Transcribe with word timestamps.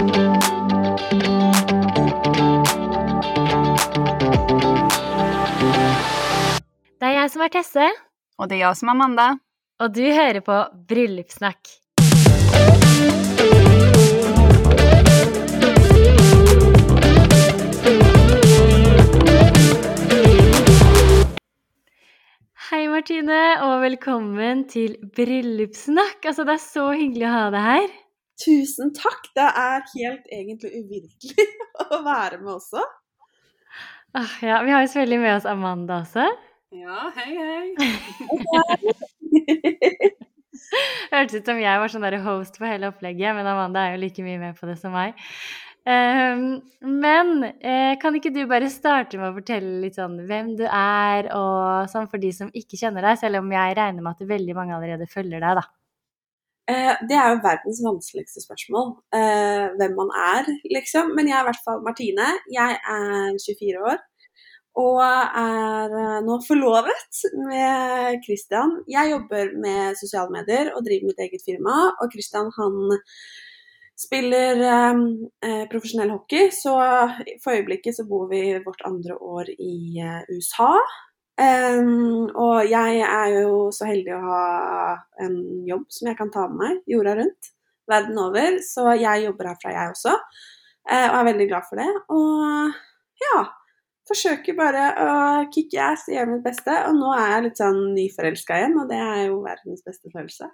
Det 0.00 0.06
er 7.04 7.12
jeg 7.18 7.30
som 7.34 7.42
er 7.44 7.52
Tesse, 7.52 7.88
Og 8.38 8.48
det 8.48 8.56
er 8.56 8.62
jeg 8.62 8.76
som 8.80 8.88
er 8.88 8.96
Amanda. 8.96 9.28
og 9.80 9.94
du 9.94 10.00
hører 10.00 10.40
på 10.40 10.56
Bryllupssnakk. 10.88 11.68
Hei, 22.70 22.86
Martine, 22.88 23.40
og 23.66 23.80
velkommen 23.82 24.64
til 24.70 24.96
Bryllupssnakk. 25.16 26.24
Altså, 26.24 26.44
det 26.48 26.56
er 26.56 26.62
så 26.64 26.90
hyggelig 26.94 27.26
å 27.28 27.32
ha 27.34 27.48
deg 27.52 27.66
her. 27.68 27.88
Tusen 28.40 28.92
takk! 28.96 29.28
Det 29.36 29.48
er 29.62 29.84
helt 29.94 30.30
egentlig 30.32 30.70
uvirkelig 30.80 31.46
å 31.94 32.00
være 32.06 32.40
med 32.40 32.54
også. 32.56 32.84
Ah, 34.16 34.32
ja, 34.42 34.62
vi 34.64 34.72
har 34.74 34.82
jo 34.82 34.90
selvfølgelig 34.90 35.20
med 35.22 35.34
oss 35.36 35.46
Amanda 35.46 36.00
også. 36.02 36.24
Ja, 36.74 37.10
hei, 37.16 37.30
hei. 37.36 37.66
Hørtes 41.10 41.40
ut 41.40 41.48
som 41.50 41.58
jeg 41.60 41.82
var 41.82 41.90
sånn 41.90 42.06
der 42.06 42.20
host 42.24 42.58
på 42.58 42.66
hele 42.68 42.90
opplegget, 42.90 43.34
men 43.36 43.48
Amanda 43.48 43.84
er 43.84 43.96
jo 43.96 44.02
like 44.04 44.24
mye 44.24 44.40
med 44.40 44.58
på 44.58 44.68
det 44.70 44.78
som 44.80 44.94
meg. 44.94 45.18
Um, 45.80 46.60
men 46.84 47.30
eh, 47.56 47.94
kan 48.00 48.14
ikke 48.16 48.32
du 48.34 48.42
bare 48.50 48.68
starte 48.70 49.16
med 49.18 49.30
å 49.30 49.36
fortelle 49.38 49.78
litt 49.84 49.96
sånn 49.96 50.18
hvem 50.28 50.52
du 50.58 50.66
er, 50.66 51.30
og 51.34 51.88
sånn 51.90 52.08
for 52.12 52.22
de 52.22 52.32
som 52.36 52.50
ikke 52.52 52.78
kjenner 52.78 53.06
deg, 53.08 53.20
selv 53.22 53.40
om 53.40 53.52
jeg 53.54 53.76
regner 53.78 54.04
med 54.04 54.12
at 54.12 54.32
veldig 54.34 54.56
mange 54.58 54.76
allerede 54.76 55.08
følger 55.10 55.40
deg, 55.40 55.62
da. 55.62 55.64
Eh, 56.68 56.94
Det 57.08 57.16
er 57.16 57.30
jo 57.34 57.40
verdens 57.44 57.80
vanskeligste 57.84 58.40
spørsmål. 58.44 59.02
eh, 59.14 59.68
Hvem 59.78 59.94
man 59.96 60.10
er, 60.14 60.44
liksom. 60.76 61.14
Men 61.16 61.28
jeg 61.28 61.36
er 61.38 61.42
i 61.44 61.48
hvert 61.50 61.64
fall 61.64 61.82
Martine. 61.82 62.26
Jeg 62.52 62.78
er 62.88 63.36
24 63.46 63.78
år 63.92 63.98
og 64.76 65.00
er 65.02 65.90
eh, 66.00 66.20
nå 66.24 66.36
forlovet 66.46 67.22
med 67.50 68.20
Christian. 68.24 68.70
Jeg 68.88 69.10
jobber 69.10 69.50
med 69.58 69.96
sosiale 69.98 70.30
medier 70.30 70.70
og 70.76 70.84
driver 70.86 71.06
mitt 71.10 71.18
eget 71.18 71.42
firma. 71.44 71.90
Og 72.00 72.12
Christian 72.12 72.50
han 72.58 72.78
spiller 73.98 74.62
eh, 74.64 75.66
profesjonell 75.72 76.10
hockey, 76.14 76.50
så 76.54 76.72
for 77.42 77.52
øyeblikket 77.52 77.96
så 77.98 78.06
bor 78.08 78.28
vi 78.30 78.58
vårt 78.64 78.80
andre 78.86 79.18
år 79.18 79.50
i 79.58 80.00
USA. 80.30 80.70
Em, 81.40 82.26
og 82.36 82.68
jeg 82.68 83.00
er 83.06 83.30
jo 83.38 83.70
så 83.72 83.88
heldig 83.88 84.12
å 84.16 84.24
ha 84.26 84.42
en 85.24 85.38
jobb 85.68 85.86
som 85.92 86.10
jeg 86.10 86.18
kan 86.18 86.32
ta 86.34 86.44
med 86.50 86.58
meg 86.60 86.90
jorda 86.90 87.14
rundt, 87.20 87.52
verden 87.90 88.20
over. 88.20 88.58
Så 88.66 88.84
jeg 89.00 89.24
jobber 89.24 89.52
herfra, 89.52 89.72
jeg 89.76 89.94
også, 89.94 90.18
uh, 90.90 91.06
og 91.06 91.16
er 91.22 91.30
veldig 91.30 91.48
glad 91.48 91.70
for 91.70 91.80
det. 91.80 91.88
Og 92.12 93.24
ja, 93.24 93.40
forsøker 94.10 94.58
bare 94.58 94.84
å 95.00 95.10
kicke 95.54 95.80
ass 95.84 96.08
og 96.08 96.16
gjøre 96.16 96.34
mitt 96.34 96.44
beste. 96.44 96.76
Og 96.90 96.98
nå 96.98 97.14
er 97.16 97.34
jeg 97.34 97.46
litt 97.46 97.62
sånn 97.62 97.80
nyforelska 97.96 98.60
igjen, 98.60 98.78
og 98.82 98.92
det 98.92 99.00
er 99.00 99.24
jo 99.30 99.40
verdens 99.46 99.84
beste 99.86 100.12
følelse. 100.12 100.50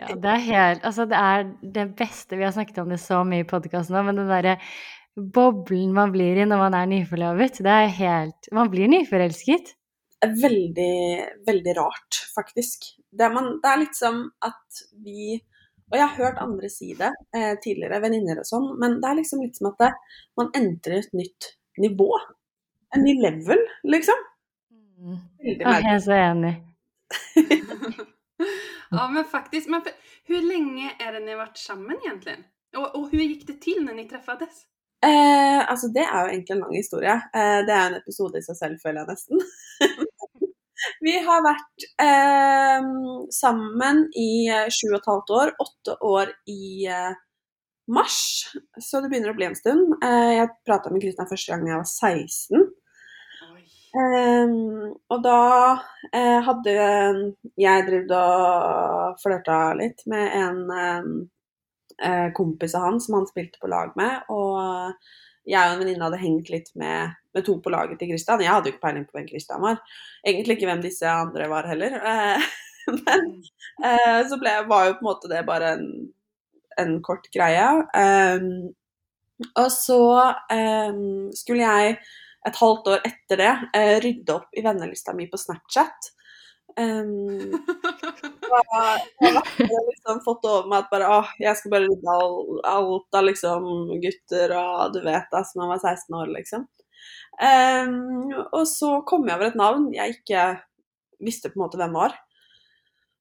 Ja, 0.00 0.14
det 0.16 0.30
er 0.30 0.44
helt 0.46 0.84
Altså, 0.86 1.04
det 1.10 1.18
er 1.18 1.42
det 1.74 1.82
beste 1.98 2.38
Vi 2.38 2.44
har 2.46 2.54
snakket 2.54 2.78
om 2.80 2.92
det 2.92 3.00
så 3.02 3.18
mye 3.26 3.42
i 3.44 3.48
podkasten 3.48 3.92
nå, 3.96 4.04
men 4.06 4.16
den 4.16 4.30
derre 4.30 4.54
boblen 5.16 5.92
man 5.94 6.12
blir 6.14 6.38
i 6.38 6.46
når 6.48 6.60
man 6.64 6.76
er 6.78 6.88
nyforlovet, 6.90 7.60
det 7.64 7.74
er 7.74 7.94
helt 7.98 8.48
Man 8.52 8.70
blir 8.70 8.88
nyforelsket. 8.90 9.74
veldig, 10.20 11.26
veldig 11.46 11.76
rart, 11.78 12.18
faktisk. 12.34 12.84
Det 13.10 13.24
er, 13.24 13.32
man, 13.32 13.56
det 13.62 13.70
er 13.70 13.80
litt 13.80 13.96
som 13.96 14.26
at 14.44 14.82
vi 15.04 15.40
Og 15.90 15.96
jeg 15.98 16.06
har 16.06 16.18
hørt 16.20 16.38
andre 16.38 16.68
si 16.70 16.92
det 16.94 17.08
eh, 17.34 17.56
tidligere, 17.58 17.98
venninner 18.04 18.38
og 18.38 18.46
sånn, 18.46 18.68
men 18.78 19.00
det 19.02 19.08
er 19.08 19.16
liksom 19.18 19.40
litt 19.42 19.56
som 19.58 19.72
at 19.72 19.80
det, 19.82 19.88
man 20.38 20.52
entrer 20.54 21.00
et 21.00 21.16
nytt 21.18 21.48
nivå. 21.82 22.12
En 22.94 23.02
ny 23.02 23.16
level, 23.18 23.58
liksom. 23.90 24.20
Mm. 24.70 25.18
Veldig 25.42 25.66
Ja, 25.66 25.74
jeg 25.82 25.96
er 25.96 26.04
så 26.06 26.14
enig. 26.14 26.54
Ja, 28.90 29.08
men 29.08 29.24
faktisk. 29.24 29.68
Men 29.70 29.82
for, 29.86 29.94
hvor 30.26 30.42
lenge 30.46 30.90
er 30.98 31.14
det 31.14 31.20
ni 31.24 31.34
har 31.34 31.44
vært 31.44 31.60
sammen, 31.62 31.98
egentlig? 32.02 32.36
Og, 32.76 32.86
og 32.86 33.10
hvordan 33.10 33.28
gikk 33.32 33.46
det 33.50 33.58
til 33.62 33.84
når 33.84 33.98
ni 33.98 34.06
träffades? 34.10 34.64
Eh, 35.00 35.60
altså, 35.70 35.88
det 35.94 36.04
er 36.04 36.18
jo 36.20 36.32
egentlig 36.32 36.56
en 36.56 36.62
lang 36.66 36.76
historie. 36.76 37.16
Eh, 37.34 37.60
det 37.66 37.74
er 37.76 37.86
en 37.86 37.98
episode 38.00 38.40
i 38.40 38.44
seg 38.44 38.58
selv, 38.58 38.80
føler 38.82 39.00
jeg 39.00 39.10
nesten. 39.14 39.40
Vi 41.04 41.14
har 41.24 41.42
vært 41.44 41.86
eh, 42.00 42.90
sammen 43.32 44.04
i 44.16 44.30
eh, 44.52 44.68
sju 44.72 44.90
og 44.90 45.00
et 45.00 45.10
halvt 45.12 45.34
år. 45.38 45.54
Åtte 45.64 45.96
år 46.04 46.32
i 46.52 46.86
eh, 46.88 47.16
mars, 47.90 48.20
så 48.80 49.00
det 49.00 49.10
begynner 49.10 49.32
å 49.32 49.38
bli 49.38 49.48
en 49.48 49.58
stund. 49.58 49.96
Eh, 50.04 50.34
jeg 50.38 50.52
prata 50.68 50.92
med 50.92 51.02
Kristian 51.04 51.28
første 51.30 51.52
gang 51.52 51.66
jeg 51.68 51.80
var 51.80 51.88
16. 51.88 52.68
Oj. 53.48 53.64
Ehm, 54.04 54.54
og 55.10 55.24
da 55.24 55.40
eh, 56.12 56.38
hadde 56.46 56.76
jeg 57.60 57.88
drevet 57.88 58.16
og 58.16 59.20
flørta 59.24 59.62
litt 59.80 60.04
med 60.10 60.36
en 60.38 60.62
ehm, 60.76 61.14
eh, 62.04 62.28
kompis 62.36 62.74
av 62.78 62.86
han 62.88 63.00
som 63.02 63.18
han 63.18 63.28
spilte 63.28 63.60
på 63.62 63.70
lag 63.70 63.92
med. 63.98 64.28
Og 64.32 64.94
jeg 65.48 65.60
og 65.60 65.74
en 65.74 65.82
venninne 65.82 66.06
hadde 66.06 66.20
hengt 66.20 66.50
litt 66.52 66.70
med, 66.78 67.14
med 67.34 67.46
to 67.46 67.56
på 67.62 67.72
laget 67.72 68.00
til 68.00 68.12
Christian. 68.12 68.42
Jeg 68.44 68.52
hadde 68.52 68.70
jo 68.70 68.74
ikke 68.74 68.84
peiling 68.86 69.06
på 69.08 69.18
hvem 69.18 69.28
Christian 69.30 69.62
var. 69.64 69.80
Egentlig 70.26 70.58
ikke 70.58 70.70
hvem 70.70 70.84
disse 70.84 71.14
andre 71.20 71.50
var 71.52 71.70
heller. 71.70 72.00
Eh, 72.90 72.96
men 73.04 73.26
eh, 73.84 74.20
så 74.26 74.38
ble, 74.40 74.54
var 74.66 74.86
jo 74.86 74.94
på 74.96 75.02
en 75.04 75.06
måte 75.06 75.28
det 75.30 75.42
bare 75.46 75.74
en, 75.76 75.84
en 76.80 76.94
kort 77.04 77.26
greie. 77.30 77.66
Ehm, 77.94 78.70
og 79.50 79.68
så 79.70 80.00
ehm, 80.50 81.28
skulle 81.36 81.68
jeg 81.68 81.98
et 82.48 82.56
halvt 82.56 82.88
år 82.94 83.04
etter 83.06 83.42
det 83.42 83.50
eh, 83.76 83.98
rydde 84.02 84.34
opp 84.34 84.56
i 84.56 84.64
vennelista 84.64 85.14
mi 85.14 85.28
på 85.30 85.38
Snapchat. 85.38 86.10
Um, 86.78 87.50
jeg 88.50 88.62
har 88.70 89.86
liksom 89.88 90.20
fått 90.24 90.46
over 90.46 90.68
meg 90.70 90.84
at 90.84 90.90
bare, 90.92 91.08
åh, 91.20 91.30
jeg 91.42 91.58
skal 91.58 91.74
bare 91.74 91.88
rydde 91.88 92.16
alt 92.70 93.18
av 93.18 93.26
liksom 93.26 93.68
gutter 94.02 94.54
og 94.58 94.94
du 94.94 95.00
vet 95.04 95.26
da, 95.32 95.42
som 95.46 95.64
jeg 95.64 95.72
var 95.72 95.82
16 95.82 96.18
år, 96.20 96.32
liksom. 96.36 96.66
Um, 97.40 98.32
og 98.52 98.66
så 98.68 98.98
kom 99.08 99.24
jeg 99.28 99.38
over 99.38 99.48
et 99.48 99.56
navn 99.56 99.86
jeg 99.94 100.18
ikke 100.18 100.42
visste 101.24 101.48
på 101.48 101.58
en 101.58 101.64
måte 101.64 101.80
hvem 101.80 101.96
var. 101.96 102.16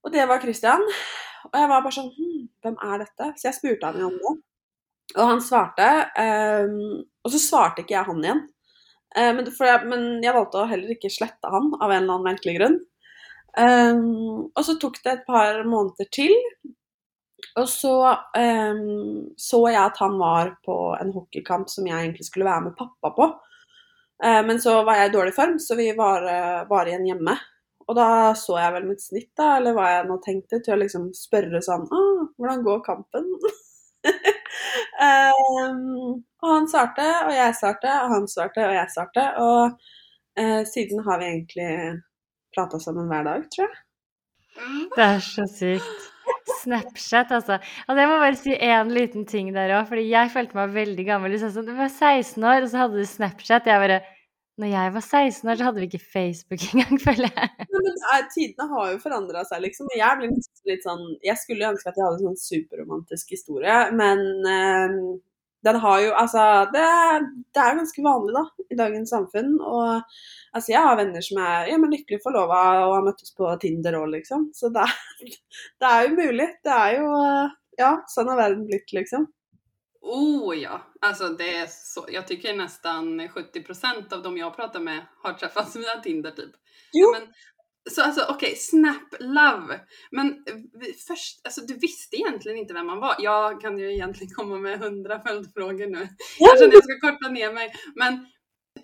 Og 0.03 0.13
det 0.13 0.27
var 0.27 0.41
Christian. 0.43 0.83
Og 1.49 1.55
jeg 1.55 1.71
var 1.71 1.83
bare 1.83 1.95
sånn 1.95 2.11
hm, 2.13 2.45
hvem 2.63 2.77
er 2.85 3.03
dette? 3.03 3.31
Så 3.39 3.49
jeg 3.49 3.57
spurte 3.57 3.89
han 3.89 4.05
om 4.07 4.16
det. 4.19 4.35
Og 5.17 5.25
han 5.25 5.43
svarte. 5.43 5.89
Um, 6.16 7.03
og 7.25 7.33
så 7.33 7.41
svarte 7.41 7.83
ikke 7.83 7.95
jeg 7.97 8.07
han 8.09 8.23
igjen. 8.23 8.43
Uh, 9.16 9.31
men, 9.35 9.47
jeg, 9.47 9.89
men 9.89 10.07
jeg 10.23 10.35
valgte 10.35 10.61
å 10.61 10.69
heller 10.69 10.95
ikke 10.95 11.11
slette 11.13 11.51
han 11.51 11.71
av 11.79 11.89
en 11.89 12.03
eller 12.03 12.16
annen 12.16 12.27
merkelig 12.29 12.57
grunn. 12.59 12.79
Um, 13.57 14.49
og 14.53 14.65
så 14.65 14.75
tok 14.79 14.99
det 15.03 15.11
et 15.13 15.27
par 15.27 15.63
måneder 15.65 16.09
til, 16.13 16.33
og 17.57 17.69
så 17.69 17.93
um, 18.37 19.29
så 19.37 19.61
jeg 19.71 19.81
at 19.81 20.01
han 20.03 20.17
var 20.19 20.51
på 20.65 20.75
en 20.99 21.13
hockeykamp 21.15 21.69
som 21.71 21.87
jeg 21.87 21.97
egentlig 21.97 22.27
skulle 22.27 22.47
være 22.49 22.67
med 22.67 22.77
pappa 22.77 23.13
på. 23.15 23.29
Uh, 24.25 24.41
men 24.45 24.61
så 24.61 24.81
var 24.83 24.99
jeg 24.99 25.09
i 25.09 25.15
dårlig 25.15 25.33
form, 25.35 25.57
så 25.59 25.77
vi 25.79 25.89
var, 25.97 26.25
eh, 26.27 26.67
var 26.69 26.89
igjen 26.89 27.07
hjemme. 27.07 27.37
Og 27.89 27.95
da 27.97 28.35
så 28.37 28.59
jeg 28.59 28.73
vel 28.75 28.85
mitt 28.85 29.01
snitt, 29.01 29.31
da, 29.39 29.55
eller 29.57 29.73
hva 29.73 29.87
jeg 29.89 30.09
nå 30.09 30.19
tenkte, 30.21 30.59
til 30.61 30.75
å 30.75 30.81
liksom 30.83 31.07
spørre 31.17 31.61
sånn 31.66 31.87
ah, 31.89 32.27
hvordan 32.37 32.61
går 32.67 32.83
kampen? 32.85 33.31
um, 35.01 35.79
og 36.43 36.51
han 36.51 36.69
svarte, 36.69 37.07
og 37.25 37.33
jeg 37.33 37.55
svarte, 37.57 37.95
og 38.03 38.13
han 38.13 38.29
svarte, 38.29 38.67
og 38.67 38.75
jeg 38.77 38.93
svarte. 38.93 39.25
Og 39.41 39.79
uh, 40.37 40.61
siden 40.69 41.01
har 41.07 41.23
vi 41.23 41.31
egentlig 41.31 41.71
prata 42.55 42.79
sammen 42.81 43.09
hver 43.11 43.27
dag, 43.27 43.45
tror 43.53 43.67
jeg. 43.67 43.83
Mm. 44.59 44.85
Det 44.95 45.05
er 45.05 45.19
så 45.23 45.45
sykt. 45.51 46.07
Snapchat, 46.59 47.31
altså. 47.31 47.57
Altså, 47.87 47.99
jeg 48.01 48.09
må 48.09 48.19
bare 48.22 48.37
si 48.37 48.55
én 48.55 48.93
liten 48.93 49.25
ting 49.29 49.51
der 49.55 49.73
òg, 49.78 49.87
fordi 49.90 50.07
jeg 50.09 50.31
følte 50.34 50.57
meg 50.57 50.73
veldig 50.75 51.05
gammel. 51.07 51.34
Liksom, 51.34 51.53
sånn, 51.55 51.69
du 51.69 51.75
var 51.78 51.91
16 51.91 52.43
år, 52.43 52.66
og 52.66 52.72
så 52.72 52.81
hadde 52.84 52.99
du 52.99 53.07
Snapchat. 53.07 53.69
Jeg 53.69 53.85
bare 53.85 54.01
Når 54.59 54.67
jeg 54.73 54.91
var 54.91 55.03
16 55.05 55.49
år, 55.49 55.55
så 55.55 55.66
hadde 55.69 55.79
vi 55.79 55.87
ikke 55.87 56.11
Facebook 56.13 56.63
engang, 56.73 56.99
føler 56.99 57.29
jeg. 57.31 57.49
Nei, 57.63 57.84
men 57.85 58.01
er, 58.13 58.25
Tidene 58.34 58.67
har 58.73 58.91
jo 58.91 58.99
forandra 59.05 59.45
seg, 59.47 59.63
liksom. 59.63 59.87
Jeg 59.95 60.19
ble 60.19 60.31
litt 60.67 60.84
sånn 60.84 61.05
Jeg 61.23 61.40
skulle 61.40 61.72
ønske 61.72 61.93
at 61.93 61.99
jeg 61.99 62.05
hadde 62.05 62.19
en 62.19 62.34
sånn 62.34 62.43
superromantisk 62.43 63.31
historie, 63.37 63.78
men 63.95 64.25
eh, 64.52 64.97
den 65.66 65.79
har 65.84 66.02
jo 66.02 66.11
Altså, 66.16 66.44
det, 66.73 66.84
det 67.53 67.61
er 67.61 67.73
jo 67.73 67.79
ganske 67.82 68.03
vanlig, 68.06 68.35
da, 68.35 68.66
i 68.70 68.78
dagens 68.79 69.14
samfunn. 69.14 69.58
Og 69.59 69.88
altså, 70.53 70.72
jeg 70.72 70.84
har 70.85 71.00
venner 71.00 71.26
som 71.26 71.41
er 71.44 71.72
ja, 71.72 71.79
men 71.82 71.94
lykkelig 71.96 72.22
forlova 72.23 72.61
og 72.85 72.96
har 72.97 73.08
møttes 73.09 73.35
på 73.38 73.50
Tinder 73.61 74.00
òg, 74.00 74.08
liksom. 74.14 74.50
Så 74.56 74.72
det 74.76 74.85
er, 74.85 74.96
det 75.82 75.91
er 75.91 76.06
jo 76.08 76.16
mulig. 76.22 76.53
Det 76.64 76.78
er 76.78 77.00
jo 77.00 77.11
Ja, 77.79 77.94
sånn 78.11 78.28
har 78.28 78.35
verden 78.35 78.66
blitt, 78.67 78.91
liksom. 78.91 79.29
Oh 80.02 80.58
ja, 80.58 80.82
alltså 81.02 81.29
det 81.29 81.56
är 81.56 81.67
så, 81.67 82.05
jag 82.09 82.28
tycker 82.28 82.53
nästan 82.53 83.22
70% 83.22 84.14
av 84.14 84.22
de 84.23 84.38
jag 84.38 84.55
pratar 84.55 84.79
med 84.79 85.05
har 85.23 85.34
träffats 85.34 85.76
via 85.76 86.02
Tinder 86.03 86.32
typ. 86.32 86.52
Jo. 86.91 87.12
Men 87.12 87.28
Så 87.90 88.02
alltså 88.03 88.26
okej, 88.30 88.56
Snap 88.56 89.16
Love. 89.20 89.80
Men 90.12 90.46
först, 91.08 91.41
alltså 91.44 91.62
du 91.62 91.74
visste 91.74 92.16
egentligen 92.16 92.58
inte 92.58 92.74
vem 92.74 92.88
man 92.88 93.00
var. 93.00 93.16
Jag 93.20 93.62
kan 93.62 93.80
ju 93.80 93.94
egentligen 93.94 94.34
komma 94.34 94.56
med 94.58 94.80
hundra 94.80 95.22
följdfrågor 95.22 95.88
nu. 95.88 96.08
Jag 96.40 96.59
känner 96.59 96.74
jag 96.74 96.84
ska 96.84 97.12
korta 97.12 97.30
ner 97.30 97.53
mig. 97.53 97.74
Men 97.96 98.26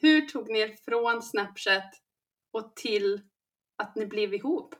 hur 0.01 0.21
tog 0.21 0.49
ni 0.49 0.59
er 0.59 0.75
från 0.85 1.21
Snapchat 1.21 1.93
och 2.53 2.75
till 2.75 3.21
att 3.83 3.95
ni 3.95 4.05
blev 4.05 4.33
ihop? 4.33 4.75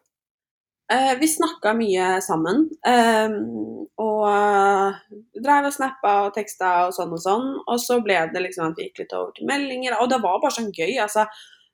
Eh, 0.94 1.19
vi 1.19 1.27
snakka 1.27 1.74
mye 1.74 2.22
sammen. 2.22 2.69
ehm, 2.88 3.38
og 3.98 4.25
eh, 4.30 4.98
drev 5.42 5.66
og 5.66 5.74
snappa 5.74 6.12
og 6.27 6.36
teksta 6.36 6.72
og 6.88 6.94
sånn 6.94 7.16
og 7.16 7.22
sånn. 7.24 7.48
Og 7.66 7.80
så 7.81 7.98
ble 8.06 8.19
det 8.33 8.44
liksom 8.44 8.68
at 8.69 8.77
vi 8.77 8.89
gikk 8.89 9.01
litt 9.01 9.16
over 9.18 9.31
til 9.33 9.50
meldinger. 9.50 9.98
Og 10.01 10.12
det 10.12 10.22
var 10.22 10.42
bare 10.44 10.54
sånn 10.54 10.69
gøy. 10.75 11.00
altså 11.01 11.25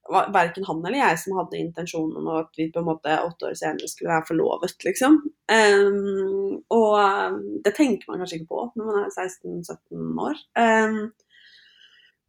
Verken 0.09 0.65
han 0.65 0.79
eller 0.81 0.97
jeg 0.97 1.17
som 1.21 1.35
hadde 1.37 1.59
intensjonen 1.59 2.17
om 2.17 2.29
at 2.39 2.57
vi 2.57 2.71
på 2.73 2.81
en 2.81 2.87
måte 2.87 3.17
åtte 3.21 3.51
år 3.51 3.57
senere 3.59 3.87
skulle 3.87 4.09
være 4.09 4.27
forlovet, 4.31 4.73
liksom. 4.83 5.19
Um, 5.51 6.55
og 6.73 6.95
eh, 6.97 7.35
det 7.67 7.75
tenker 7.77 8.09
man 8.09 8.23
kanskje 8.23 8.41
ikke 8.41 8.49
på 8.49 8.63
når 8.79 8.89
man 8.89 9.03
er 9.03 9.13
16-17 9.13 10.23
år. 10.25 10.41
Um, 10.57 10.97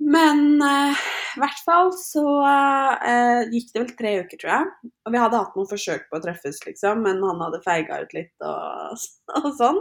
men 0.03 0.63
eh, 0.63 1.03
i 1.37 1.41
hvert 1.41 1.61
fall 1.65 1.93
så 1.97 2.25
uh, 2.43 3.43
gikk 3.53 3.71
det 3.73 3.83
vel 3.83 3.93
tre 3.97 4.13
uker, 4.25 4.41
tror 4.41 4.53
jeg. 4.53 4.91
Og 5.07 5.15
vi 5.15 5.21
hadde 5.23 5.41
hatt 5.41 5.57
noen 5.57 5.71
forsøk 5.71 6.09
på 6.11 6.19
å 6.19 6.23
treffes, 6.25 6.61
liksom, 6.67 7.05
men 7.07 7.23
han 7.25 7.43
hadde 7.45 7.63
feiga 7.65 8.03
ut 8.03 8.17
litt 8.17 8.47
og, 8.47 9.07
og 9.41 9.51
sånn. 9.59 9.81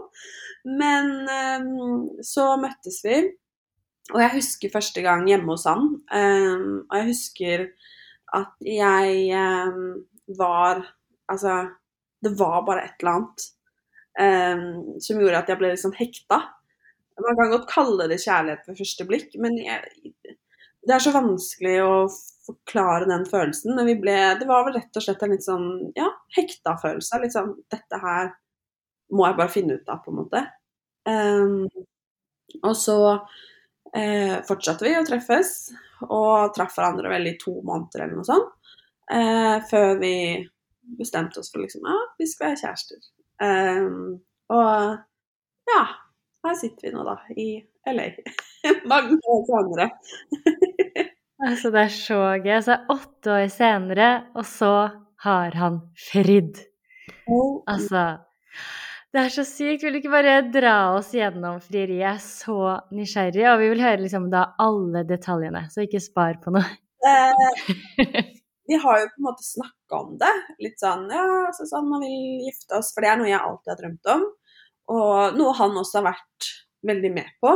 Men 0.80 1.12
um, 1.26 2.06
så 2.26 2.54
møttes 2.62 3.02
vi, 3.06 3.24
og 4.14 4.20
jeg 4.24 4.34
husker 4.38 4.74
første 4.74 5.04
gang 5.06 5.26
hjemme 5.30 5.54
hos 5.54 5.68
han. 5.70 5.88
eh, 6.14 6.64
og 6.90 6.96
jeg 7.00 7.08
husker 7.12 7.66
at 8.38 8.54
jeg 8.66 9.30
eh, 9.36 9.82
var 10.40 10.86
Altså, 11.32 11.52
det 12.26 12.34
var 12.40 12.66
bare 12.68 12.82
et 12.84 12.98
eller 13.00 13.12
annet 13.16 13.44
eh, 14.20 14.64
som 15.00 15.22
gjorde 15.22 15.40
at 15.40 15.52
jeg 15.52 15.60
ble 15.62 15.70
sånn 15.80 15.96
hekta. 15.96 16.40
Man 17.22 17.38
kan 17.40 17.52
godt 17.54 17.70
kalle 17.72 18.08
det 18.12 18.18
kjærlighet 18.24 18.68
ved 18.68 18.80
første 18.82 19.06
blikk, 19.08 19.38
men 19.40 19.56
jeg, 19.62 20.12
det 20.88 20.96
er 20.96 21.04
så 21.04 21.14
vanskelig 21.16 21.76
å 21.86 21.94
forklare 22.48 23.08
den 23.10 23.26
følelsen. 23.30 23.76
Men 23.78 23.88
vi 23.92 23.96
ble, 24.02 24.16
det 24.42 24.48
var 24.50 24.66
vel 24.68 24.76
rett 24.80 24.98
og 25.00 25.06
slett 25.06 25.24
en 25.26 25.34
litt 25.36 25.46
sånn 25.46 25.68
ja, 26.00 26.10
hekta 26.38 26.76
følelse. 26.82 27.22
Litt 27.24 27.36
sånn 27.38 27.54
dette 27.74 28.02
her 28.02 28.32
må 29.16 29.28
jeg 29.28 29.38
bare 29.40 29.54
finne 29.54 29.78
ut 29.80 29.92
av, 29.92 30.02
på 30.06 30.12
en 30.14 30.20
måte. 30.24 30.44
Ehm, 31.12 31.58
og 32.64 32.76
så 32.78 32.98
eh, 33.98 34.38
fortsatte 34.48 34.86
vi 34.88 34.96
å 34.98 35.06
treffes, 35.08 35.72
og 36.08 36.54
traff 36.56 36.76
hverandre 36.78 37.12
vel 37.12 37.30
i 37.32 37.38
to 37.42 37.58
måneder 37.68 38.06
eller 38.06 38.20
noe 38.20 38.28
sånt. 38.28 38.52
eh, 39.12 39.58
før 39.70 40.00
vi 40.00 40.16
bestemte 40.98 41.40
oss 41.40 41.52
for 41.52 41.62
liksom 41.64 41.84
ja, 41.88 41.98
vi 42.20 42.28
skal 42.30 42.50
være 42.50 42.62
kjærester. 42.64 43.02
Ehm, 43.44 44.20
og 44.52 45.72
ja, 45.72 45.82
her 46.46 46.56
sitter 46.60 46.88
vi 46.88 46.94
nå, 46.96 47.04
da, 47.08 47.18
i 47.36 47.48
LA. 47.92 48.08
Mange 48.92 49.20
år 49.24 49.48
senere. 49.50 49.90
Altså, 51.42 51.72
det 51.74 51.80
er 51.82 51.90
så 51.90 52.18
gøy. 52.38 52.52
Altså, 52.54 52.76
åtte 52.94 53.32
år 53.34 53.48
senere, 53.50 54.10
og 54.38 54.44
så 54.46 54.74
har 55.26 55.56
han 55.58 55.80
fridd. 55.98 56.60
Altså 57.66 58.04
Det 59.12 59.20
er 59.20 59.32
så 59.34 59.44
sykt. 59.44 59.84
Vil 59.84 59.98
du 59.98 60.00
ikke 60.00 60.14
bare 60.14 60.38
dra 60.54 60.76
oss 60.96 61.10
gjennom 61.16 61.58
frieriet? 61.64 62.00
Jeg 62.00 62.12
er 62.14 62.22
så 62.24 62.60
nysgjerrig, 62.96 63.44
og 63.52 63.58
vi 63.60 63.68
vil 63.74 63.84
høre 63.84 64.04
liksom 64.06 64.30
da 64.32 64.46
alle 64.64 65.04
detaljene, 65.08 65.66
så 65.74 65.84
ikke 65.84 66.00
spar 66.04 66.40
på 66.44 66.54
noe. 66.56 66.64
Eh, 67.02 68.16
vi 68.72 68.78
har 68.80 69.02
jo 69.02 69.10
på 69.12 69.20
en 69.20 69.28
måte 69.28 69.44
snakka 69.44 70.00
om 70.00 70.16
det. 70.22 70.32
Litt 70.64 70.80
sånn 70.80 71.08
ja, 71.12 71.26
så 71.58 71.68
sånn 71.68 71.92
man 71.92 72.06
vil 72.06 72.48
gifte 72.48 72.80
oss, 72.80 72.94
for 72.96 73.04
det 73.04 73.12
er 73.12 73.20
noe 73.20 73.32
jeg 73.32 73.42
alltid 73.42 73.74
har 73.74 73.80
drømt 73.84 74.12
om. 74.16 74.26
Og 74.96 75.40
noe 75.40 75.60
han 75.60 75.80
også 75.84 76.00
har 76.00 76.12
vært 76.14 76.52
veldig 76.88 77.12
med 77.20 77.36
på. 77.44 77.56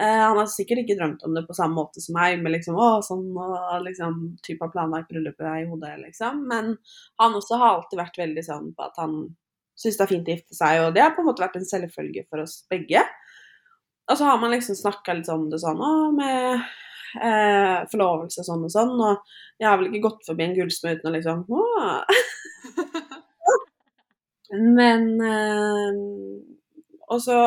Eh, 0.00 0.20
han 0.24 0.38
har 0.40 0.50
sikkert 0.50 0.82
ikke 0.82 0.98
drømt 0.98 1.22
om 1.28 1.34
det 1.38 1.46
på 1.46 1.54
samme 1.54 1.78
måte 1.78 2.02
som 2.02 2.18
meg, 2.18 2.42
med 2.42 2.58
liksom 2.58 2.74
å, 2.74 2.96
sånn 3.06 3.28
og 3.38 3.84
liksom 3.86 4.22
type 4.46 4.66
av 4.66 4.74
planlagt 4.74 5.12
bryllupet 5.14 5.62
i 5.62 5.68
hodet, 5.70 5.94
liksom. 6.08 6.42
Men 6.50 6.74
han 7.22 7.38
også 7.38 7.58
har 7.62 7.76
alltid 7.76 8.02
vært 8.02 8.24
veldig 8.26 8.50
sånn 8.50 8.72
på 8.74 8.90
at 8.90 8.98
han 9.04 9.20
syns 9.78 9.98
det 9.98 10.04
er 10.04 10.10
fint 10.10 10.28
å 10.28 10.34
gifte 10.34 10.58
seg, 10.58 10.82
og 10.82 10.92
det 10.96 11.04
har 11.04 11.14
på 11.14 11.22
en 11.22 11.28
måte 11.30 11.44
vært 11.44 11.58
en 11.60 11.68
selvfølge 11.68 12.26
for 12.26 12.42
oss 12.42 12.60
begge. 12.70 13.04
Og 14.08 14.18
så 14.18 14.24
har 14.26 14.38
man 14.40 14.52
liksom 14.54 14.76
snakka 14.78 15.14
litt 15.18 15.30
om 15.32 15.46
det 15.52 15.60
sånn 15.62 15.80
å, 15.84 15.92
med 16.16 16.62
eh, 17.22 17.78
forlovelse 17.92 18.44
sånn 18.46 18.64
og 18.66 18.72
sånn, 18.72 18.94
og 18.96 19.14
jeg 19.60 19.68
har 19.68 19.78
vel 19.80 19.90
ikke 19.90 20.06
gått 20.08 20.28
forbi 20.28 20.46
en 20.46 20.56
gullsmed 20.56 20.98
uten 20.98 21.10
å 21.10 21.14
liksom 21.16 21.38
Åh. 23.48 23.64
Men 24.48 25.02
eh, 25.20 25.98
Og 27.12 27.20
så 27.20 27.38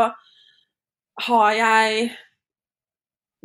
har 1.25 1.49
jeg 1.57 2.11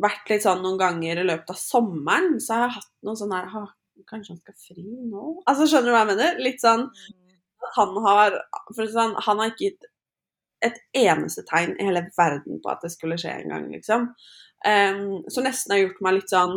vært 0.01 0.29
litt 0.29 0.45
sånn 0.45 0.61
noen 0.61 0.77
ganger 0.79 1.21
i 1.21 1.25
løpet 1.25 1.51
av 1.53 1.57
sommeren, 1.57 2.37
så 2.41 2.53
har 2.53 2.67
jeg 2.67 2.77
hatt 2.77 2.93
noe 3.05 3.17
sånn 3.17 3.33
her 3.33 3.49
Kanskje 4.07 4.35
han 4.35 4.41
skal 4.43 4.53
fri 4.61 4.83
nå? 4.85 5.39
Altså, 5.49 5.65
skjønner 5.65 5.89
du 5.89 5.93
hva 5.95 6.03
jeg 6.03 6.09
mener? 6.11 6.35
Litt 6.45 6.61
sånn 6.61 6.83
at 6.85 7.15
han 7.75 7.99
har 8.05 8.39
sånn, 8.77 9.15
han 9.25 9.41
har 9.41 9.51
ikke 9.51 9.69
gitt 9.69 9.87
et 10.65 10.77
eneste 10.97 11.43
tegn 11.45 11.75
i 11.77 11.85
hele 11.85 12.07
verden 12.17 12.61
på 12.63 12.71
at 12.71 12.81
det 12.85 12.91
skulle 12.93 13.17
skje 13.21 13.35
en 13.35 13.53
gang, 13.53 13.69
liksom. 13.73 14.09
Um, 14.65 15.23
så 15.29 15.43
nesten 15.45 15.75
har 15.75 15.83
gjort 15.83 16.03
meg 16.05 16.17
litt 16.17 16.31
sånn 16.33 16.55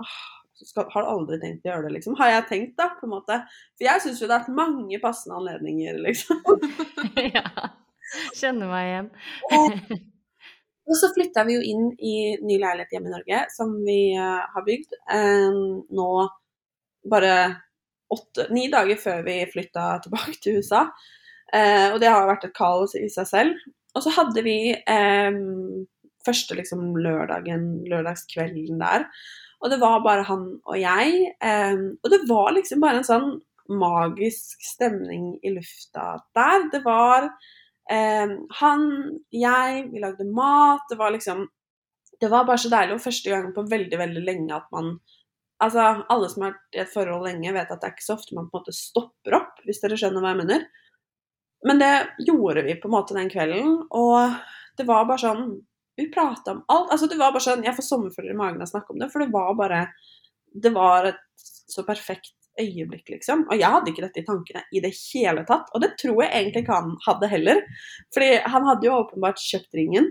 «Åh, 0.00 0.18
skal, 0.64 0.86
Har 0.90 1.04
du 1.04 1.10
aldri 1.12 1.38
tenkt 1.42 1.66
å 1.66 1.70
gjøre 1.72 1.86
det, 1.86 1.94
liksom? 1.98 2.16
Har 2.18 2.32
jeg 2.32 2.46
tenkt, 2.48 2.76
da, 2.80 2.88
på 2.98 3.06
en 3.06 3.12
måte? 3.12 3.40
For 3.76 3.86
jeg 3.86 4.04
syns 4.04 4.22
jo 4.22 4.28
det 4.30 4.38
har 4.38 4.46
vært 4.46 4.56
mange 4.58 5.00
passende 5.02 5.38
anledninger, 5.38 6.00
liksom. 6.06 6.40
ja. 7.36 7.44
Kjenner 8.38 8.72
meg 8.72 8.88
igjen. 8.88 9.10
Og, 9.52 9.94
og 10.88 10.98
så 10.98 11.12
flytta 11.14 11.44
vi 11.46 11.58
jo 11.58 11.64
inn 11.74 11.86
i 12.00 12.16
ny 12.40 12.58
leilighet 12.58 12.96
hjemme 12.96 13.12
i 13.12 13.16
Norge, 13.18 13.44
som 13.54 13.76
vi 13.84 14.00
uh, 14.16 14.42
har 14.54 14.66
bygd 14.66 14.96
um, 15.12 15.62
nå 15.94 16.10
bare 17.08 17.34
åtte, 18.14 18.48
ni 18.54 18.68
dager 18.72 19.00
før 19.00 19.24
vi 19.26 19.40
flytta 19.52 19.90
tilbake 20.04 20.38
til 20.42 20.60
USA. 20.62 20.86
Eh, 21.54 21.88
og 21.92 22.00
det 22.02 22.10
har 22.12 22.28
vært 22.28 22.48
et 22.48 22.56
kaos 22.56 22.96
i 22.98 23.08
seg 23.12 23.28
selv. 23.28 23.68
Og 23.96 24.04
så 24.04 24.12
hadde 24.14 24.44
vi 24.46 24.58
eh, 24.76 25.38
første 26.26 26.56
liksom 26.58 26.96
lørdagen, 27.00 27.68
lørdagskvelden 27.88 28.80
der. 28.82 29.06
Og 29.58 29.72
det 29.72 29.80
var 29.82 30.04
bare 30.04 30.26
han 30.28 30.48
og 30.68 30.76
jeg. 30.78 31.32
Eh, 31.42 31.84
og 32.02 32.10
det 32.12 32.22
var 32.30 32.52
liksom 32.56 32.84
bare 32.84 33.02
en 33.02 33.08
sånn 33.08 33.30
magisk 33.68 34.62
stemning 34.64 35.34
i 35.44 35.52
lufta 35.52 36.16
der. 36.36 36.68
Det 36.72 36.80
var 36.86 37.28
em, 37.92 38.38
han, 38.60 38.86
jeg, 39.34 39.84
vi 39.92 40.02
lagde 40.02 40.28
mat. 40.32 40.86
Det 40.90 40.98
var 41.00 41.12
liksom 41.16 41.46
Det 42.18 42.26
var 42.30 42.46
bare 42.48 42.58
så 42.58 42.70
deilig. 42.72 42.96
Og 42.96 43.04
første 43.04 43.30
gang 43.30 43.52
på 43.54 43.62
veldig, 43.70 43.98
veldig 43.98 44.22
lenge 44.24 44.56
at 44.56 44.66
man 44.74 44.96
Altså, 45.64 45.84
alle 46.12 46.28
som 46.30 46.44
har 46.44 46.52
vært 46.52 46.76
i 46.76 46.82
et 46.84 46.92
forhold 46.92 47.24
lenge, 47.26 47.54
vet 47.54 47.70
at 47.72 47.80
det 47.80 47.88
er 47.88 47.94
ikke 47.96 48.06
så 48.06 48.14
ofte 48.14 48.36
man 48.36 48.46
på 48.46 48.58
en 48.58 48.62
måte 48.62 48.76
stopper 48.76 49.38
opp, 49.40 49.56
hvis 49.66 49.80
dere 49.82 49.98
skjønner 49.98 50.22
hva 50.22 50.34
jeg 50.34 50.40
mener. 50.44 50.66
Men 51.66 51.80
det 51.82 51.94
gjorde 52.28 52.62
vi 52.68 52.76
på 52.78 52.86
en 52.86 52.94
måte 52.94 53.16
den 53.16 53.30
kvelden, 53.32 53.72
og 53.90 54.36
det 54.78 54.86
var 54.86 55.08
bare 55.08 55.24
sånn 55.24 55.48
Vi 55.98 56.04
prata 56.14 56.52
om 56.54 56.60
alt. 56.70 56.92
Altså, 56.94 57.08
det 57.10 57.16
var 57.18 57.32
bare 57.34 57.42
sånn 57.42 57.64
Jeg 57.66 57.74
får 57.74 57.86
sommerfugler 57.88 58.30
i 58.30 58.38
magen 58.38 58.60
av 58.62 58.68
å 58.68 58.70
snakke 58.70 58.94
om 58.94 59.00
det, 59.02 59.08
for 59.10 59.24
det 59.24 59.32
var 59.34 59.56
bare 59.58 59.80
Det 60.54 60.70
var 60.70 61.08
et 61.10 61.24
så 61.42 61.82
perfekt 61.82 62.36
øyeblikk, 62.58 63.08
liksom. 63.12 63.44
Og 63.50 63.58
jeg 63.58 63.70
hadde 63.70 63.90
ikke 63.92 64.04
dette 64.06 64.22
i 64.22 64.26
tankene 64.26 64.62
i 64.74 64.80
det 64.82 64.92
hele 64.94 65.44
tatt. 65.46 65.68
Og 65.74 65.82
det 65.82 65.92
tror 66.00 66.22
jeg 66.24 66.30
egentlig 66.32 66.64
ikke 66.64 66.78
han 66.78 66.94
hadde 67.04 67.30
heller. 67.30 67.60
Fordi 68.14 68.30
han 68.54 68.66
hadde 68.66 68.88
jo 68.88 68.96
åpenbart 68.96 69.42
kjøpt 69.42 69.78
ringen, 69.78 70.08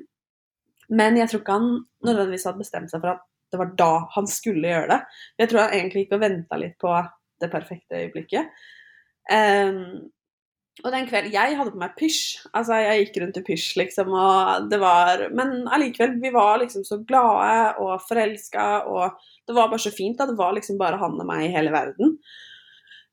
men 0.87 1.17
jeg 1.19 1.31
tror 1.31 1.41
ikke 1.41 1.57
han 1.57 1.71
nødvendigvis 2.07 2.47
hadde 2.47 2.63
bestemt 2.63 2.93
seg 2.93 3.03
for 3.03 3.15
at 3.15 3.25
det 3.51 3.61
var 3.61 3.71
da 3.79 3.91
han 4.15 4.27
skulle 4.29 4.67
gjøre 4.73 4.91
det. 4.91 4.99
Jeg 5.41 5.51
tror 5.51 5.63
han 5.63 5.77
egentlig 5.77 6.05
gikk 6.05 6.17
og 6.17 6.23
venta 6.25 6.59
litt 6.59 6.77
på 6.81 6.93
det 7.41 7.49
perfekte 7.53 8.01
øyeblikket. 8.01 8.61
Um, 9.31 10.07
og 10.85 10.91
den 10.93 11.07
kvelden 11.09 11.33
Jeg 11.33 11.55
hadde 11.57 11.73
på 11.73 11.79
meg 11.81 11.95
pysj. 11.97 12.19
Altså, 12.53 12.77
jeg 12.83 13.05
gikk 13.07 13.21
rundt 13.23 13.39
i 13.39 13.45
pysj, 13.47 13.69
liksom, 13.81 14.11
og 14.13 14.67
det 14.71 14.79
var 14.81 15.23
Men 15.35 15.65
allikevel, 15.73 16.19
vi 16.21 16.31
var 16.33 16.59
liksom 16.61 16.85
så 16.85 16.99
glade 17.07 17.77
og 17.81 18.03
forelska, 18.05 18.67
og 18.85 19.17
det 19.47 19.55
var 19.57 19.71
bare 19.71 19.81
så 19.81 19.93
fint. 19.93 20.17
da, 20.19 20.27
Det 20.29 20.37
var 20.37 20.53
liksom 20.53 20.77
bare 20.77 20.99
han 21.01 21.17
og 21.17 21.25
meg 21.29 21.47
i 21.47 21.53
hele 21.55 21.73
verden. 21.73 22.17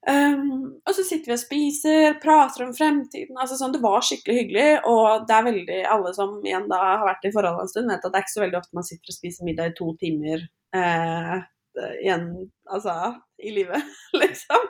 Ehm, 0.09 0.51
og 0.85 0.93
så 0.93 1.05
sitter 1.07 1.33
vi 1.33 1.37
og 1.37 1.41
spiser, 1.41 2.19
prater 2.21 2.67
om 2.67 2.75
fremtiden. 2.77 3.37
altså 3.41 3.57
sånn, 3.57 3.73
Det 3.73 3.81
var 3.83 4.05
skikkelig 4.05 4.37
hyggelig. 4.41 4.69
Og 4.91 5.27
det 5.29 5.37
er 5.37 5.49
veldig 5.49 5.81
alle 5.97 6.15
som 6.17 6.37
igjen 6.45 6.69
da 6.69 6.81
har 6.99 7.09
vært 7.09 7.25
i 7.29 7.33
forhold 7.33 7.63
en 7.63 7.73
stund, 7.73 7.91
vet 7.91 8.05
at 8.05 8.13
det 8.13 8.21
er 8.21 8.27
ikke 8.27 8.37
så 8.37 8.45
veldig 8.45 8.61
ofte 8.61 8.79
man 8.81 8.89
sitter 8.91 9.13
og 9.13 9.19
spiser 9.19 9.49
middag 9.49 9.73
i 9.73 9.77
to 9.79 9.91
timer 10.01 10.45
eh, 10.77 11.37
igjen 12.03 12.29
altså, 12.71 13.15
i 13.43 13.51
livet, 13.51 13.83
liksom. 14.23 14.69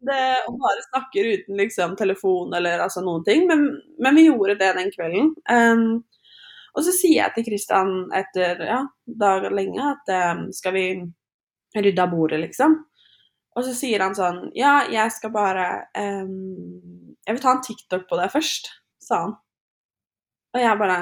Det, 0.00 0.22
og 0.48 0.58
bare 0.60 0.86
snakker 0.90 1.30
uten 1.34 1.56
liksom 1.56 1.96
telefon 1.96 2.54
eller 2.54 2.82
altså 2.84 3.04
noen 3.04 3.24
ting. 3.24 3.46
Men, 3.46 3.68
men 4.02 4.18
vi 4.18 4.26
gjorde 4.28 4.58
det 4.60 4.74
den 4.78 4.92
kvelden. 4.94 5.32
Um, 5.48 6.02
og 6.72 6.86
så 6.86 6.92
sier 6.96 7.18
jeg 7.20 7.34
til 7.36 7.46
Kristian 7.50 7.90
etter 8.16 8.62
ja, 8.64 8.78
dager 9.04 9.52
lenge 9.52 9.90
at 9.92 10.12
um, 10.36 10.46
skal 10.56 10.74
vi 10.76 10.86
rydde 11.76 12.04
av 12.04 12.12
bordet, 12.12 12.40
liksom. 12.42 12.80
Og 13.52 13.66
så 13.66 13.74
sier 13.76 14.00
han 14.04 14.16
sånn 14.16 14.46
Ja, 14.56 14.82
jeg 14.88 15.12
skal 15.12 15.32
bare 15.34 15.66
um, 15.98 17.16
Jeg 17.26 17.36
vil 17.36 17.42
ta 17.42 17.56
en 17.56 17.64
TikTok 17.64 18.06
på 18.08 18.18
deg 18.20 18.32
først, 18.32 18.70
sa 19.02 19.24
han. 19.26 19.34
Og 20.52 20.60
jeg 20.60 20.78
bare 20.80 21.00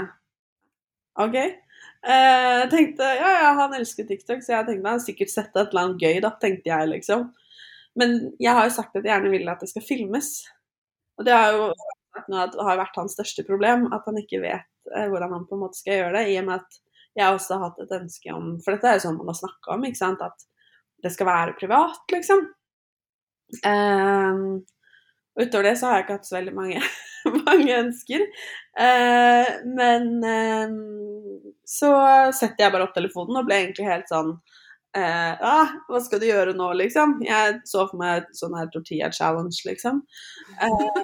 OK. 1.21 1.37
Eh, 1.37 2.63
tenkte 2.73 3.05
ja, 3.19 3.31
ja, 3.43 3.49
han 3.59 3.75
elsker 3.77 4.07
TikTok, 4.09 4.45
så 4.45 4.55
jeg 4.55 4.69
tenkte 4.69 4.93
han 4.95 5.03
sikkert 5.05 5.33
sette 5.33 5.61
et 5.61 5.73
eller 5.75 5.89
annet 5.89 6.05
gøy, 6.05 6.21
da, 6.25 6.31
tenkte 6.41 6.71
jeg 6.71 6.91
liksom. 6.95 7.27
Men 8.01 8.15
jeg 8.41 8.55
har 8.57 8.69
jo 8.69 8.75
sagt 8.77 8.95
at 8.95 9.03
jeg 9.03 9.11
gjerne 9.11 9.33
vil 9.33 9.51
at 9.51 9.61
det 9.61 9.69
skal 9.73 9.85
filmes. 9.85 10.31
Og 11.19 11.27
det 11.29 11.35
har 11.37 11.57
jo 11.57 11.73
det 12.31 12.65
har 12.67 12.79
vært 12.81 12.97
hans 12.99 13.15
største 13.15 13.45
problem, 13.47 13.87
at 13.95 14.07
han 14.09 14.19
ikke 14.19 14.41
vet 14.43 14.95
eh, 14.97 15.07
hvordan 15.11 15.35
han 15.37 15.45
på 15.49 15.57
en 15.57 15.65
måte 15.65 15.79
skal 15.79 16.01
gjøre 16.01 16.15
det. 16.19 16.25
I 16.33 16.39
og 16.41 16.49
med 16.49 16.63
at 16.63 16.81
jeg 17.19 17.35
også 17.35 17.57
har 17.59 17.69
hatt 17.69 17.83
et 17.85 17.95
ønske 17.97 18.35
om 18.35 18.51
For 18.63 18.75
dette 18.75 18.89
er 18.89 18.99
jo 18.99 19.05
sånn 19.07 19.19
man 19.19 19.31
har 19.33 19.39
snakka 19.39 19.75
om, 19.75 19.87
ikke 19.87 20.01
sant. 20.01 20.25
At 20.25 20.47
det 21.03 21.13
skal 21.15 21.29
være 21.29 21.57
privat, 21.59 22.03
liksom. 22.13 22.45
Um, 23.67 24.61
utover 25.41 25.71
det 25.71 25.77
så 25.79 25.89
har 25.89 25.99
jeg 25.99 26.05
ikke 26.05 26.17
hatt 26.19 26.29
så 26.29 26.37
veldig 26.37 26.55
mange, 26.55 26.83
mange 27.49 27.79
ønsker. 27.79 28.27
Uh, 28.79 29.51
men 29.77 30.09
um, 30.25 30.81
så 31.67 31.93
setter 32.37 32.67
jeg 32.67 32.75
bare 32.75 32.87
opp 32.87 32.97
telefonen 32.97 33.41
og 33.41 33.49
ble 33.49 33.59
egentlig 33.65 33.89
helt 33.89 34.11
sånn 34.11 34.31
uh, 34.97 35.35
ah, 35.35 35.75
Hva 35.91 36.01
skal 36.05 36.23
du 36.23 36.29
gjøre 36.29 36.55
nå, 36.57 36.71
liksom? 36.79 37.19
Jeg 37.27 37.61
så 37.69 37.87
for 37.91 38.01
meg 38.01 38.23
et 38.23 38.39
sånn 38.39 38.57
her 38.59 38.71
tortilla 38.73 39.11
challenge, 39.15 39.63
liksom. 39.67 40.03
Uh, 40.63 41.03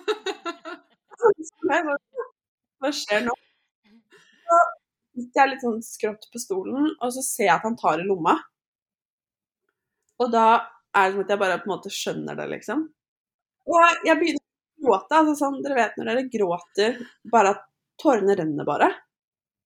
hva 2.81 2.93
skjer 2.95 3.27
nå? 3.27 3.35
Så 4.47 4.59
sitter 5.17 5.41
jeg 5.41 5.51
litt 5.53 5.65
sånn 5.65 5.81
skrått 5.85 6.29
på 6.33 6.41
stolen, 6.41 6.93
og 7.01 7.15
så 7.15 7.25
ser 7.25 7.49
jeg 7.49 7.57
at 7.57 7.67
han 7.67 7.79
tar 7.81 8.03
i 8.03 8.07
lomma. 8.07 8.37
Og 10.23 10.31
da 10.33 10.47
er 10.97 11.09
det 11.09 11.15
som 11.15 11.25
at 11.25 11.33
jeg 11.33 11.43
bare 11.43 11.59
på 11.61 11.69
en 11.69 11.75
måte 11.75 11.93
skjønner 11.93 12.39
det, 12.39 12.47
liksom. 12.55 12.85
Og 13.67 14.07
jeg 14.07 14.21
begynner 14.21 14.43
å 14.43 14.87
gråte. 14.87 15.19
altså 15.21 15.35
sånn, 15.41 15.59
Dere 15.65 15.79
vet 15.81 15.99
når 15.99 16.11
dere 16.13 16.29
gråter, 16.33 17.01
bare 17.33 17.57
at 17.57 17.67
tårene 18.01 18.37
renner 18.39 18.69
bare. 18.69 18.91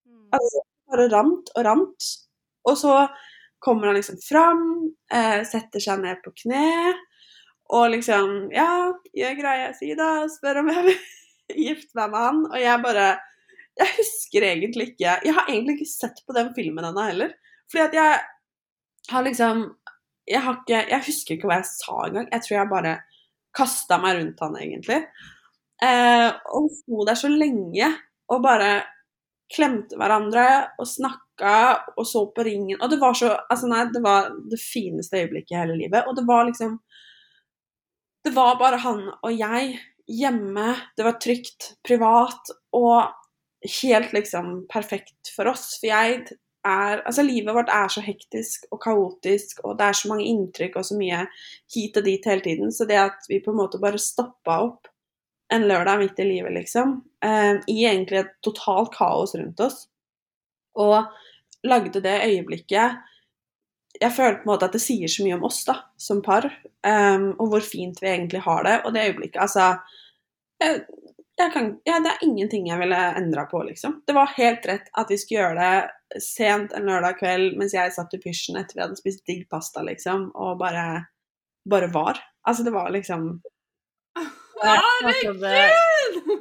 Mm. 0.09 0.27
Altså, 0.39 0.65
bare 0.91 1.11
rant 1.13 1.53
og 1.55 1.67
rant. 1.67 2.11
Og 2.71 2.79
så 2.79 2.97
kommer 3.61 3.91
han 3.91 3.99
liksom 3.99 4.19
fram, 4.25 4.65
eh, 5.13 5.43
setter 5.49 5.83
seg 5.85 6.03
ned 6.03 6.23
på 6.25 6.33
kne 6.45 6.95
og 7.71 7.91
liksom 7.95 8.51
Ja, 8.55 8.91
gjør 9.15 9.37
greia 9.39 9.73
si, 9.77 9.93
da. 9.99 10.27
Spør 10.31 10.63
om 10.63 10.71
jeg 10.73 10.87
vil 10.89 11.01
gifte 11.69 11.99
meg 11.99 12.15
med 12.15 12.25
han. 12.27 12.41
Og 12.51 12.59
jeg 12.61 12.85
bare 12.87 13.09
Jeg 13.81 13.97
husker 13.99 14.47
egentlig 14.49 14.91
ikke 14.91 15.19
Jeg 15.27 15.37
har 15.37 15.49
egentlig 15.49 15.79
ikke 15.79 15.93
sett 15.93 16.23
på 16.27 16.37
den 16.37 16.53
filmen 16.57 16.89
ennå 16.89 17.07
heller. 17.07 17.35
Fordi 17.71 17.87
at 17.87 17.99
jeg 18.01 18.19
har 19.11 19.27
liksom 19.27 19.69
jeg, 20.31 20.41
ikke, 20.41 20.85
jeg 20.93 21.07
husker 21.07 21.37
ikke 21.37 21.51
hva 21.51 21.59
jeg 21.61 21.69
sa 21.73 21.97
engang. 22.07 22.29
Jeg 22.31 22.47
tror 22.47 22.57
jeg 22.57 22.71
bare 22.71 22.95
kasta 23.57 23.99
meg 24.01 24.19
rundt 24.19 24.43
han, 24.45 24.57
egentlig. 24.61 25.01
Eh, 25.83 26.29
og 26.55 26.71
sto 26.77 27.05
der 27.09 27.19
så 27.19 27.31
lenge 27.33 27.89
og 28.31 28.43
bare 28.45 28.73
klemte 29.51 29.99
hverandre 29.99 30.47
og 30.79 30.87
snakka 30.87 31.55
og 31.97 32.07
så 32.07 32.25
på 32.35 32.45
ringen. 32.47 32.79
Og 32.79 32.91
det 32.93 33.01
var 33.01 33.17
så 33.19 33.33
Altså, 33.51 33.71
nei, 33.71 33.87
det 33.91 34.03
var 34.05 34.31
det 34.51 34.61
fineste 34.63 35.25
øyeblikket 35.25 35.57
i 35.57 35.61
hele 35.61 35.79
livet. 35.79 36.07
Og 36.07 36.17
det 36.17 36.27
var 36.29 36.47
liksom 36.47 36.79
Det 38.25 38.35
var 38.37 38.59
bare 38.61 38.77
han 38.85 39.09
og 39.23 39.33
jeg 39.33 39.79
hjemme. 40.11 40.75
Det 40.97 41.07
var 41.07 41.19
trygt, 41.23 41.75
privat 41.87 42.53
og 42.77 43.09
helt 43.81 44.13
liksom 44.13 44.67
perfekt 44.69 45.33
for 45.35 45.49
oss. 45.49 45.79
For 45.81 45.89
jeg 45.89 46.27
er 46.67 47.03
Altså, 47.07 47.23
livet 47.23 47.55
vårt 47.55 47.73
er 47.73 47.89
så 47.89 48.03
hektisk 48.05 48.67
og 48.71 48.83
kaotisk, 48.83 49.63
og 49.65 49.79
det 49.79 49.87
er 49.87 49.99
så 49.99 50.09
mange 50.09 50.29
inntrykk 50.29 50.77
og 50.77 50.85
så 50.85 50.97
mye 50.99 51.25
hit 51.75 51.97
og 51.97 52.05
dit 52.05 52.27
hele 52.27 52.45
tiden. 52.45 52.73
Så 52.73 52.87
det 52.89 52.99
at 53.01 53.29
vi 53.29 53.41
på 53.41 53.55
en 53.55 53.61
måte 53.63 53.81
bare 53.81 53.99
stoppa 53.99 54.61
opp 54.67 54.91
en 55.53 55.67
lørdag 55.67 55.99
midt 55.99 56.21
i 56.23 56.25
livet, 56.29 56.53
liksom, 56.55 57.01
eh, 57.25 57.57
i 57.67 57.85
egentlig 57.85 58.21
et 58.21 58.35
totalt 58.43 58.93
kaos 58.95 59.35
rundt 59.35 59.61
oss, 59.61 59.89
og 60.79 61.11
lagde 61.67 62.01
det 62.01 62.21
øyeblikket 62.25 63.07
Jeg 64.01 64.13
føler 64.15 64.37
på 64.39 64.47
en 64.47 64.51
måte 64.53 64.65
at 64.69 64.73
det 64.73 64.81
sier 64.81 65.11
så 65.11 65.25
mye 65.25 65.35
om 65.35 65.43
oss, 65.45 65.65
da, 65.67 65.75
som 65.99 66.21
par, 66.23 66.45
um, 66.87 67.25
og 67.43 67.49
hvor 67.51 67.61
fint 67.61 67.99
vi 68.01 68.07
egentlig 68.07 68.41
har 68.45 68.63
det. 68.63 68.77
Og 68.87 68.95
det 68.95 69.03
øyeblikket, 69.09 69.41
altså 69.43 69.81
jeg, 70.63 70.85
kan, 71.55 71.71
ja, 71.89 71.99
det 72.05 72.13
er 72.13 72.25
ingenting 72.27 72.69
jeg 72.69 72.81
ville 72.81 72.99
endra 73.19 73.47
på, 73.51 73.63
liksom. 73.67 74.01
Det 74.07 74.15
var 74.17 74.35
helt 74.37 74.67
rett 74.69 74.91
at 74.99 75.11
vi 75.13 75.19
skulle 75.21 75.41
gjøre 75.41 75.61
det 75.61 76.23
sent 76.23 76.75
en 76.77 76.89
lørdag 76.91 77.21
kveld 77.21 77.57
mens 77.61 77.75
jeg 77.77 77.95
satt 77.95 78.15
i 78.17 78.21
pysjen 78.23 78.59
etter 78.61 78.77
vi 78.77 78.85
hadde 78.85 78.99
spist 78.99 79.25
digg 79.29 79.47
pasta, 79.51 79.85
liksom, 79.87 80.29
og 80.35 80.59
bare, 80.61 81.07
bare 81.71 81.91
var. 81.95 82.21
Altså, 82.47 82.67
det 82.67 82.75
var 82.75 82.93
liksom 82.95 83.33
Herregud! 84.61 85.45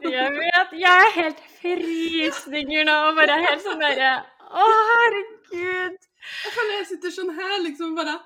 Jeg 0.03 0.31
vet. 0.35 0.71
Jeg 0.75 0.91
er 1.05 1.13
helt 1.15 1.41
frysninger 1.61 2.87
nå 2.87 2.95
og 3.07 3.19
bare 3.19 3.37
helt 3.45 3.63
sånn 3.63 3.79
derre 3.79 4.11
Å, 4.49 4.65
herregud. 4.91 5.99
Jeg 6.43 6.53
føler 6.55 6.73
jeg 6.75 6.87
sitter 6.89 7.13
sånn 7.15 7.31
her, 7.37 7.57
liksom, 7.63 7.95
bare 7.95 8.17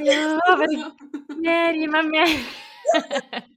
Ja, 0.00 0.38
bare 0.48 0.68
mer, 1.36 1.76
gi 1.76 1.90
meg 1.90 2.12
mer. 2.16 2.36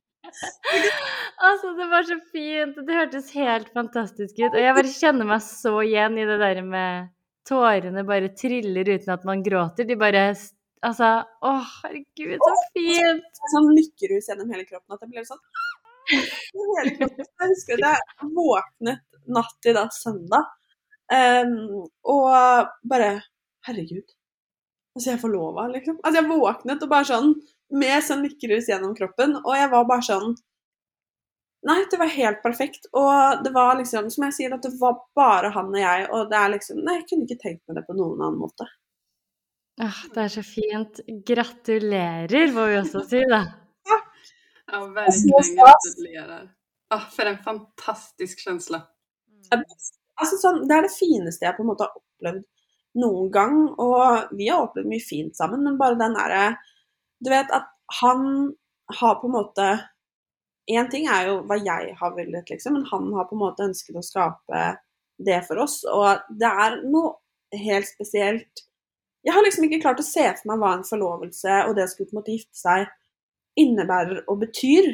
altså, 1.47 1.73
det 1.77 1.87
var 1.91 2.07
så 2.07 2.17
fint. 2.33 2.79
Det 2.87 2.99
hørtes 2.99 3.31
helt 3.35 3.71
fantastisk 3.75 4.39
ut. 4.39 4.51
Og 4.51 4.61
jeg 4.61 4.77
bare 4.77 4.93
kjenner 4.93 5.29
meg 5.29 5.43
så 5.45 5.77
igjen 5.85 6.19
i 6.19 6.27
det 6.27 6.37
der 6.41 6.61
med 6.65 7.11
tårene 7.45 8.03
bare 8.07 8.33
triller 8.37 8.89
uten 8.95 9.13
at 9.15 9.25
man 9.27 9.43
gråter. 9.45 9.87
De 9.87 9.97
bare 9.99 10.27
Altså, 10.85 11.07
å 11.41 11.51
herregud, 11.65 12.35
så 12.37 12.55
fint! 12.75 13.39
Sånn 13.49 13.71
lykkerus 13.73 14.27
gjennom 14.29 14.51
hele 14.53 14.67
kroppen 14.67 14.93
at 14.93 15.01
det 15.01 15.07
blir 15.09 15.23
sånn 15.25 15.39
hele 16.11 16.91
kroppen. 16.99 17.25
Jeg 17.25 17.49
husker 17.49 17.85
at 17.89 18.11
jeg 18.21 18.29
våknet 18.35 19.01
natt 19.33 19.55
til 19.65 19.73
da 19.73 19.87
søndag 19.95 20.51
um, 21.09 21.87
og 22.11 22.69
bare 22.85 23.15
Herregud. 23.65 24.05
Altså, 24.93 25.09
jeg 25.09 25.19
får 25.23 25.31
lova, 25.33 25.65
liksom. 25.73 25.97
Altså, 26.03 26.21
jeg 26.21 26.29
våknet 26.29 26.83
og 26.85 26.91
bare 26.91 27.09
sånn 27.09 27.31
med 27.73 28.03
sånn 28.05 28.25
lykkerus 28.25 28.69
gjennom 28.69 28.93
kroppen, 28.97 29.37
og 29.41 29.55
jeg 29.57 29.71
var 29.71 29.87
bare 29.89 30.05
sånn 30.09 30.35
Nei, 31.65 31.79
det 31.89 31.97
var 31.97 32.11
helt 32.13 32.43
perfekt. 32.43 32.83
Og 32.93 33.41
det 33.41 33.49
var 33.49 33.71
liksom, 33.79 34.11
som 34.13 34.27
jeg 34.27 34.35
sier, 34.35 34.53
at 34.53 34.61
det 34.61 34.75
var 34.77 34.99
bare 35.17 35.49
han 35.49 35.71
og 35.73 35.79
jeg. 35.79 36.03
Og 36.13 36.27
det 36.29 36.37
er 36.37 36.51
liksom 36.53 36.81
Nei, 36.85 36.99
jeg 36.99 37.07
kunne 37.09 37.25
ikke 37.25 37.41
tenkt 37.41 37.63
meg 37.65 37.79
det 37.79 37.83
på 37.87 37.95
noen 37.97 38.21
annen 38.21 38.37
måte. 38.37 38.67
Ah, 39.81 40.03
det 40.13 40.27
er 40.27 40.29
så 40.35 40.43
fint. 40.45 41.01
Gratulerer, 41.27 42.51
får 42.53 42.69
vi 42.69 42.77
også 42.83 43.01
si, 43.09 43.23
da. 43.31 43.41
Ja, 44.65 44.79
verkligen 44.93 45.57
gratulerer. 45.57 46.45
Ah, 46.93 47.03
for 47.13 47.29
en 47.29 47.41
fantastisk 47.45 48.39
känsla. 48.45 48.79
Mm. 49.53 49.65
Altså, 50.21 50.37
sånn, 50.41 50.63
det 50.69 50.77
er 50.77 50.87
det 50.87 50.93
fineste 50.93 51.45
jeg 51.45 51.57
på 51.57 51.65
en 51.65 51.69
måte 51.69 51.85
har 51.85 51.97
opplevd 51.97 52.45
noen 53.01 53.29
gang. 53.33 53.59
Og 53.81 54.33
vi 54.37 54.49
har 54.49 54.63
opplevd 54.65 54.89
mye 54.89 55.05
fint 55.05 55.37
sammen, 55.37 55.65
men 55.65 55.77
bare 55.81 55.99
den 55.99 56.17
derre 56.17 56.45
Du 57.23 57.31
vet 57.31 57.51
at 57.55 57.69
han 58.01 58.53
har 58.99 59.19
på 59.21 59.29
en 59.29 59.37
måte 59.39 59.67
Én 60.65 60.87
ting 60.89 61.05
er 61.05 61.27
jo 61.29 61.33
hva 61.45 61.59
jeg 61.61 61.91
har 61.93 62.13
villet, 62.15 62.47
liksom, 62.49 62.73
men 62.73 62.87
han 62.89 63.11
har 63.13 63.27
på 63.29 63.35
en 63.35 63.41
måte 63.43 63.67
ønsket 63.67 63.99
å 63.99 64.01
skape 64.01 64.61
det 65.21 65.37
for 65.45 65.61
oss. 65.61 65.83
Og 65.85 66.23
det 66.41 66.49
er 66.49 66.79
noe 66.89 67.11
helt 67.53 67.85
spesielt 67.85 68.63
Jeg 69.25 69.33
har 69.33 69.45
liksom 69.45 69.67
ikke 69.67 69.83
klart 69.83 70.01
å 70.01 70.05
se 70.05 70.23
for 70.39 70.49
meg 70.49 70.61
hva 70.61 70.71
en 70.75 70.85
forlovelse 70.85 71.53
og 71.67 71.75
det 71.77 71.85
å 71.85 71.91
skulle 71.91 72.09
på 72.09 72.15
en 72.15 72.19
måte 72.23 72.33
gifte 72.33 72.57
seg 72.57 72.89
innebærer 73.57 74.23
og 74.25 74.41
betyr. 74.43 74.91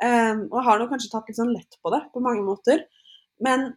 Um, 0.00 0.46
og 0.52 0.62
har 0.64 0.78
nok 0.80 0.92
kanskje 0.94 1.10
tatt 1.12 1.28
litt 1.28 1.36
sånn 1.40 1.52
lett 1.52 1.76
på 1.82 1.92
det 1.92 2.00
på 2.14 2.22
mange 2.24 2.44
måter. 2.46 2.84
Men 3.42 3.72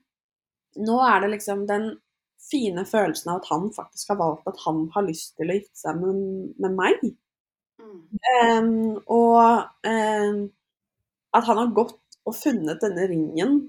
nå 0.80 1.00
er 1.04 1.24
det 1.24 1.34
liksom 1.34 1.66
den 1.68 1.90
fine 2.52 2.86
følelsen 2.88 3.34
av 3.34 3.42
at 3.42 3.50
han 3.52 3.68
faktisk 3.76 4.12
har 4.14 4.20
valgt 4.20 4.48
at 4.52 4.62
han 4.66 4.86
har 4.96 5.08
lyst 5.08 5.36
til 5.40 5.52
å 5.52 5.58
gifte 5.58 5.80
seg 5.80 6.00
med, 6.00 6.22
med 6.64 6.78
meg. 6.80 7.04
Um, 7.94 8.98
og 9.12 9.70
um, 9.88 10.40
at 11.34 11.48
han 11.50 11.60
har 11.60 11.76
gått 11.76 12.00
og 12.24 12.36
funnet 12.38 12.82
denne 12.84 13.08
ringen 13.10 13.60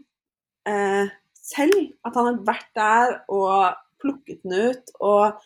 uh, 0.68 1.10
selv. 1.34 1.76
At 2.06 2.16
han 2.18 2.30
har 2.30 2.40
vært 2.46 2.70
der 2.78 3.14
og 3.32 3.76
plukket 4.02 4.42
den 4.44 4.70
ut 4.70 4.94
og 5.00 5.44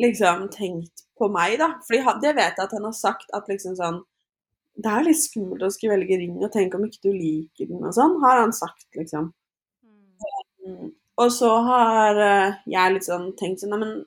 liksom 0.00 0.48
tenkt 0.54 1.06
på 1.18 1.28
meg, 1.32 1.58
da. 1.62 1.74
Fordi 1.86 2.18
det 2.24 2.34
vet 2.36 2.58
jeg 2.58 2.66
at 2.66 2.74
han 2.76 2.88
har 2.88 2.96
sagt 2.98 3.30
at 3.36 3.48
liksom 3.50 3.78
sånn 3.78 4.02
Det 4.74 4.90
er 4.90 5.04
litt 5.06 5.20
skummelt 5.22 5.62
å 5.62 5.70
skulle 5.70 5.94
velge 5.94 6.16
ring 6.18 6.40
og 6.40 6.50
tenke 6.50 6.74
om 6.74 6.82
ikke 6.82 7.04
du 7.06 7.12
liker 7.14 7.68
den 7.70 7.84
og 7.86 7.92
sånn, 7.94 8.16
har 8.24 8.40
han 8.40 8.50
sagt, 8.50 8.88
liksom. 8.98 9.28
Mm. 10.64 10.88
Og 11.22 11.30
så 11.30 11.50
har 11.68 12.18
uh, 12.18 12.56
jeg 12.66 12.96
liksom 12.96 13.28
tenkt 13.38 13.62
sånn 13.62 13.70
Neimen, 13.70 14.00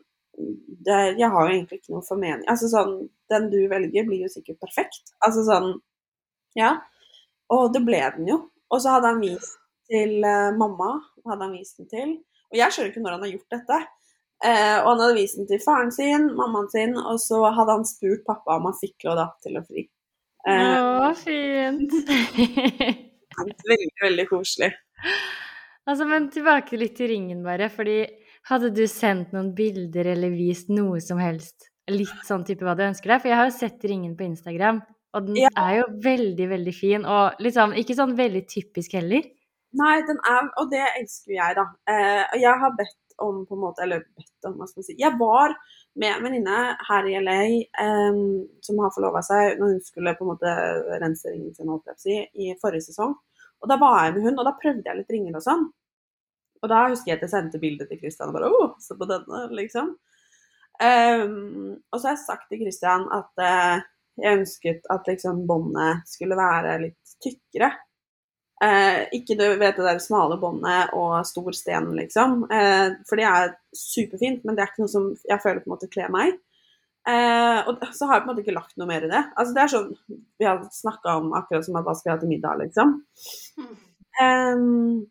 jeg 0.88 1.30
har 1.32 1.48
jo 1.48 1.54
egentlig 1.54 1.80
ikke 1.80 1.96
noe 1.96 2.06
formening 2.06 2.44
Altså 2.52 2.68
sånn 2.70 2.92
Den 3.31 3.50
du 3.51 3.60
velger, 3.72 4.05
blir 4.07 4.25
jo 4.25 4.31
sikkert 4.31 4.62
perfekt. 4.63 5.13
Altså 5.25 5.46
sånn 5.48 5.74
Ja. 6.57 6.77
Og 7.53 7.72
det 7.74 7.84
ble 7.88 8.00
den 8.17 8.27
jo. 8.27 8.41
Og 8.74 8.81
så 8.84 8.98
hadde 8.98 9.13
han 9.13 9.22
vist 9.24 9.60
til 9.88 10.17
uh, 10.25 10.51
mamma, 10.57 10.98
hadde 11.27 11.46
han 11.46 11.55
vist 11.55 11.77
den 11.79 11.88
til. 11.91 12.17
Og 12.51 12.57
jeg 12.60 12.74
skjønner 12.74 12.91
ikke 12.91 13.03
når 13.03 13.15
han 13.15 13.24
har 13.24 13.31
gjort 13.36 13.55
dette. 13.55 13.77
Eh, 14.46 14.77
og 14.84 14.91
han 14.91 15.00
hadde 15.01 15.17
vist 15.17 15.39
den 15.39 15.48
til 15.50 15.62
faren 15.63 15.91
sin, 15.93 16.27
mammaen 16.38 16.67
sin, 16.69 16.93
og 17.00 17.17
så 17.22 17.39
hadde 17.50 17.79
han 17.79 17.88
spurt 17.89 18.22
pappa 18.27 18.60
om 18.60 18.67
han 18.69 18.75
fikk 18.77 19.07
lov 19.07 19.17
da 19.17 19.25
til 19.43 19.57
å 19.57 19.63
fri. 19.65 19.88
Eh, 20.48 20.75
Å, 20.77 21.10
fint. 21.17 21.96
veldig, 23.72 23.89
veldig 24.03 24.27
koselig. 24.29 24.69
altså, 25.89 26.05
men 26.05 26.29
tilbake 26.34 26.79
litt 26.79 26.96
til 27.00 27.12
ringen, 27.15 27.41
bare. 27.46 27.72
Fordi 27.74 27.98
hadde 28.51 28.72
du 28.77 28.86
sendt 28.91 29.34
noen 29.36 29.51
bilder 29.57 30.13
eller 30.13 30.38
vist 30.38 30.69
noe 30.72 31.01
som 31.03 31.19
helst? 31.22 31.72
Litt 31.88 32.24
sånn 32.27 32.44
type 32.48 32.65
hva 32.67 32.75
du 32.75 32.84
ønsker 32.84 33.13
deg? 33.13 33.22
For 33.24 33.32
jeg 33.32 33.39
har 33.39 33.50
jo 33.50 33.56
sett 33.56 33.84
ringen 33.88 34.15
på 34.20 34.25
Instagram, 34.27 34.82
og 35.15 35.27
den 35.29 35.38
Ja. 35.46 35.50
er 35.56 35.79
jo 35.79 35.86
veldig, 36.03 36.48
veldig 36.50 36.75
fin. 36.75 37.06
Og 37.06 37.39
liksom 37.39 37.74
ikke 37.74 37.96
sånn 37.96 38.15
veldig 38.17 38.44
typisk 38.48 38.94
heller. 38.94 39.24
Nei, 39.77 40.01
den 40.08 40.20
er, 40.25 40.50
og 40.58 40.72
det 40.72 40.84
elsker 41.00 41.34
jeg, 41.36 41.56
da. 41.56 41.65
Eh, 41.88 42.24
og 42.34 42.39
jeg 42.41 42.60
har 42.60 42.75
bedt 42.77 42.98
om 43.20 43.46
på 43.48 43.56
en 43.56 43.62
måte, 43.62 43.84
eller 43.84 44.03
bedt 44.15 44.48
om, 44.48 44.58
hva 44.60 44.67
skal 44.67 44.84
jeg 44.84 44.86
si 44.91 45.01
Jeg 45.01 45.17
var 45.20 45.56
med 45.96 46.12
en 46.15 46.24
venninne 46.27 46.58
her 46.88 47.08
i 47.10 47.15
LA 47.17 47.41
um, 47.82 48.46
som 48.62 48.77
har 48.84 48.94
forlova 48.94 49.24
seg 49.25 49.58
når 49.58 49.74
hun 49.74 49.79
skulle 49.82 50.13
på 50.17 50.25
en 50.25 50.32
måte 50.36 50.53
rense 51.01 51.32
ringen 51.32 51.56
sin, 51.56 51.72
si, 51.98 52.20
i 52.38 52.53
forrige 52.62 52.86
sesong. 52.91 53.15
Og 53.63 53.72
da 53.72 53.79
var 53.82 54.06
jeg 54.06 54.17
med 54.17 54.27
hun, 54.29 54.39
og 54.39 54.46
da 54.46 54.53
prøvde 54.62 54.86
jeg 54.86 55.00
litt 55.00 55.13
ringer 55.15 55.39
og 55.39 55.46
sånn. 55.46 55.65
Og 56.62 56.70
da 56.70 56.84
husker 56.89 57.12
jeg 57.12 57.17
at 57.20 57.25
jeg 57.25 57.34
sendte 57.34 57.62
bildet 57.62 57.89
til 57.89 58.00
Christian 58.01 58.29
og 58.32 58.38
bare 58.38 58.51
Å, 58.53 58.67
se 58.82 58.98
på 58.98 59.08
denne, 59.10 59.41
liksom. 59.58 59.96
Ehm, 60.84 61.77
og 61.91 62.00
så 62.00 62.10
har 62.10 62.15
jeg 62.15 62.25
sagt 62.25 62.48
til 62.51 62.62
Christian 62.62 63.07
at 63.15 63.41
uh, 63.41 63.84
jeg 64.17 64.39
ønsket 64.39 64.88
at 64.93 65.10
liksom 65.10 65.46
båndet 65.50 66.05
skulle 66.10 66.38
være 66.38 66.77
litt 66.86 67.17
tykkere. 67.24 67.72
Uh, 68.57 69.05
ikke 69.13 69.38
du 69.38 69.46
vet 69.62 69.77
det 69.77 69.86
der 69.86 70.01
smale 70.01 70.39
båndet 70.41 70.93
og 70.98 71.19
stor 71.29 71.53
sten, 71.53 71.91
liksom. 71.98 72.43
Uh, 72.50 72.98
for 73.10 73.19
det 73.19 73.27
er 73.29 73.55
superfint, 73.77 74.46
men 74.46 74.57
det 74.57 74.65
er 74.65 74.72
ikke 74.72 74.86
noe 74.86 74.93
som 74.93 75.10
jeg 75.29 75.43
føler 75.43 75.63
på 75.63 75.69
en 75.69 75.75
måte 75.75 75.91
kler 75.93 76.13
meg. 76.13 76.38
Uh, 77.07 77.63
og 77.69 77.84
så 77.96 78.07
har 78.07 78.17
jeg 78.17 78.24
på 78.25 78.27
en 78.27 78.34
måte 78.34 78.43
ikke 78.43 78.57
lagt 78.57 78.74
noe 78.79 78.89
mer 78.89 79.05
i 79.05 79.12
det. 79.12 79.22
Altså 79.39 79.53
Det 79.55 79.62
er 79.63 79.72
sånn 79.72 79.91
vi 80.41 80.48
har 80.48 80.63
snakka 80.75 81.19
om 81.22 81.29
akkurat 81.38 81.63
som 81.65 81.77
at 81.79 81.86
hva 81.88 81.93
skal 81.96 82.12
vi 82.12 82.15
ha 82.15 82.22
til 82.24 82.34
middag, 82.34 82.63
liksom. 82.65 82.98
Ehm, 84.17 85.05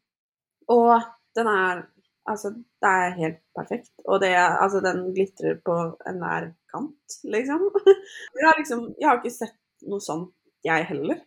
og 0.74 0.96
den 1.38 1.48
er 1.50 1.86
Altså, 2.26 2.50
det 2.86 2.92
er 3.02 3.16
helt 3.18 3.40
perfekt. 3.58 3.92
Og 4.04 4.20
det 4.22 4.32
altså, 4.38 4.80
den 4.84 5.10
glitrer 5.16 5.58
på 5.66 5.76
enhver 6.08 6.52
kant, 6.72 7.18
liksom. 7.34 7.68
Jeg 8.38 8.48
har 8.48 8.58
liksom 8.60 8.86
Jeg 9.00 9.08
har 9.10 9.20
ikke 9.20 9.34
sett 9.34 9.58
noe 9.86 10.00
sånt, 10.00 10.32
jeg 10.64 10.86
heller. 10.88 11.18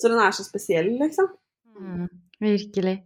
Så 0.00 0.10
den 0.10 0.18
er 0.18 0.34
så 0.34 0.44
spesiell, 0.44 0.90
liksom. 0.98 1.28
Mm, 1.78 2.08
virkelig. 2.42 2.96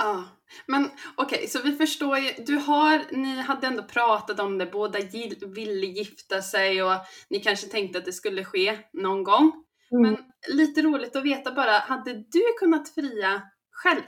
Ja, 0.00 0.24
men 0.66 0.90
okej, 1.16 1.46
så 1.48 1.62
vi 1.62 1.72
förstår 1.72 2.18
ju, 2.18 2.44
du 2.46 2.56
har, 2.56 3.02
ni 3.12 3.40
hade 3.40 3.66
ändå 3.66 3.82
pratat 3.82 4.40
om 4.40 4.58
det, 4.58 4.66
båda 4.66 4.98
ville 5.46 5.86
gifta 5.86 6.42
sig 6.42 6.82
och 6.82 6.96
ni 7.30 7.40
kanske 7.40 7.66
tänkte 7.66 7.98
att 7.98 8.04
det 8.04 8.12
skulle 8.12 8.44
ske 8.44 8.78
någon 8.92 9.24
gång. 9.24 9.52
Mm. 9.92 10.02
Men 10.02 10.16
lite 10.48 10.82
roligt 10.82 11.16
att 11.16 11.24
veta 11.24 11.52
bara, 11.52 11.70
hade 11.70 12.12
du 12.12 12.42
kunnat 12.58 12.88
fria 12.88 13.42
själv? 13.70 14.02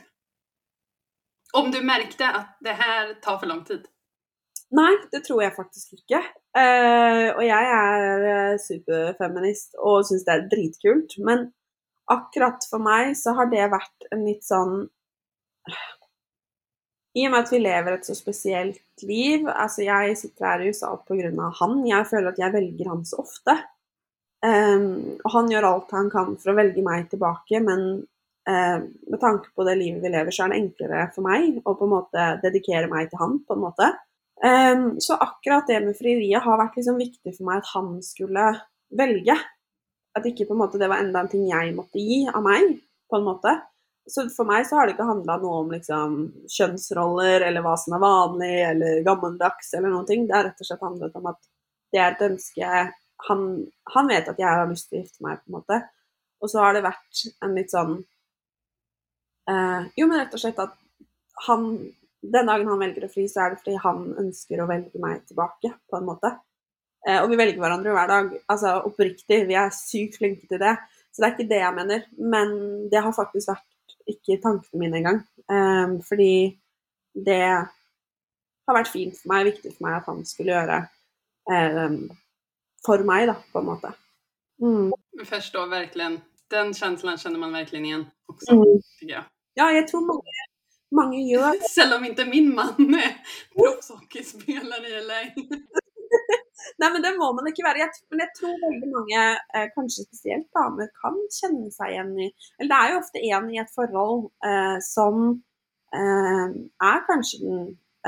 Om 1.53 1.71
du 1.73 1.83
merkte 1.85 2.29
at 2.29 2.55
det 2.65 2.77
her 2.79 3.17
tar 3.25 3.41
for 3.41 3.51
lang 3.51 3.65
tid? 3.69 3.85
Nei, 4.73 4.93
det 5.13 5.21
tror 5.27 5.43
jeg 5.45 5.53
faktisk 5.57 5.99
ikke. 5.99 6.23
Uh, 6.57 7.29
og 7.35 7.43
jeg 7.45 7.73
er 7.77 8.23
eh, 8.31 8.61
superfeminist 8.61 9.77
og 9.77 10.07
syns 10.09 10.25
det 10.25 10.33
er 10.33 10.47
dritkult. 10.49 11.19
Men 11.21 11.51
akkurat 12.13 12.65
for 12.71 12.81
meg 12.83 13.13
så 13.21 13.35
har 13.37 13.51
det 13.53 13.69
vært 13.73 14.09
en 14.13 14.25
litt 14.25 14.45
sånn 14.47 14.87
I 17.13 17.27
og 17.29 17.35
med 17.35 17.43
at 17.43 17.53
vi 17.53 17.61
lever 17.61 17.99
et 17.99 18.09
så 18.09 18.17
spesielt 18.17 19.05
liv 19.05 19.45
Altså, 19.53 19.85
jeg 19.85 20.17
sitter 20.19 20.49
her 20.49 20.65
i 20.65 20.73
USA 20.73 20.95
pga. 20.97 21.51
han. 21.61 21.77
Jeg 21.87 22.09
føler 22.09 22.33
at 22.33 22.41
jeg 22.41 22.57
velger 22.57 22.89
han 22.95 23.05
så 23.05 23.21
ofte. 23.21 23.59
Um, 24.43 25.21
og 25.23 25.29
han 25.37 25.53
gjør 25.53 25.69
alt 25.69 25.93
han 25.95 26.09
kan 26.11 26.33
for 26.41 26.51
å 26.51 26.57
velge 26.59 26.83
meg 26.83 27.05
tilbake, 27.13 27.61
men 27.63 27.85
eh, 28.01 28.12
med 28.51 29.21
tanke 29.23 29.53
på 29.55 29.65
det 29.69 29.77
livet 29.79 30.03
vi 30.03 30.11
lever, 30.11 30.35
så 30.35 30.45
er 30.45 30.53
det 30.53 30.59
enklere 30.59 31.05
for 31.15 31.23
meg 31.23 31.61
å 31.63 31.77
på 31.79 31.87
en 31.87 31.93
måte 31.93 32.25
dedikere 32.43 32.89
meg 32.91 33.11
til 33.11 33.21
han, 33.21 33.37
på 33.47 33.55
en 33.55 33.63
måte. 33.63 33.91
Um, 34.43 34.87
så 34.99 35.15
akkurat 35.23 35.69
det 35.71 35.79
med 35.85 35.95
frieriet 35.95 36.43
har 36.43 36.59
vært 36.59 36.75
liksom 36.81 36.97
viktig 36.99 37.37
for 37.37 37.47
meg 37.47 37.61
at 37.61 37.69
han 37.77 37.93
skulle 38.03 38.49
velge. 38.99 39.37
At 40.19 40.27
ikke 40.27 40.49
på 40.49 40.57
en 40.57 40.63
måte 40.65 40.81
det 40.83 40.89
var 40.91 41.05
enda 41.05 41.23
en 41.23 41.31
ting 41.31 41.45
jeg 41.47 41.77
måtte 41.77 42.03
gi 42.03 42.25
av 42.27 42.43
meg, 42.43 42.75
på 43.07 43.21
en 43.21 43.29
måte. 43.29 43.55
Så 44.11 44.27
for 44.35 44.49
meg 44.49 44.67
så 44.67 44.81
har 44.81 44.89
det 44.89 44.97
ikke 44.97 45.07
handla 45.07 45.39
noe 45.39 45.61
om 45.63 45.71
liksom 45.71 46.17
kjønnsroller 46.51 47.47
eller 47.47 47.63
hva 47.63 47.77
som 47.79 47.95
er 47.95 48.03
vanlig 48.03 48.57
eller 48.67 49.05
gammeldags 49.07 49.71
eller 49.79 49.95
noen 49.95 50.09
ting. 50.09 50.27
Det 50.27 50.35
har 50.35 50.49
rett 50.49 50.65
og 50.65 50.67
slett 50.67 50.83
handlet 50.83 51.21
om 51.21 51.31
at 51.31 51.39
det 51.95 52.03
er 52.03 52.17
et 52.17 52.27
ønske 52.27 52.73
han, 53.29 53.43
han 53.95 54.09
vet 54.11 54.31
at 54.33 54.41
jeg 54.41 54.49
har 54.49 54.67
lyst 54.67 54.89
til 54.91 54.99
å 54.99 55.03
gifte 55.05 55.23
meg, 55.23 55.39
på 55.39 55.53
en 55.53 55.59
måte. 55.61 55.79
Og 56.43 56.51
så 56.51 56.65
har 56.65 56.75
det 56.75 56.83
vært 56.83 57.21
en 57.45 57.55
litt 57.55 57.71
sånn 57.71 58.01
eh, 59.51 59.91
Jo, 59.99 60.07
men 60.07 60.21
rett 60.21 60.35
og 60.37 60.43
slett 60.43 60.63
at 60.63 60.79
han 61.49 61.67
Den 62.23 62.47
dagen 62.47 62.69
han 62.71 62.79
velger 62.79 63.09
å 63.09 63.11
fly, 63.11 63.25
så 63.27 63.41
er 63.43 63.53
det 63.53 63.63
fordi 63.65 63.79
han 63.83 64.03
ønsker 64.23 64.61
å 64.63 64.69
velge 64.69 65.01
meg 65.03 65.25
tilbake, 65.27 65.73
på 65.91 65.99
en 65.99 66.07
måte. 66.07 66.31
Eh, 67.03 67.19
og 67.19 67.33
vi 67.33 67.39
velger 67.41 67.59
hverandre 67.59 67.95
hver 67.97 68.11
dag. 68.13 68.29
Altså 68.53 68.77
oppriktig, 68.87 69.41
vi 69.49 69.57
er 69.59 69.75
sykt 69.75 70.21
flinke 70.21 70.47
til 70.47 70.63
det. 70.63 70.77
Så 71.11 71.19
det 71.19 71.27
er 71.27 71.35
ikke 71.35 71.49
det 71.51 71.59
jeg 71.59 71.77
mener. 71.81 72.05
Men 72.15 72.55
det 72.93 73.03
har 73.03 73.17
faktisk 73.17 73.51
vært 73.51 73.97
ikke 74.13 74.39
tankene 74.45 74.85
mine 74.85 75.01
engang. 75.01 75.19
Eh, 75.51 75.97
fordi 76.07 76.33
det 77.27 77.43
har 77.43 78.79
vært 78.79 78.93
fint 78.93 79.19
for 79.19 79.33
meg, 79.35 79.51
viktig 79.51 79.75
for 79.75 79.89
meg 79.89 79.99
at 79.99 80.11
han 80.13 80.23
skulle 80.29 80.55
gjøre 80.55 80.79
eh, 81.51 81.99
for 82.87 83.07
meg, 83.07 83.27
da, 83.31 83.37
på 83.53 83.63
en 83.63 83.71
måte. 83.73 83.93
Mm. 84.63 84.93
Förstår 85.27 85.67
verkligen, 85.67 86.21
den 86.53 86.75
känslan 86.75 87.19
känner 87.19 87.39
man 87.39 87.53
verkligen 87.53 87.85
igen 87.85 88.05
också, 88.33 88.53
Mm. 88.55 88.81
tycker 89.01 89.15
jag. 89.15 89.25
Ja, 89.55 89.71
jeg 89.73 89.89
tror 89.89 90.01
mange, 90.07 90.33
mange 91.01 91.19
gjør 91.31 91.53
Selv 91.79 91.95
om 91.97 92.05
inte 92.05 92.25
min 92.25 92.55
man 92.55 92.95
är 92.95 93.13
proffshockeyspelare 93.57 95.01
LA. 95.09 95.21
Nei, 96.79 96.89
men 96.93 97.03
det 97.03 97.11
må 97.19 97.29
man 97.37 97.47
ikke 97.51 97.65
være. 97.67 97.81
Jeg, 97.83 97.91
men 98.11 98.21
jeg 98.23 98.31
tror 98.39 98.55
veldig 98.65 98.89
mange, 98.97 99.23
eh, 99.57 99.69
kanskje 99.77 100.05
spesielt 100.07 100.49
damer, 100.57 100.89
kan 101.03 101.17
kjenne 101.39 101.71
seg 101.75 101.93
igjen 101.95 102.13
i 102.19 102.29
Eller 102.59 102.71
det 102.73 102.79
er 102.79 102.93
jo 102.93 103.01
ofte 103.03 103.23
en 103.29 103.49
i 103.51 103.61
et 103.63 103.73
forhold 103.77 104.21
eh, 104.49 104.77
som 104.87 105.17
eh, 105.99 106.47
er 106.91 107.01
kanskje 107.11 107.41
den 107.43 107.59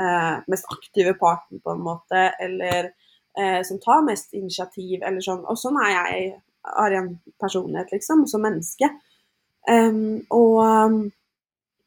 eh, 0.01 0.37
mest 0.51 0.69
aktive 0.75 1.13
parten, 1.19 1.59
på 1.63 1.75
en 1.75 1.83
måte, 1.89 2.23
eller 2.47 2.89
eh, 3.39 3.61
som 3.67 3.79
tar 3.83 4.05
mest 4.07 4.33
initiativ, 4.33 5.03
eller 5.03 5.21
sånn. 5.27 5.43
Og 5.51 5.59
sånn 5.59 5.79
er 5.83 5.91
jeg 5.97 6.33
har 6.65 6.95
en 6.97 7.11
personlighet, 7.41 7.91
liksom, 7.95 8.25
som 8.27 8.43
menneske. 8.45 8.89
Um, 9.69 10.21
og 10.33 11.11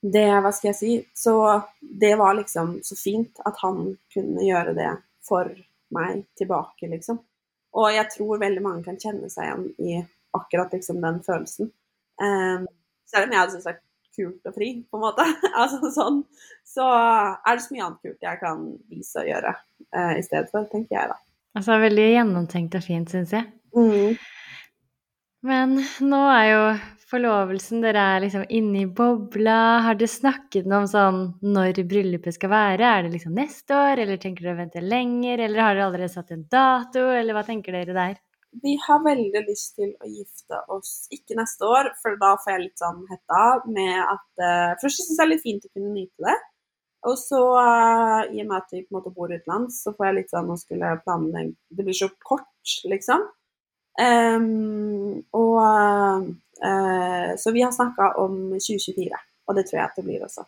det, 0.02 0.26
hva 0.42 0.52
skal 0.54 0.70
jeg 0.72 0.78
si, 0.78 0.92
så 1.14 1.34
det 1.80 2.14
var 2.18 2.36
liksom 2.38 2.78
så 2.86 2.98
fint 2.98 3.40
at 3.46 3.58
han 3.62 3.96
kunne 4.14 4.46
gjøre 4.46 4.74
det 4.78 4.92
for 5.26 5.50
meg 5.94 6.24
tilbake, 6.38 6.90
liksom. 6.90 7.20
Og 7.78 7.90
jeg 7.92 8.10
tror 8.14 8.40
veldig 8.40 8.62
mange 8.64 8.86
kan 8.86 8.98
kjenne 9.00 9.28
seg 9.30 9.48
igjen 9.48 9.66
i 9.78 9.98
akkurat 10.36 10.72
liksom 10.74 11.02
den 11.02 11.20
følelsen. 11.26 11.70
Um, 12.22 12.66
selv 13.08 13.28
om 13.28 13.34
jeg 13.34 13.40
hadde 13.40 13.54
syntes 13.54 13.66
det 13.66 13.72
var 13.72 13.84
kult 14.18 14.50
og 14.50 14.56
fri, 14.56 14.70
på 14.90 14.98
en 14.98 15.04
måte, 15.04 15.26
altså 15.62 15.92
sånn, 15.94 16.22
så 16.66 16.86
er 16.88 17.54
det 17.54 17.64
så 17.64 17.74
mye 17.74 17.86
annet 17.86 18.02
kult 18.06 18.26
jeg 18.28 18.42
kan 18.42 18.64
vise 18.90 19.22
og 19.22 19.30
gjøre 19.30 19.54
uh, 19.54 20.14
i 20.16 20.24
stedet 20.26 20.50
for, 20.52 20.66
tenker 20.72 20.98
jeg 20.98 21.12
da. 21.12 21.18
Altså 21.58 21.78
veldig 21.82 22.08
gjennomtenkt 22.12 22.76
og 22.78 22.84
fint, 22.84 23.14
syns 23.14 23.34
jeg. 23.34 23.46
Mm. 23.74 24.18
Men 25.46 25.76
nå 26.02 26.20
er 26.34 26.46
jo 26.50 26.62
forlovelsen 27.08 27.82
Dere 27.84 28.04
er 28.16 28.22
liksom 28.24 28.44
inne 28.52 28.82
i 28.82 28.88
bobla. 28.90 29.58
Har 29.86 29.98
dere 29.98 30.10
snakket 30.10 30.66
noe 30.68 30.82
om 30.82 30.88
sånn 30.90 31.20
når 31.46 31.78
bryllupet 31.88 32.36
skal 32.36 32.50
være? 32.52 32.82
Er 32.84 33.06
det 33.06 33.12
liksom 33.14 33.38
neste 33.38 33.76
år, 33.76 34.02
eller 34.02 34.18
tenker 34.20 34.44
dere 34.44 34.56
å 34.56 34.62
vente 34.64 34.82
lenger? 34.82 35.44
Eller 35.46 35.62
har 35.62 35.76
dere 35.76 35.86
allerede 35.86 36.10
satt 36.12 36.34
en 36.34 36.42
dato, 36.50 37.06
eller 37.14 37.38
hva 37.38 37.44
tenker 37.46 37.76
dere 37.76 37.96
der? 37.96 38.18
Vi 38.64 38.74
har 38.82 39.00
veldig 39.04 39.44
lyst 39.46 39.76
til 39.76 39.92
å 39.92 40.10
gifte 40.10 40.58
oss 40.74 40.92
ikke 41.14 41.36
neste 41.38 41.68
år, 41.68 41.92
for 42.02 42.18
da 42.20 42.34
får 42.42 42.54
jeg 42.54 42.64
litt 42.64 42.82
sånn 42.82 43.02
hetta 43.10 43.42
med 43.68 43.98
at 44.00 44.28
uh, 44.42 44.76
Først 44.80 45.02
syns 45.02 45.10
jeg 45.12 45.18
det 45.18 45.26
er 45.26 45.32
litt 45.34 45.44
fint 45.44 45.66
å 45.68 45.72
kunne 45.76 45.94
nyte 45.94 46.28
det. 46.28 46.36
Og 47.06 47.18
så, 47.20 47.42
uh, 47.54 48.22
i 48.26 48.40
og 48.42 48.48
med 48.48 48.56
at 48.58 48.72
vi 48.74 48.82
på 48.82 48.90
en 48.90 48.98
måte 48.98 49.14
bor 49.14 49.30
utenlands, 49.30 49.82
så 49.84 49.94
får 49.94 50.08
jeg 50.08 50.16
litt 50.18 50.32
sånn 50.34 50.50
å 50.50 50.58
skulle 50.58 50.94
planlegge 51.04 51.54
Det 51.70 51.86
blir 51.86 52.00
så 52.00 52.10
kort, 52.26 52.78
liksom. 52.90 53.28
Um, 53.98 55.24
og 55.34 55.56
uh, 56.62 57.34
Så 57.36 57.50
vi 57.52 57.62
har 57.62 57.72
snakka 57.74 58.12
om 58.22 58.36
2024, 58.54 59.10
og 59.48 59.56
det 59.58 59.66
tror 59.66 59.78
jeg 59.80 59.88
at 59.88 59.98
det 59.98 60.04
blir 60.06 60.22
også. 60.22 60.46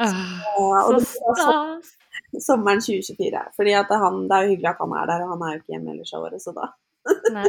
Ah, 0.00 0.12
så, 0.12 0.64
og 0.64 0.76
så 0.76 0.92
det 0.98 1.08
blir 1.08 1.32
også 1.32 1.48
stas! 1.48 1.96
sommeren 2.38 2.80
2024. 2.80 3.42
Fordi 3.56 3.72
han, 3.72 4.22
det 4.28 4.36
er 4.36 4.46
jo 4.46 4.54
hyggelig 4.54 4.70
at 4.70 4.80
han 4.84 4.96
er 5.00 5.10
der, 5.10 5.24
og 5.24 5.34
han 5.34 5.44
er 5.44 5.52
jo 5.52 5.60
ikke 5.60 5.74
hjemme 5.74 5.92
ellers 5.94 6.14
av 6.14 6.28
året, 6.28 6.42
så 6.44 6.54
da 6.56 6.70
Nei, 7.32 7.46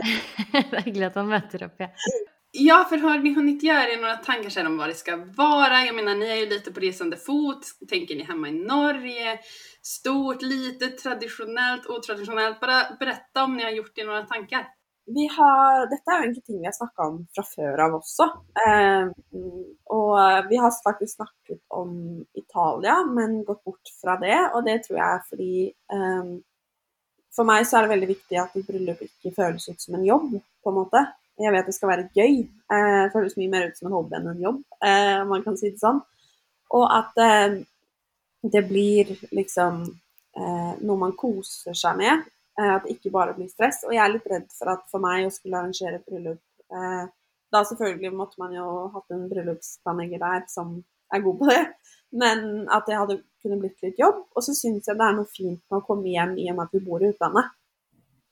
det 0.54 0.78
er 0.80 0.86
hyggelig 0.86 1.10
at 1.10 1.18
han 1.20 1.28
møter 1.28 1.66
opp, 1.68 1.82
ja. 1.84 1.90
Ja, 2.54 2.86
för 2.90 2.98
har 2.98 3.20
ni 3.20 3.34
hunnit 3.34 3.64
göra 3.64 3.88
er 3.88 4.02
några 4.02 4.16
tankar 4.16 4.50
sen 4.50 4.68
om 4.68 4.78
hva 4.80 4.88
det 4.88 4.96
ska 4.96 5.16
vara? 5.16 5.86
Jag 5.86 5.96
menar, 5.96 6.16
ni 6.16 6.28
är 6.30 6.36
ju 6.36 6.46
lite 6.46 6.72
på 6.72 6.80
resande 6.80 7.18
fot. 7.18 7.66
Tänker 7.90 8.16
ni 8.16 8.24
hemma 8.24 8.50
i 8.50 8.52
Norge? 8.52 9.40
Stort, 9.82 10.42
litet, 10.42 10.98
traditionellt, 10.98 11.86
otradisjonelt? 11.86 12.60
Bare 12.60 12.96
berätta 13.00 13.44
om 13.44 13.58
ni 13.58 13.64
har 13.64 13.72
gjort 13.72 13.98
er 13.98 14.06
några 14.06 14.26
tankar. 14.26 14.68
Har, 15.10 15.88
dette 15.92 16.08
er 16.14 16.20
jo 16.22 16.24
egentlig 16.28 16.44
ting 16.46 16.60
vi 16.62 16.68
har 16.70 16.76
snakka 16.76 17.08
om 17.10 17.18
fra 17.36 17.44
før 17.44 17.82
av 17.84 17.96
også. 17.98 18.28
Eh, 18.64 19.10
og 19.92 20.48
vi 20.48 20.60
har 20.62 20.76
faktisk 20.86 21.18
snakket 21.18 21.60
om 21.74 22.22
Italia, 22.38 23.02
men 23.10 23.42
gått 23.48 23.64
bort 23.68 23.92
fra 23.98 24.16
det. 24.22 24.38
Og 24.54 24.64
det 24.68 24.78
tror 24.86 25.00
jeg 25.00 25.08
er 25.08 25.26
fordi 25.28 25.56
eh, 25.98 26.32
For 27.32 27.48
meg 27.48 27.64
så 27.64 27.80
er 27.80 27.86
det 27.86 27.94
veldig 27.94 28.12
viktig 28.12 28.40
at 28.40 28.56
et 28.60 28.68
bryllup 28.68 29.04
ikke 29.06 29.34
føles 29.36 29.68
ut 29.72 29.84
som 29.84 29.96
en 29.98 30.06
jobb, 30.06 30.34
på 30.64 30.72
en 30.72 30.80
måte. 30.82 31.04
Jeg 31.42 31.54
vet 31.56 31.68
det 31.68 31.76
skal 31.76 31.92
være 31.94 32.10
gøy. 32.16 32.42
Eh, 32.76 33.06
føles 33.14 33.38
mye 33.40 33.52
mer 33.52 33.68
ut 33.70 33.78
som 33.80 33.90
en 33.90 33.98
hobby 33.98 34.18
enn 34.20 34.32
en 34.34 34.44
jobb, 34.46 34.64
eh, 34.86 35.18
om 35.24 35.32
man 35.34 35.46
kan 35.46 35.58
si 35.60 35.72
det 35.72 35.82
sånn. 35.82 36.02
Og 36.78 36.86
at 36.92 37.22
eh, 37.24 37.62
det 38.54 38.64
blir 38.68 39.12
liksom 39.32 39.82
eh, 40.38 40.74
noe 40.82 40.98
man 41.00 41.16
koser 41.18 41.76
seg 41.78 42.00
med. 42.00 42.28
Eh, 42.62 42.76
at 42.76 42.86
det 42.86 42.98
ikke 42.98 43.14
bare 43.14 43.34
blir 43.38 43.50
stress. 43.50 43.82
Og 43.88 43.96
jeg 43.96 44.04
er 44.04 44.14
litt 44.14 44.30
redd 44.30 44.48
for 44.54 44.74
at 44.74 44.86
for 44.92 45.04
meg 45.04 45.26
å 45.26 45.34
skulle 45.34 45.60
arrangere 45.60 45.98
et 45.98 46.08
bryllup 46.08 46.42
eh, 46.76 47.06
Da 47.52 47.64
selvfølgelig 47.68 48.14
måtte 48.16 48.40
man 48.42 48.54
jo 48.56 48.68
hatt 48.94 49.16
en 49.16 49.28
bryllupsplanlegger 49.32 50.22
der 50.22 50.46
som 50.52 50.78
er 51.12 51.24
god 51.26 51.40
på 51.42 51.48
det, 51.50 51.64
men 52.16 52.46
at 52.72 52.86
det 52.88 52.96
hadde 52.96 53.18
kunne 53.44 53.58
blitt 53.60 53.82
litt 53.84 53.98
jobb. 54.00 54.22
Og 54.32 54.46
så 54.46 54.54
syns 54.56 54.88
jeg 54.88 54.96
det 54.96 55.04
er 55.04 55.18
noe 55.18 55.28
fint 55.28 55.60
med 55.60 55.82
å 55.82 55.84
komme 55.84 56.08
hjem 56.08 56.38
i 56.40 56.46
og 56.54 56.56
med 56.56 56.70
at 56.70 56.78
vi 56.78 56.84
bor 56.86 57.04
i 57.04 57.10
utlandet. 57.12 57.50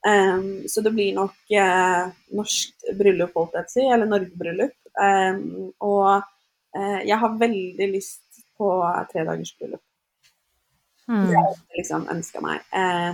Um, 0.08 0.64
så 0.72 0.80
det 0.80 0.94
blir 0.96 1.12
nok 1.12 1.52
uh, 1.52 2.08
norsk 2.32 2.88
bryllup, 2.96 3.34
holdt 3.36 3.58
jeg 3.58 3.66
på 3.66 3.68
å 3.68 3.74
si, 3.74 3.84
eller 3.84 4.08
Norge-bryllup. 4.08 4.72
Um, 4.96 5.42
og 5.84 6.24
uh, 6.78 7.00
jeg 7.04 7.20
har 7.20 7.36
veldig 7.44 7.90
lyst 7.92 8.40
på 8.56 8.72
tredagersbryllup. 9.12 9.84
Mm. 11.10 11.26
Det 11.26 11.34
det 11.34 11.42
jeg 11.42 11.82
liksom 11.82 12.08
ønska 12.16 12.40
meg. 12.46 12.64
Uh, 12.72 13.12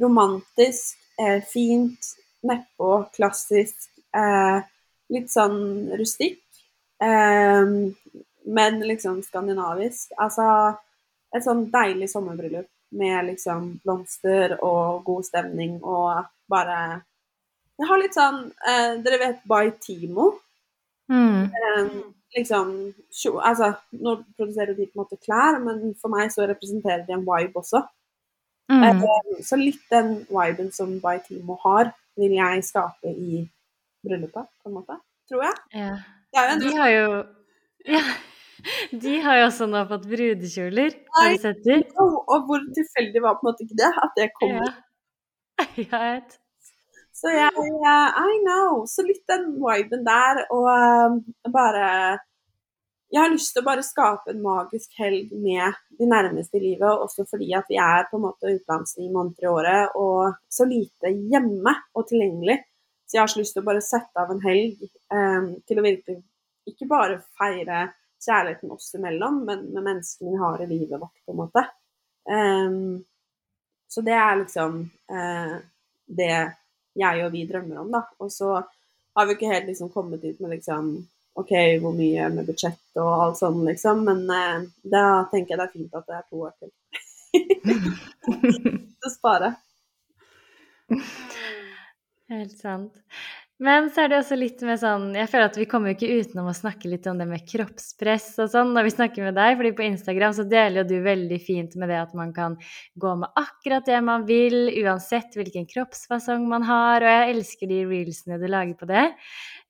romantisk, 0.00 0.98
eh, 1.18 1.42
fint, 1.44 2.12
nedpå, 2.42 3.04
klassisk. 3.16 3.88
Eh, 4.16 4.60
litt 5.08 5.30
sånn 5.32 5.90
rustikk. 5.98 6.42
Eh, 7.02 7.64
men 8.48 8.80
liksom 8.80 9.22
skandinavisk. 9.22 10.12
Altså 10.16 10.48
et 11.34 11.44
sånn 11.44 11.66
deilig 11.72 12.08
sommerbryllup 12.12 12.68
med 12.98 13.26
liksom 13.28 13.74
blomster 13.84 14.56
og 14.64 15.02
god 15.04 15.26
stemning 15.28 15.76
og 15.82 16.24
bare 16.48 17.02
Jeg 17.78 17.86
har 17.86 18.00
litt 18.00 18.16
sånn 18.16 18.38
eh, 18.66 18.94
Dere 19.04 19.18
vet 19.20 19.42
By 19.46 19.74
Timo? 19.84 20.30
Mm. 21.12 21.52
Eh, 21.52 21.98
liksom 22.38 22.72
Altså, 23.44 23.72
nå 23.92 24.16
produserer 24.36 24.74
de 24.74 24.86
på 24.86 24.96
en 24.96 25.02
måte 25.04 25.20
klær, 25.20 25.60
men 25.62 25.94
for 26.00 26.12
meg 26.12 26.32
så 26.32 26.46
representerer 26.48 27.04
de 27.06 27.14
en 27.16 27.24
vibe 27.26 27.60
også. 27.60 27.82
Mm. 28.68 28.82
Eh, 28.84 29.42
Så 29.44 29.56
litt 29.56 29.84
den 29.90 30.26
viben 30.28 30.70
som 30.72 30.98
By 31.00 31.18
Timo 31.26 31.56
har, 31.64 31.92
vil 32.18 32.34
jeg 32.36 32.64
skape 32.66 33.12
i 33.12 33.42
bryllupet, 34.04 34.48
på 34.62 34.68
en 34.70 34.74
måte. 34.78 34.98
Tror 35.30 35.44
jeg. 35.46 35.54
Ja. 35.74 35.94
En 36.44 36.60
De 36.60 36.74
har 36.76 36.90
jo 36.94 37.06
Ja. 37.88 38.02
De 38.90 39.20
har 39.22 39.36
jo 39.38 39.44
også 39.46 39.68
nå 39.70 39.84
fått 39.88 40.06
brudekjoler. 40.10 40.94
Har 41.14 41.30
du 41.30 41.38
sett 41.38 41.62
dem? 41.64 41.84
og, 42.02 42.16
og 42.26 42.48
hvor 42.48 42.64
tilfeldig 42.74 43.22
var 43.22 43.38
på 43.38 43.46
en 43.46 43.50
måte 43.52 43.64
ikke 43.64 43.78
det, 43.78 43.92
at 44.02 44.12
det 44.18 44.28
kom. 44.40 44.58
Ja. 44.58 44.74
Ja, 45.90 45.98
vet. 45.98 46.36
Så 47.18 47.30
jeg 47.34 47.50
I 47.50 48.34
know. 48.46 48.84
Så 48.86 49.02
litt 49.06 49.24
den 49.30 49.56
viben 49.58 50.04
der, 50.06 50.44
og 50.54 50.68
eh, 50.70 51.16
bare 51.54 52.18
Jeg 53.08 53.22
har 53.22 53.30
lyst 53.32 53.54
til 53.54 53.62
å 53.62 53.66
bare 53.68 53.84
skape 53.84 54.34
en 54.34 54.42
magisk 54.44 54.98
helg 55.00 55.30
med 55.32 55.76
de 55.96 56.08
nærmeste 56.08 56.58
i 56.58 56.64
livet, 56.66 56.88
også 56.88 57.24
fordi 57.30 57.54
at 57.56 57.68
vi 57.70 57.78
er 57.80 58.04
på 58.10 58.18
en 58.18 58.26
måte 58.26 58.50
utenlands 58.52 58.98
ni 58.98 59.08
måneder 59.08 59.46
i 59.46 59.48
året, 59.48 59.96
og 59.96 60.34
så 60.52 60.66
lite 60.68 61.14
hjemme 61.32 61.72
og 61.96 62.04
tilgjengelig. 62.10 62.58
Så 63.08 63.16
jeg 63.16 63.22
har 63.22 63.32
så 63.32 63.40
lyst 63.40 63.56
til 63.56 63.64
å 63.64 63.68
bare 63.70 63.84
sette 63.84 64.20
av 64.20 64.34
en 64.34 64.44
helg 64.44 64.84
eh, 64.84 65.48
til 65.64 65.80
å 65.80 65.86
virkelig 65.86 66.18
ikke 66.68 66.90
bare 66.90 67.22
feire 67.38 67.86
kjærligheten 68.20 68.76
oss 68.76 68.92
imellom, 68.98 69.40
men 69.48 69.64
med 69.72 69.86
menneskene 69.86 70.34
vi 70.34 70.42
har 70.42 70.60
i 70.60 70.68
livet 70.68 71.00
vårt, 71.00 71.16
på 71.24 71.32
en 71.32 71.40
måte. 71.40 71.64
Um, 72.28 73.04
så 73.88 74.04
det 74.04 74.16
er 74.20 74.40
liksom 74.42 74.82
eh, 75.08 75.54
det 76.04 76.34
jeg 76.98 77.24
og 77.24 77.32
vi 77.32 77.46
drømmer 77.48 77.80
om, 77.80 77.92
da. 77.94 78.02
Og 78.20 78.32
så 78.32 78.58
har 78.58 79.26
vi 79.26 79.36
ikke 79.38 79.52
helt 79.54 79.70
liksom 79.70 79.88
kommet 79.94 80.24
ut 80.24 80.42
med 80.44 80.58
liksom 80.58 80.90
OK, 81.38 81.52
hvor 81.82 81.94
mye 81.94 82.28
med 82.34 82.48
budsjett 82.48 82.98
og 82.98 83.10
alt 83.14 83.40
sånn, 83.40 83.62
liksom. 83.68 84.04
Men 84.08 84.24
eh, 84.34 84.68
da 84.90 85.04
tenker 85.32 85.54
jeg 85.54 85.60
det 85.60 85.66
er 85.68 85.74
fint 85.74 85.98
at 85.98 86.06
det 86.08 86.18
er 86.18 86.26
to 86.28 86.36
år 86.48 86.54
til. 86.60 86.70
Å 89.06 89.12
spare. 89.12 89.52
Helt 92.28 92.56
sant. 92.58 92.96
Men 93.58 93.88
så 93.90 94.04
er 94.04 94.12
det 94.12 94.20
også 94.20 94.36
litt 94.38 94.60
med 94.62 94.78
sånn 94.78 95.08
Jeg 95.18 95.26
føler 95.32 95.48
at 95.48 95.56
vi 95.58 95.64
kommer 95.66 95.90
jo 95.90 95.96
ikke 95.96 96.20
utenom 96.22 96.46
å 96.46 96.54
snakke 96.54 96.90
litt 96.92 97.08
om 97.10 97.18
det 97.18 97.26
med 97.26 97.42
kroppspress 97.48 98.28
og 98.44 98.52
sånn 98.52 98.70
når 98.74 98.86
vi 98.86 98.92
snakker 98.94 99.26
med 99.26 99.34
deg, 99.34 99.56
fordi 99.58 99.72
på 99.80 99.86
Instagram 99.88 100.36
så 100.36 100.44
deler 100.46 100.84
jo 100.84 100.86
du 100.92 101.02
veldig 101.02 101.38
fint 101.42 101.74
med 101.80 101.90
det 101.90 101.98
at 102.04 102.14
man 102.18 102.30
kan 102.36 102.54
gå 103.02 103.14
med 103.18 103.40
akkurat 103.40 103.88
det 103.88 103.98
man 104.06 104.28
vil, 104.30 104.70
uansett 104.84 105.34
hvilken 105.34 105.66
kroppsfasong 105.72 106.46
man 106.50 106.68
har, 106.68 107.02
og 107.02 107.10
jeg 107.16 107.34
elsker 107.34 107.72
de 107.72 107.80
reelsene 107.90 108.38
du 108.38 108.46
lager 108.46 108.78
på 108.78 108.86
det. 108.92 109.08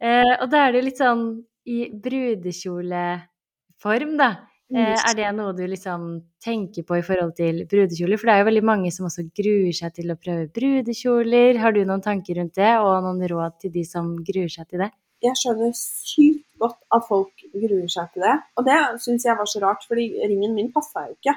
Eh, 0.05 0.35
og 0.37 0.51
da 0.53 0.67
er 0.67 0.75
det 0.75 0.83
jo 0.83 0.89
litt 0.91 1.01
sånn 1.01 1.25
i 1.69 1.89
brudekjoleform, 2.05 4.13
da. 4.21 4.31
Eh, 4.69 4.93
er 4.93 5.15
det 5.17 5.29
noe 5.33 5.55
du 5.57 5.63
liksom 5.65 6.03
tenker 6.45 6.85
på 6.85 6.99
i 6.99 7.05
forhold 7.05 7.33
til 7.39 7.63
brudekjoler? 7.71 8.21
For 8.21 8.29
det 8.29 8.35
er 8.35 8.43
jo 8.43 8.49
veldig 8.51 8.67
mange 8.69 8.91
som 8.93 9.07
også 9.09 9.25
gruer 9.33 9.73
seg 9.77 9.95
til 9.97 10.13
å 10.13 10.19
prøve 10.21 10.51
brudekjoler. 10.53 11.61
Har 11.63 11.73
du 11.73 11.81
noen 11.89 12.05
tanker 12.05 12.41
rundt 12.41 12.59
det, 12.61 12.75
og 12.83 13.05
noen 13.07 13.25
råd 13.33 13.61
til 13.65 13.73
de 13.79 13.85
som 13.89 14.11
gruer 14.21 14.53
seg 14.53 14.69
til 14.69 14.85
det? 14.85 14.91
Jeg 15.25 15.35
skjønner 15.41 15.73
sykt 15.75 16.45
godt 16.63 16.79
at 16.95 17.07
folk 17.09 17.47
gruer 17.51 17.89
seg 17.91 18.13
til 18.13 18.27
det. 18.27 18.37
Og 18.61 18.67
det 18.69 18.79
syns 19.03 19.25
jeg 19.27 19.39
var 19.39 19.49
så 19.51 19.63
rart, 19.65 19.87
fordi 19.89 20.11
ringen 20.21 20.55
min 20.55 20.69
passa 20.75 21.09
jo 21.09 21.17
ikke. 21.17 21.35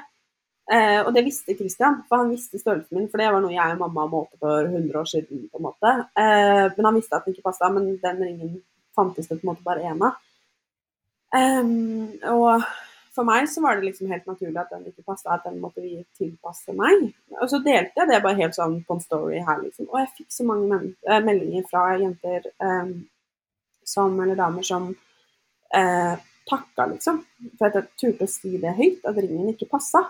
Eh, 0.72 1.00
og 1.02 1.10
det 1.16 1.24
visste 1.26 1.56
Christian, 1.58 2.02
for 2.08 2.22
han 2.22 2.30
visste 2.30 2.60
størrelsen 2.60 2.98
min, 2.98 3.08
for 3.10 3.18
det 3.18 3.32
var 3.34 3.42
noe 3.42 3.54
jeg 3.54 3.74
og 3.74 3.80
mamma 3.80 4.04
målte 4.12 4.38
for 4.44 4.68
100 4.68 5.00
år 5.00 5.08
siden. 5.08 5.48
på 5.50 5.58
en 5.58 5.66
måte. 5.66 5.94
Eh, 6.20 6.68
men 6.76 6.86
han 6.86 7.00
visste 7.00 7.16
at 7.16 7.24
den 7.24 7.34
ikke 7.34 7.48
passa, 7.48 7.72
men 7.72 7.96
den 8.04 8.22
ringen 8.22 8.60
fantes 8.96 9.28
det 9.28 9.38
på 9.38 9.46
en 9.46 9.52
måte 9.52 9.66
bare 9.66 9.84
én 9.90 10.06
av. 10.06 10.18
Um, 11.32 12.12
og 12.28 12.64
for 13.12 13.28
meg 13.28 13.46
så 13.48 13.62
var 13.64 13.76
det 13.76 13.86
liksom 13.86 14.10
helt 14.12 14.26
naturlig 14.28 14.58
at 14.60 14.72
den 14.72 14.86
ikke 14.88 15.04
passa, 15.04 15.34
at 15.34 15.46
den 15.46 15.60
måtte 15.60 15.84
vi 15.84 15.98
tilpasse 16.16 16.74
meg. 16.76 17.10
Og 17.40 17.48
så 17.50 17.60
delte 17.64 18.00
jeg 18.00 18.08
det 18.08 18.20
bare 18.24 18.40
helt 18.40 18.56
sånn 18.56 18.78
på 18.88 18.96
en 18.96 19.04
story 19.04 19.40
her, 19.44 19.60
liksom. 19.64 19.88
Og 19.90 19.98
jeg 20.00 20.12
fikk 20.18 20.30
så 20.32 20.46
mange 20.48 20.78
eh, 21.08 21.24
meldinger 21.24 21.66
fra 21.68 21.86
jenter 22.00 22.48
um, 22.64 22.94
som, 23.84 24.16
eller 24.22 24.38
damer 24.38 24.64
som 24.64 24.88
uh, 24.92 26.14
takka, 26.48 26.88
liksom. 26.94 27.20
For 27.58 27.68
at 27.68 27.80
jeg 27.80 27.90
turte 28.00 28.28
å 28.28 28.32
si 28.32 28.56
det 28.62 28.76
høyt, 28.80 29.04
at 29.08 29.20
ringen 29.20 29.52
ikke 29.52 29.68
passa. 29.72 30.06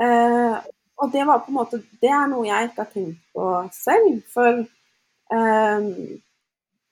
Uh, 0.00 0.60
og 1.00 1.12
det 1.12 1.24
var 1.28 1.40
på 1.44 1.52
en 1.52 1.56
måte 1.56 1.80
Det 2.00 2.08
er 2.12 2.28
noe 2.28 2.46
jeg 2.46 2.68
ikke 2.68 2.84
har 2.84 2.92
tenkt 2.92 3.22
på 3.36 3.46
selv. 3.72 4.20
For 4.28 4.60
eh, 4.60 5.86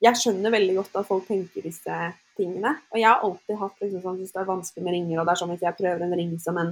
jeg 0.04 0.18
skjønner 0.20 0.54
veldig 0.54 0.76
godt 0.76 1.00
at 1.00 1.08
folk 1.08 1.26
tenker 1.26 1.64
disse 1.64 1.96
tingene. 2.38 2.74
Og 2.92 3.00
jeg 3.00 3.08
har 3.08 3.24
alltid 3.26 3.58
hatt 3.58 3.82
liksom 3.82 4.04
sånn, 4.04 4.20
hvis 4.20 4.34
det 4.34 4.42
er 4.42 4.52
vanskelig 4.52 4.84
med 4.86 4.94
ringer, 4.94 5.18
og 5.18 5.26
det 5.26 5.34
er 5.34 5.40
sånn 5.40 5.52
hvis 5.54 5.64
jeg 5.66 5.78
prøver 5.80 6.04
en 6.06 6.14
ring 6.20 6.36
som 6.42 6.60
en 6.62 6.70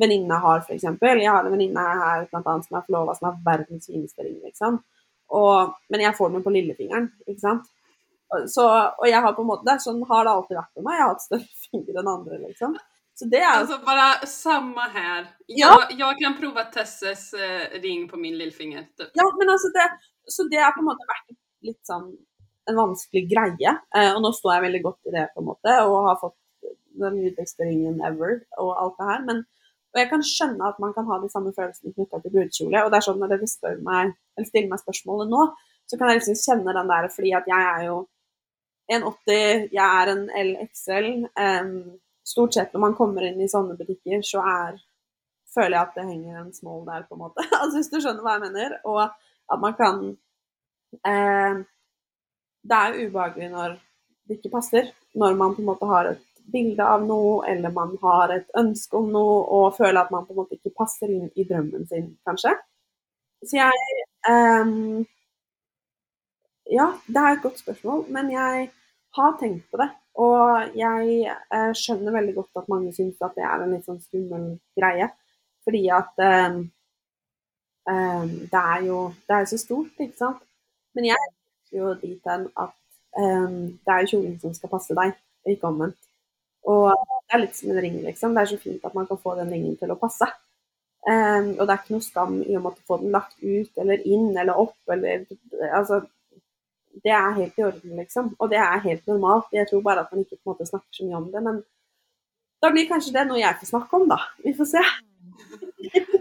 venninne 0.00 0.38
har, 0.44 0.62
f.eks. 0.62 0.86
Jeg 0.86 1.26
har 1.26 1.44
en 1.44 1.52
venninne 1.52 1.82
her 2.04 2.28
blant 2.30 2.46
annet, 2.46 2.68
som 2.68 2.78
er 2.78 2.86
forlova, 2.86 3.16
som 3.18 3.28
har 3.30 3.40
verdens 3.46 3.90
fineste 3.90 4.24
ring, 4.24 4.38
liksom. 4.46 4.78
Og, 5.40 5.74
men 5.90 6.04
jeg 6.04 6.16
får 6.18 6.32
den 6.34 6.46
på 6.46 6.54
lillefingeren, 6.54 7.10
ikke 7.26 7.42
sant. 7.42 7.66
Så, 8.46 8.62
og 8.62 9.06
jeg 9.10 9.18
har 9.24 9.34
på 9.34 9.42
en 9.42 9.50
måte, 9.50 9.74
sånn 9.82 9.98
har 10.06 10.24
det 10.26 10.32
alltid 10.36 10.58
vært 10.60 10.78
med 10.78 10.86
meg. 10.86 10.96
Jeg 10.96 11.02
har 11.02 11.12
hatt 11.12 11.26
større 11.26 11.60
fingre 11.66 12.02
enn 12.02 12.12
andre, 12.14 12.40
liksom. 12.46 12.78
Så 13.20 13.26
det 13.28 13.42
er 13.42 13.50
altså, 13.50 13.76
bare 13.84 14.26
samme 14.30 14.86
her. 14.94 15.26
Ja. 15.50 15.74
Jeg, 15.74 15.98
jeg 15.98 16.18
kan 16.22 16.38
prøve 16.38 16.62
Tesses 16.72 17.26
eh, 17.36 17.66
ring 17.82 18.06
på 18.08 18.16
min 18.16 18.38
lillfinger. 18.38 18.86
Typ. 18.94 19.10
Ja, 19.18 19.26
men 19.36 19.50
altså 19.52 19.68
det, 19.74 19.90
så 20.30 20.46
det 20.48 20.62
har 20.62 20.72
på 20.72 20.80
en 20.80 20.88
måte 20.88 21.08
vært 21.10 21.34
litt 21.66 21.82
sånn 21.84 22.06
en 22.68 22.78
vanskelig 22.78 23.24
greie. 23.30 23.72
Eh, 23.96 24.10
og 24.14 24.20
nå 24.24 24.32
står 24.36 24.56
jeg 24.56 24.66
veldig 24.66 24.82
godt 24.84 25.10
i 25.10 25.14
det, 25.16 25.24
på 25.34 25.42
en 25.42 25.48
måte, 25.48 25.78
og 25.86 25.96
har 26.08 26.20
fått 26.20 26.36
den 27.00 27.16
nydeligste 27.16 27.64
ringen 27.64 28.02
ever 28.04 28.40
og 28.60 28.70
alt 28.74 29.00
det 29.00 29.08
her. 29.10 29.24
Men, 29.28 29.42
og 29.90 30.00
jeg 30.02 30.10
kan 30.12 30.24
skjønne 30.26 30.68
at 30.68 30.78
man 30.82 30.94
kan 30.96 31.08
ha 31.08 31.18
de 31.22 31.30
samme 31.32 31.54
følelsene 31.56 31.94
knytta 31.96 32.20
til 32.20 32.34
brudekjole. 32.34 32.84
Og 32.84 32.92
det 32.92 33.00
er 33.00 33.06
sånn 33.08 33.20
når 33.22 33.34
dere 33.34 33.50
spør 33.50 33.80
meg, 33.86 34.14
eller 34.36 34.50
stiller 34.50 34.72
meg 34.72 34.82
spørsmålet 34.84 35.32
nå, 35.32 35.46
så 35.90 35.98
kan 35.98 36.10
jeg 36.10 36.20
liksom 36.20 36.38
kjenne 36.44 36.76
den 36.76 36.92
der 36.92 37.08
fordi 37.10 37.32
at 37.34 37.48
jeg 37.50 37.70
er 37.70 37.86
jo 37.88 37.96
1,80, 38.90 39.66
jeg 39.74 40.02
er 40.02 40.12
en 40.12 40.22
LXL. 40.44 41.10
Um, 41.38 41.74
stort 42.26 42.54
sett 42.54 42.72
når 42.74 42.84
man 42.84 42.94
kommer 42.98 43.26
inn 43.26 43.42
i 43.42 43.50
sånne 43.50 43.76
butikker, 43.78 44.22
så 44.26 44.42
er 44.46 44.78
føler 45.54 45.76
jeg 45.76 45.82
at 45.82 45.96
det 45.98 46.06
henger 46.06 46.38
en 46.40 46.54
small 46.54 46.84
der, 46.86 47.06
på 47.08 47.16
en 47.16 47.24
måte. 47.24 47.46
altså 47.60 47.78
Hvis 47.78 47.90
du 47.90 47.98
skjønner 47.98 48.26
hva 48.26 48.36
jeg 48.36 48.44
mener. 48.46 48.76
Og 48.86 49.00
at 49.02 49.62
man 49.62 49.76
kan 49.78 50.02
eh, 51.10 51.62
Det 52.62 52.76
er 52.76 52.94
jo 52.94 53.08
ubehagelig 53.08 53.50
når 53.52 53.76
det 54.28 54.38
ikke 54.38 54.52
passer. 54.56 54.90
Når 55.14 55.38
man 55.38 55.54
på 55.54 55.62
en 55.62 55.70
måte 55.70 55.88
har 55.90 56.10
et 56.12 56.26
bilde 56.52 56.84
av 56.84 57.04
noe, 57.06 57.44
eller 57.50 57.72
man 57.74 57.94
har 58.02 58.34
et 58.34 58.50
ønske 58.58 58.98
om 58.98 59.10
noe 59.14 59.38
og 59.56 59.76
føler 59.78 60.02
at 60.02 60.10
man 60.14 60.26
på 60.26 60.34
en 60.34 60.40
måte 60.42 60.58
ikke 60.58 60.74
passer 60.78 61.12
inn 61.12 61.30
i 61.38 61.46
drømmen 61.46 61.86
sin, 61.90 62.12
kanskje. 62.26 62.54
Så 63.46 63.56
jeg 63.56 64.04
um, 64.28 65.06
Ja, 66.70 66.92
det 67.06 67.22
er 67.22 67.32
et 67.34 67.42
godt 67.42 67.58
spørsmål, 67.58 68.04
men 68.14 68.30
jeg 68.30 68.68
har 69.16 69.38
tenkt 69.40 69.64
på 69.70 69.80
det. 69.80 69.88
Og 70.20 70.76
jeg 70.76 71.32
uh, 71.54 71.72
skjønner 71.74 72.14
veldig 72.14 72.34
godt 72.36 72.60
at 72.60 72.68
mange 72.70 72.92
syns 72.94 73.22
at 73.24 73.34
det 73.38 73.46
er 73.46 73.64
en 73.64 73.72
litt 73.74 73.88
sånn 73.88 74.02
skummel 74.02 74.52
greie. 74.78 75.08
Fordi 75.66 75.82
at 75.94 76.22
um, 76.26 76.60
um, 77.90 78.30
det 78.52 78.62
er 78.62 78.86
jo 78.86 79.00
det 79.26 79.36
er 79.36 79.50
så 79.50 79.58
stort, 79.58 79.96
ikke 79.98 80.18
sant. 80.20 80.44
Men 80.94 81.10
jeg 81.10 81.30
jo 81.72 81.94
dit 82.00 82.30
hen 82.30 82.46
at 82.58 82.76
det 83.10 83.90
er 83.90 84.04
jo 84.04 84.12
kjolen 84.12 84.36
som 84.38 84.52
skal 84.54 84.70
passe 84.70 84.94
deg, 84.94 85.16
ikke 85.50 85.66
omvendt. 85.66 85.98
Og 86.70 86.92
det 86.92 87.34
er 87.34 87.42
litt 87.42 87.56
som 87.58 87.72
en 87.72 87.80
ring, 87.82 87.96
liksom. 88.04 88.36
Det 88.36 88.42
er 88.42 88.50
så 88.52 88.58
fint 88.60 88.84
at 88.86 88.94
man 88.94 89.08
kan 89.08 89.18
få 89.18 89.34
den 89.38 89.50
ringen 89.50 89.74
til 89.80 89.90
å 89.90 89.98
passe. 89.98 90.28
Um, 91.08 91.54
og 91.56 91.64
det 91.64 91.72
er 91.72 91.78
ikke 91.80 91.94
noe 91.96 92.04
skam 92.04 92.34
i 92.44 92.56
å 92.58 92.62
måtte 92.62 92.84
få 92.86 92.98
den 93.00 93.14
lagt 93.14 93.38
ut 93.40 93.78
eller 93.80 94.02
inn 94.04 94.34
eller 94.36 94.58
opp 94.60 94.92
eller 94.92 95.22
Altså, 95.72 96.02
det 97.00 97.14
er 97.16 97.38
helt 97.38 97.56
i 97.56 97.64
orden, 97.64 97.94
liksom. 97.96 98.34
Og 98.38 98.50
det 98.52 98.58
er 98.60 98.82
helt 98.84 99.06
normalt. 99.08 99.48
Jeg 99.54 99.68
tror 99.70 99.84
bare 99.86 100.04
at 100.04 100.12
man 100.12 100.26
ikke 100.26 100.36
på 100.36 100.50
en 100.50 100.52
måte 100.52 100.68
snakker 100.68 100.98
så 100.98 101.06
mye 101.06 101.20
om 101.20 101.30
det. 101.32 101.42
Men 101.46 101.62
da 102.60 102.72
blir 102.74 102.88
kanskje 102.90 103.14
det 103.16 103.24
noe 103.28 103.40
jeg 103.40 103.56
får 103.60 103.72
snakke 103.72 104.00
om, 104.00 104.08
da. 104.10 104.18
Vi 104.44 104.52
får 104.58 104.68
se. 104.74 104.84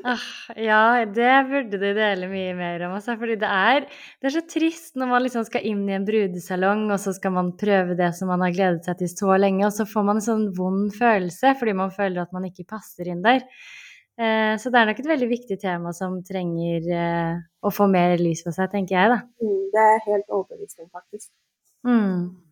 Ah, 0.07 0.21
ja, 0.55 1.05
det 1.05 1.31
burde 1.49 1.77
du 1.77 1.89
dele 1.93 2.29
mye 2.31 2.53
mer 2.55 2.85
om. 2.87 2.95
Også, 2.97 3.15
fordi 3.19 3.35
det 3.41 3.49
er, 3.51 3.83
det 4.19 4.29
er, 4.29 4.33
så 4.37 4.43
trist 4.47 4.95
når 4.99 5.11
man 5.11 5.23
liksom 5.25 5.43
skal 5.47 5.65
inn 5.67 5.83
i 5.89 5.95
en 5.97 6.07
brudesalong, 6.07 6.85
og 6.93 7.01
så 7.03 7.13
skal 7.17 7.35
man 7.35 7.51
prøve 7.59 7.97
det 7.99 8.13
som 8.17 8.31
man 8.31 8.45
har 8.45 8.55
gledet 8.55 8.87
seg 8.87 9.01
til 9.01 9.11
så 9.11 9.35
lenge, 9.41 9.65
og 9.67 9.75
så 9.75 9.85
får 9.89 10.07
man 10.07 10.21
en 10.21 10.25
sånn 10.25 10.47
vond 10.55 10.95
følelse 10.95 11.53
fordi 11.59 11.75
man 11.77 11.93
føler 11.93 12.23
at 12.23 12.33
man 12.35 12.47
ikke 12.47 12.67
passer 12.69 13.11
inn 13.11 13.23
der. 13.25 13.43
Eh, 14.19 14.55
så 14.59 14.71
det 14.71 14.79
er 14.79 14.89
nok 14.89 15.03
et 15.03 15.11
veldig 15.13 15.29
viktig 15.31 15.59
tema 15.61 15.93
som 15.95 16.17
trenger 16.27 16.89
eh, 16.91 17.39
å 17.63 17.71
få 17.71 17.87
mer 17.91 18.17
lys 18.19 18.43
på 18.47 18.55
seg, 18.55 18.71
tenker 18.73 18.97
jeg, 18.97 19.13
da. 19.13 19.21
Mm, 19.43 19.63
det 19.75 19.87
er 19.93 20.05
helt 20.07 20.35
overbevist 20.35 20.79
faktisk. 20.87 21.29
Mm. 21.87 22.48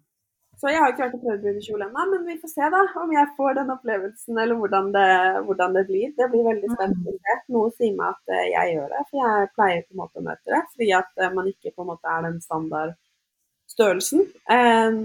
Så 0.57 0.71
jeg 0.71 0.81
har 0.81 0.89
ikke 0.89 1.03
vært 1.03 1.17
i 1.17 1.19
prøvd 1.21 1.41
brudekjole 1.43 1.85
ennå, 1.85 2.03
men 2.11 2.23
vi 2.25 2.35
får 2.41 2.49
se 2.49 2.67
da 2.73 2.79
om 2.97 3.11
jeg 3.13 3.33
får 3.37 3.57
den 3.59 3.73
opplevelsen 3.75 4.39
eller 4.41 4.57
hvordan 4.57 4.87
det, 4.95 5.09
hvordan 5.45 5.75
det 5.77 5.83
blir. 5.89 6.15
Det 6.17 6.27
blir 6.31 6.47
veldig 6.47 6.71
spennende. 6.71 7.35
Noe 7.53 7.69
sier 7.75 7.93
meg 7.99 8.15
at 8.15 8.33
eh, 8.33 8.47
jeg 8.55 8.71
gjør 8.73 8.87
det, 8.95 9.03
for 9.11 9.21
jeg 9.21 9.51
pleier 9.53 9.83
på 9.83 9.93
en 9.93 10.01
måte 10.01 10.23
å 10.23 10.25
møte 10.25 10.55
det. 10.55 10.63
Fordi 10.71 10.87
at 10.97 11.21
eh, 11.21 11.35
man 11.35 11.51
ikke 11.51 11.73
på 11.75 11.85
en 11.85 11.91
måte 11.91 12.15
er 12.15 12.25
den 12.25 12.41
standardstørrelsen. 12.47 14.25
Um, 14.49 14.97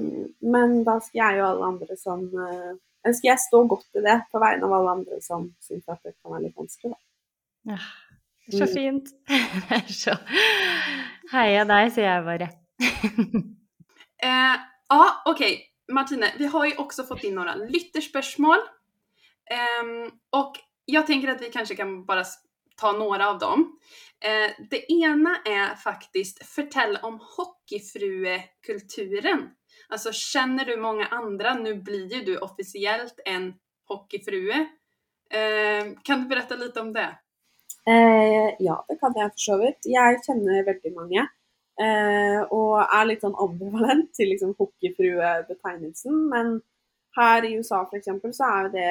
men 0.57 0.75
da 0.89 0.97
skal 1.05 1.21
jeg 1.21 1.43
og 1.43 1.51
alle 1.51 1.71
andre 1.75 2.01
som 2.01 2.25
Ønsker 3.03 3.19
Skal 3.19 3.33
jeg 3.33 3.43
stå 3.43 3.65
godt 3.67 3.99
i 3.99 4.01
det 4.05 4.19
på 4.31 4.39
vegne 4.39 4.69
av 4.69 4.73
alle 4.77 4.91
andre 4.95 5.17
som 5.25 5.49
syns 5.67 5.89
at 5.91 5.99
det 6.07 6.15
kan 6.15 6.37
være 6.37 6.45
litt 6.45 6.61
vanskelig, 6.61 6.95
da. 6.95 7.75
Ja, 7.75 7.79
så 8.47 8.63
mm. 8.63 8.71
fint. 8.71 9.11
Det 9.27 9.81
er 9.81 9.91
så 9.91 10.15
Heia 11.35 11.67
deg, 11.67 11.91
sier 11.97 12.07
jeg 12.07 12.29
bare. 12.31 12.53
Ja. 14.93 15.23
Okay. 15.25 15.59
Martine, 15.93 16.33
vi 16.39 16.47
har 16.47 16.67
ju 16.67 16.77
också 16.77 17.05
fått 17.05 17.25
in 17.25 17.35
några 17.35 17.55
lytterspörsmål. 17.55 18.59
Um, 19.83 20.11
och 20.31 20.53
jag 20.85 21.07
tänker 21.07 21.29
att 21.29 21.43
vi 21.43 21.51
kanske 21.51 21.75
kan 21.75 22.05
bara 22.05 22.25
ta 22.77 22.93
några 22.93 23.29
av 23.29 23.39
dem. 23.39 23.79
Uh, 24.25 24.51
det 24.71 24.93
ena 24.93 25.37
är 25.45 25.75
faktiskt, 25.75 26.47
fortell 26.47 26.99
om 27.03 27.21
hockeyfruekulturen. 27.37 29.51
Alltså 29.89 30.13
känner 30.13 30.65
du 30.65 30.77
många 30.77 31.07
andra? 31.07 31.55
Nu 31.55 31.75
blir 31.75 32.15
ju 32.15 32.25
du 32.25 32.39
officiellt 32.39 33.21
en 33.25 33.55
hockeyfrue. 33.89 34.67
Uh, 35.35 35.93
kan 36.03 36.23
du 36.23 36.29
berätta 36.29 36.55
lite 36.55 36.81
om 36.81 36.93
det? 36.93 37.19
Uh, 37.89 38.55
ja, 38.59 38.85
det 38.89 38.97
kan 39.01 39.13
jeg 39.17 39.31
for 39.31 39.37
så 39.37 39.57
vidt. 39.57 39.79
Jeg 39.85 40.21
kjenner 40.27 40.65
veldig 40.65 40.95
mange. 40.95 41.29
Eh, 41.83 42.41
og 42.55 42.83
er 42.85 43.09
litt 43.09 43.25
sånn 43.25 43.39
ambivalent 43.41 44.13
til 44.17 44.31
liksom 44.33 44.55
hockeyfrue-betegnelsen. 44.59 46.19
Men 46.33 46.59
her 47.17 47.47
i 47.47 47.55
USA 47.59 47.83
f.eks. 47.85 48.11
så 48.37 48.49
er 48.49 48.67
jo 48.67 48.73
det 48.77 48.91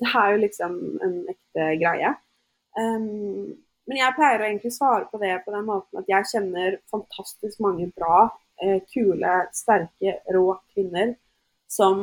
Det 0.00 0.12
er 0.14 0.30
jo 0.32 0.44
liksom 0.44 0.78
en 1.06 1.16
ekte 1.30 1.72
greie. 1.82 2.14
Um, 2.78 3.58
men 3.90 3.98
jeg 3.98 4.14
pleier 4.14 4.42
å 4.42 4.46
egentlig 4.46 4.70
svare 4.74 5.08
på 5.10 5.18
det 5.18 5.32
på 5.44 5.50
den 5.50 5.66
måten 5.66 5.98
at 5.98 6.10
jeg 6.10 6.28
kjenner 6.30 6.76
fantastisk 6.92 7.58
mange 7.64 7.88
bra, 7.90 8.28
eh, 8.62 8.78
kule, 8.92 9.32
sterke, 9.56 10.20
rå 10.30 10.44
kvinner 10.70 11.16
som 11.70 11.98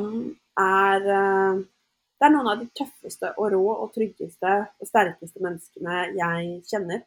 er 0.60 1.08
eh, 1.20 1.66
Det 2.18 2.26
er 2.26 2.32
noen 2.34 2.48
av 2.50 2.58
de 2.60 2.66
tøffeste 2.74 3.30
og 3.38 3.52
rå 3.54 3.62
og 3.72 3.92
tryggeste 3.94 4.54
og 4.82 4.88
sterkeste 4.90 5.38
menneskene 5.38 5.98
jeg 6.18 6.48
kjenner. 6.66 7.04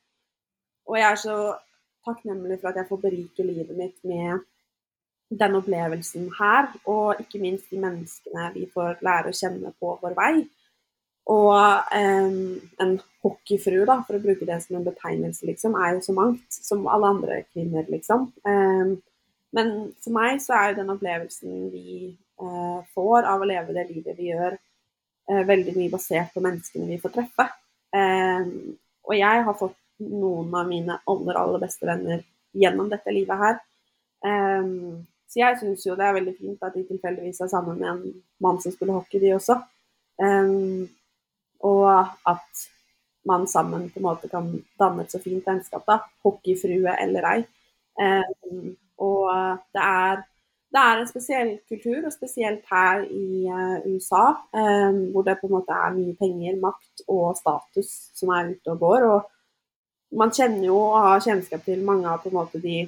Og 0.87 0.97
jeg 1.01 1.07
er 1.09 1.19
så 1.19 1.39
takknemlig 2.07 2.61
for 2.61 2.71
at 2.71 2.81
jeg 2.81 2.89
får 2.89 3.03
berike 3.03 3.47
livet 3.47 3.77
mitt 3.77 3.99
med 4.07 4.47
den 5.31 5.55
opplevelsen 5.55 6.31
her, 6.41 6.73
og 6.91 7.21
ikke 7.23 7.39
minst 7.43 7.71
de 7.71 7.79
menneskene 7.79 8.49
vi 8.57 8.65
får 8.73 8.99
lære 9.07 9.31
å 9.31 9.37
kjenne 9.37 9.71
på 9.79 9.93
vår 10.03 10.17
vei. 10.19 10.33
Og 11.31 11.53
um, 11.95 12.57
en 12.83 12.97
hockeyfrue, 13.23 13.85
da, 13.87 14.01
for 14.07 14.19
å 14.19 14.23
bruke 14.25 14.49
det 14.49 14.57
som 14.65 14.79
en 14.79 14.89
betegnelse, 14.89 15.45
liksom, 15.47 15.77
er 15.79 15.95
jo 15.95 16.03
så 16.09 16.17
mangt 16.17 16.57
som 16.57 16.89
alle 16.91 17.13
andre 17.15 17.39
kvinner, 17.53 17.87
liksom. 17.93 18.27
Um, 18.43 18.97
men 19.55 19.71
for 20.03 20.15
meg 20.17 20.43
så 20.43 20.57
er 20.57 20.71
jo 20.71 20.81
den 20.81 20.93
opplevelsen 20.97 21.71
vi 21.71 22.11
uh, 22.43 22.83
får 22.97 23.29
av 23.31 23.43
å 23.43 23.49
leve 23.51 23.77
det 23.77 23.87
livet 23.93 24.19
vi 24.19 24.33
gjør, 24.33 24.59
uh, 25.31 25.43
veldig 25.47 25.77
mye 25.79 25.95
basert 25.95 26.35
på 26.35 26.43
menneskene 26.43 26.91
vi 26.91 26.99
får 27.03 27.15
treffe. 27.21 27.47
Um, 27.95 28.75
og 29.07 29.15
jeg 29.19 29.47
har 29.47 29.59
fått 29.59 29.79
noen 30.01 30.55
av 30.57 30.69
mine 30.69 30.99
aller, 31.07 31.39
aller 31.39 31.63
beste 31.63 31.87
venner 31.89 32.25
gjennom 32.57 32.89
dette 32.91 33.15
livet 33.15 33.45
her. 33.45 33.61
Um, 34.25 35.07
så 35.31 35.45
jeg 35.45 35.59
syns 35.61 35.85
jo 35.87 35.95
det 35.99 36.07
er 36.07 36.17
veldig 36.17 36.35
fint 36.39 36.65
at 36.67 36.75
de 36.75 36.83
tilfeldigvis 36.89 37.41
er 37.45 37.53
sammen 37.53 37.79
med 37.79 37.91
en 37.93 38.17
mann 38.43 38.59
som 38.63 38.75
spiller 38.75 38.99
hockey, 38.99 39.21
de 39.23 39.35
også. 39.37 39.61
Um, 40.21 40.89
og 41.67 41.87
at 42.29 42.67
man 43.29 43.47
sammen 43.49 43.91
på 43.93 44.01
en 44.01 44.09
måte 44.09 44.31
kan 44.33 44.49
danne 44.81 45.05
et 45.05 45.13
så 45.13 45.21
fint 45.23 45.47
vennskap, 45.47 45.85
da. 45.87 46.01
Hockeyfrue 46.25 46.97
eller 47.05 47.29
ei. 47.35 47.39
Um, 48.01 48.75
og 49.01 49.29
det 49.77 49.83
er, 49.85 50.23
det 50.73 50.83
er, 50.83 51.01
en 51.01 51.09
spesiell 51.09 51.51
kultur, 51.69 52.01
og 52.09 52.13
spesielt 52.13 52.65
her 52.73 53.05
i 53.05 53.47
uh, 53.47 53.87
USA, 53.87 54.25
um, 54.57 55.03
hvor 55.13 55.29
det 55.29 55.39
på 55.41 55.49
en 55.49 55.59
måte 55.59 55.77
er 55.77 55.95
mye 55.95 56.17
penger, 56.19 56.59
makt 56.65 57.05
og 57.07 57.37
status 57.39 57.93
som 58.19 58.33
er 58.35 58.51
ute 58.55 58.75
og 58.75 58.83
går. 58.83 59.07
og 59.15 59.37
man 60.17 60.33
kjenner 60.35 60.67
jo 60.67 60.79
og 60.81 60.97
har 61.05 61.23
kjennskap 61.25 61.63
til 61.67 61.85
mange 61.87 62.09
av 62.11 62.23
på 62.23 62.31
en 62.31 62.39
måte 62.41 62.61
de, 62.63 62.83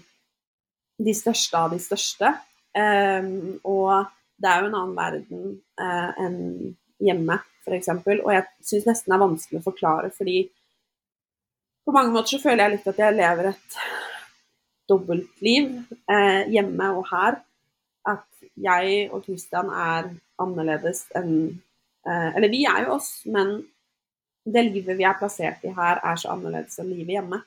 de 0.99 1.15
største 1.15 1.59
av 1.59 1.75
de 1.75 1.79
største. 1.83 2.33
Um, 2.73 3.59
og 3.69 4.09
det 4.41 4.51
er 4.51 4.63
jo 4.63 4.71
en 4.71 4.79
annen 4.79 4.97
verden 4.97 5.45
uh, 5.81 6.11
enn 6.23 6.41
hjemme, 7.03 7.39
f.eks. 7.67 7.93
Og 7.93 8.33
jeg 8.33 8.47
syns 8.65 8.89
nesten 8.89 9.13
det 9.13 9.17
er 9.19 9.25
vanskelig 9.25 9.61
å 9.61 9.69
forklare, 9.69 10.11
fordi 10.15 10.45
på 11.83 11.95
mange 11.95 12.15
måter 12.15 12.37
så 12.37 12.43
føler 12.43 12.65
jeg 12.65 12.77
litt 12.77 12.91
at 12.93 13.01
jeg 13.03 13.19
lever 13.19 13.51
et 13.51 13.79
dobbeltliv 14.91 15.71
uh, 16.11 16.43
hjemme 16.51 16.93
og 16.99 17.07
her. 17.11 17.41
At 18.09 18.27
jeg 18.59 19.07
og 19.15 19.23
Christian 19.27 19.71
er 19.71 20.11
annerledes 20.43 21.05
enn 21.19 21.35
uh, 22.03 22.31
Eller 22.35 22.51
vi 22.51 22.65
er 22.67 22.87
jo 22.87 22.97
oss, 22.97 23.13
men 23.31 23.61
det 24.45 24.63
livet 24.67 24.99
vi 24.99 25.07
er 25.07 25.19
plassert 25.19 25.63
i 25.67 25.73
her, 25.75 26.01
er 26.03 26.19
så 26.19 26.33
annerledes 26.33 26.81
enn 26.83 26.91
livet 26.91 27.17
hjemme. 27.19 27.39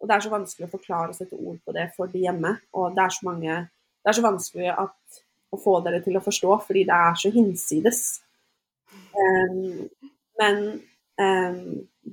Og 0.00 0.08
det 0.08 0.16
er 0.16 0.24
så 0.24 0.32
vanskelig 0.32 0.66
å 0.68 0.72
forklare 0.72 1.12
og 1.12 1.16
sette 1.18 1.36
ord 1.36 1.58
på 1.64 1.74
det 1.76 1.90
for 1.96 2.08
de 2.12 2.24
hjemme. 2.24 2.54
Og 2.76 2.94
det 2.96 3.04
er 3.04 3.16
så 3.16 3.28
mange 3.28 3.60
Det 4.00 4.08
er 4.08 4.16
så 4.16 4.22
vanskelig 4.24 4.68
at, 4.72 5.18
å 5.52 5.58
få 5.60 5.74
dere 5.84 5.98
til 6.00 6.14
å 6.16 6.22
forstå, 6.24 6.54
fordi 6.64 6.86
det 6.88 6.96
er 6.96 7.18
så 7.20 7.28
hinsides. 7.34 7.98
Um, 9.12 9.90
men 10.40 10.62
um, 11.20 11.58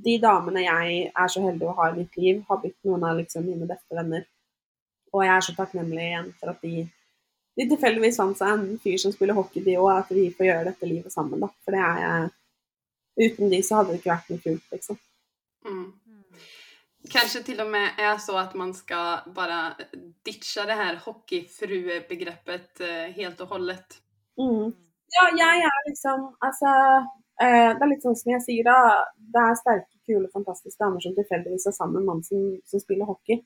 de 0.03 0.15
damene 0.19 0.65
jeg 0.65 0.97
er 1.07 1.31
så 1.31 1.45
heldig 1.45 1.69
å 1.69 1.75
ha 1.77 1.85
i 1.87 1.95
mitt 2.01 2.17
liv, 2.19 2.41
har 2.49 2.59
blitt 2.59 2.75
noen 2.83 3.05
av 3.07 3.21
liksom 3.21 3.47
mine 3.47 3.69
beste 3.69 3.95
venner. 3.95 4.25
Og 5.13 5.23
jeg 5.23 5.33
er 5.37 5.47
så 5.47 5.55
takknemlig 5.55 6.09
igjen 6.09 6.27
for 6.41 6.51
at 6.51 6.67
de, 6.67 6.83
de 7.55 7.69
tilfeldigvis 7.71 8.19
fant 8.19 8.35
seg 8.41 8.51
en 8.57 8.67
fyr 8.83 8.99
som 8.99 9.15
spiller 9.15 9.37
hockey, 9.37 9.63
de 9.63 9.77
òg, 9.79 9.93
at 9.93 10.11
vi 10.11 10.27
får 10.35 10.49
gjøre 10.49 10.67
dette 10.73 10.91
livet 10.91 11.15
sammen. 11.15 11.39
da. 11.45 11.49
For 11.63 11.77
det 11.77 11.85
er 11.87 12.03
jeg 12.03 12.29
Uten 13.17 13.49
de 13.49 13.61
så 13.65 13.79
hadde 13.79 13.93
det 13.93 14.01
ikke 14.01 14.13
vært 14.13 14.29
noe 14.31 14.43
kult, 14.43 14.67
liksom. 14.73 14.99
Mm. 15.67 15.87
Kanskje 17.11 17.43
til 17.47 17.61
og 17.63 17.69
med 17.71 17.99
er 18.01 18.17
så 18.19 18.35
at 18.39 18.55
man 18.59 18.73
skal 18.75 19.23
bare 19.35 19.75
ditcha 20.27 20.65
det 20.67 20.75
her 20.77 20.97
hockeyfruebegreppet 21.05 22.81
eh, 22.83 23.13
helt 23.15 23.41
og 23.45 23.55
holdet. 23.55 23.99
Mm. 24.39 24.73
Ja, 25.15 25.25
jeg 25.39 25.63
er 25.69 25.77
liksom 25.87 26.25
Altså, 26.43 26.71
eh, 27.41 27.69
det 27.73 27.83
er 27.83 27.91
litt 27.93 28.03
sånn 28.03 28.17
som 28.19 28.33
jeg 28.33 28.43
sier, 28.43 28.67
da. 28.67 29.05
Det 29.17 29.43
er 29.43 29.59
sterke, 29.61 29.93
kule, 30.07 30.27
fantastiske 30.33 30.83
damer 30.83 31.03
som 31.03 31.15
tilfeldigvis 31.15 31.69
er 31.69 31.77
sammen 31.77 31.97
med 31.97 32.03
en 32.03 32.09
mann 32.11 32.25
som, 32.27 32.43
som, 32.67 32.83
spiller 32.83 33.09
hockey. 33.09 33.39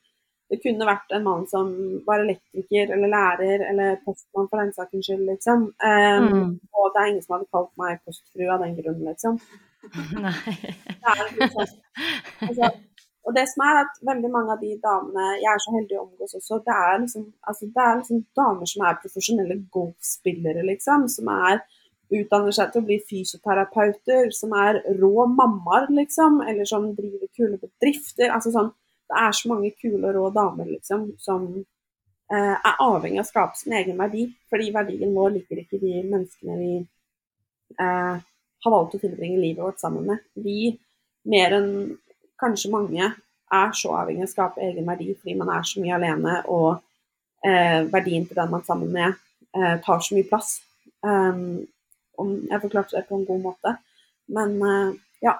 Det 0.51 0.59
kunne 0.59 0.87
vært 0.87 1.13
en 1.15 1.23
mann 1.23 1.45
som 1.47 1.69
var 2.03 2.23
elektriker 2.25 2.91
eller 2.91 3.11
lærer 3.13 3.65
eller 3.69 4.01
postmann 4.03 4.49
for 4.51 4.59
den 4.59 4.73
saks 4.75 5.05
skyld, 5.07 5.23
liksom. 5.29 5.69
Um, 5.79 6.27
mm. 6.27 6.53
Og 6.75 6.91
det 6.91 7.01
er 7.01 7.11
ingen 7.11 7.23
som 7.23 7.37
hadde 7.37 7.51
kalt 7.55 7.71
meg 7.79 8.01
postfrue 8.03 8.51
av 8.51 8.65
den 8.65 8.75
grunn, 8.79 9.03
liksom. 9.07 9.39
Nei. 10.25 10.33
Det 10.91 11.13
er 11.13 11.21
liksom, 11.39 11.69
altså, 12.49 12.67
og 13.25 13.35
det 13.37 13.45
som 13.49 13.63
er 13.65 13.79
at 13.83 13.99
veldig 14.09 14.31
mange 14.33 14.55
av 14.55 14.61
de 14.61 14.71
damene 14.81 15.27
jeg 15.39 15.49
er 15.51 15.61
så 15.61 15.75
heldig 15.75 15.97
å 15.97 16.05
omgås 16.05 16.37
også, 16.39 16.59
det 16.65 16.77
er 16.77 16.95
liksom, 17.03 17.27
altså, 17.49 17.69
det 17.75 17.83
er 17.85 17.99
liksom 17.99 18.23
damer 18.39 18.71
som 18.71 18.85
er 18.87 18.99
profesjonelle 19.03 19.57
golfspillere, 19.77 20.65
liksom. 20.71 21.07
Som 21.15 21.29
er 21.35 21.61
utdanner 22.11 22.55
seg 22.55 22.73
til 22.73 22.81
å 22.81 22.87
bli 22.89 22.97
fysioterapeuter, 23.07 24.31
som 24.35 24.55
er 24.57 24.81
rå 24.99 25.27
mammaer, 25.31 25.87
liksom. 26.01 26.41
Eller 26.49 26.67
som 26.67 26.89
driver 26.97 27.29
kule 27.37 27.61
bedrifter. 27.61 28.33
altså 28.33 28.53
sånn, 28.55 28.73
Det 29.11 29.19
er 29.19 29.35
så 29.35 29.51
mange 29.51 29.73
kule 29.75 30.01
og 30.07 30.15
rå 30.15 30.27
damer, 30.35 30.69
liksom, 30.71 31.09
som 31.19 31.47
eh, 31.57 32.55
er 32.55 32.83
avhengig 32.83 33.19
av 33.19 33.25
å 33.25 33.29
skape 33.29 33.59
sin 33.59 33.75
egen 33.75 33.99
verdi. 33.99 34.29
Fordi 34.51 34.69
verdien 34.75 35.15
vår 35.15 35.35
ligger 35.35 35.63
ikke 35.63 35.79
i 35.79 35.83
de 35.83 36.03
menneskene 36.05 36.59
vi 36.61 36.77
eh, 37.75 38.21
har 38.61 38.75
valgt 38.75 38.95
å 38.95 39.01
tilbringe 39.01 39.41
livet 39.41 39.63
vårt 39.65 39.83
sammen 39.83 40.07
med. 40.07 40.23
Vi, 40.39 40.71
mer 41.31 41.57
enn 41.57 41.73
kanskje 42.41 42.71
mange 42.73 43.11
er 43.51 43.75
så 43.75 43.91
avhengig 43.99 44.23
av 44.23 44.29
å 44.29 44.31
skape 44.31 44.63
egen 44.63 44.87
verdi 44.87 45.11
fordi 45.11 45.35
man 45.37 45.51
er 45.53 45.67
så 45.67 45.83
mye 45.83 45.97
alene, 45.97 46.39
og 46.47 46.79
eh, 47.45 47.83
verdien 47.91 48.25
til 48.27 48.39
den 48.39 48.51
man 48.53 48.63
er 48.63 48.69
sammen 48.69 48.95
med, 48.95 49.19
eh, 49.57 49.75
tar 49.83 49.99
så 49.99 50.15
mye 50.15 50.29
plass. 50.29 50.59
Um, 51.01 51.65
om 52.21 52.35
jeg 52.45 52.61
forklarte 52.61 52.97
det 52.97 53.07
på 53.09 53.17
en 53.17 53.25
god 53.25 53.41
måte. 53.41 53.75
Men 54.31 54.59
uh, 54.61 54.93
ja. 55.23 55.39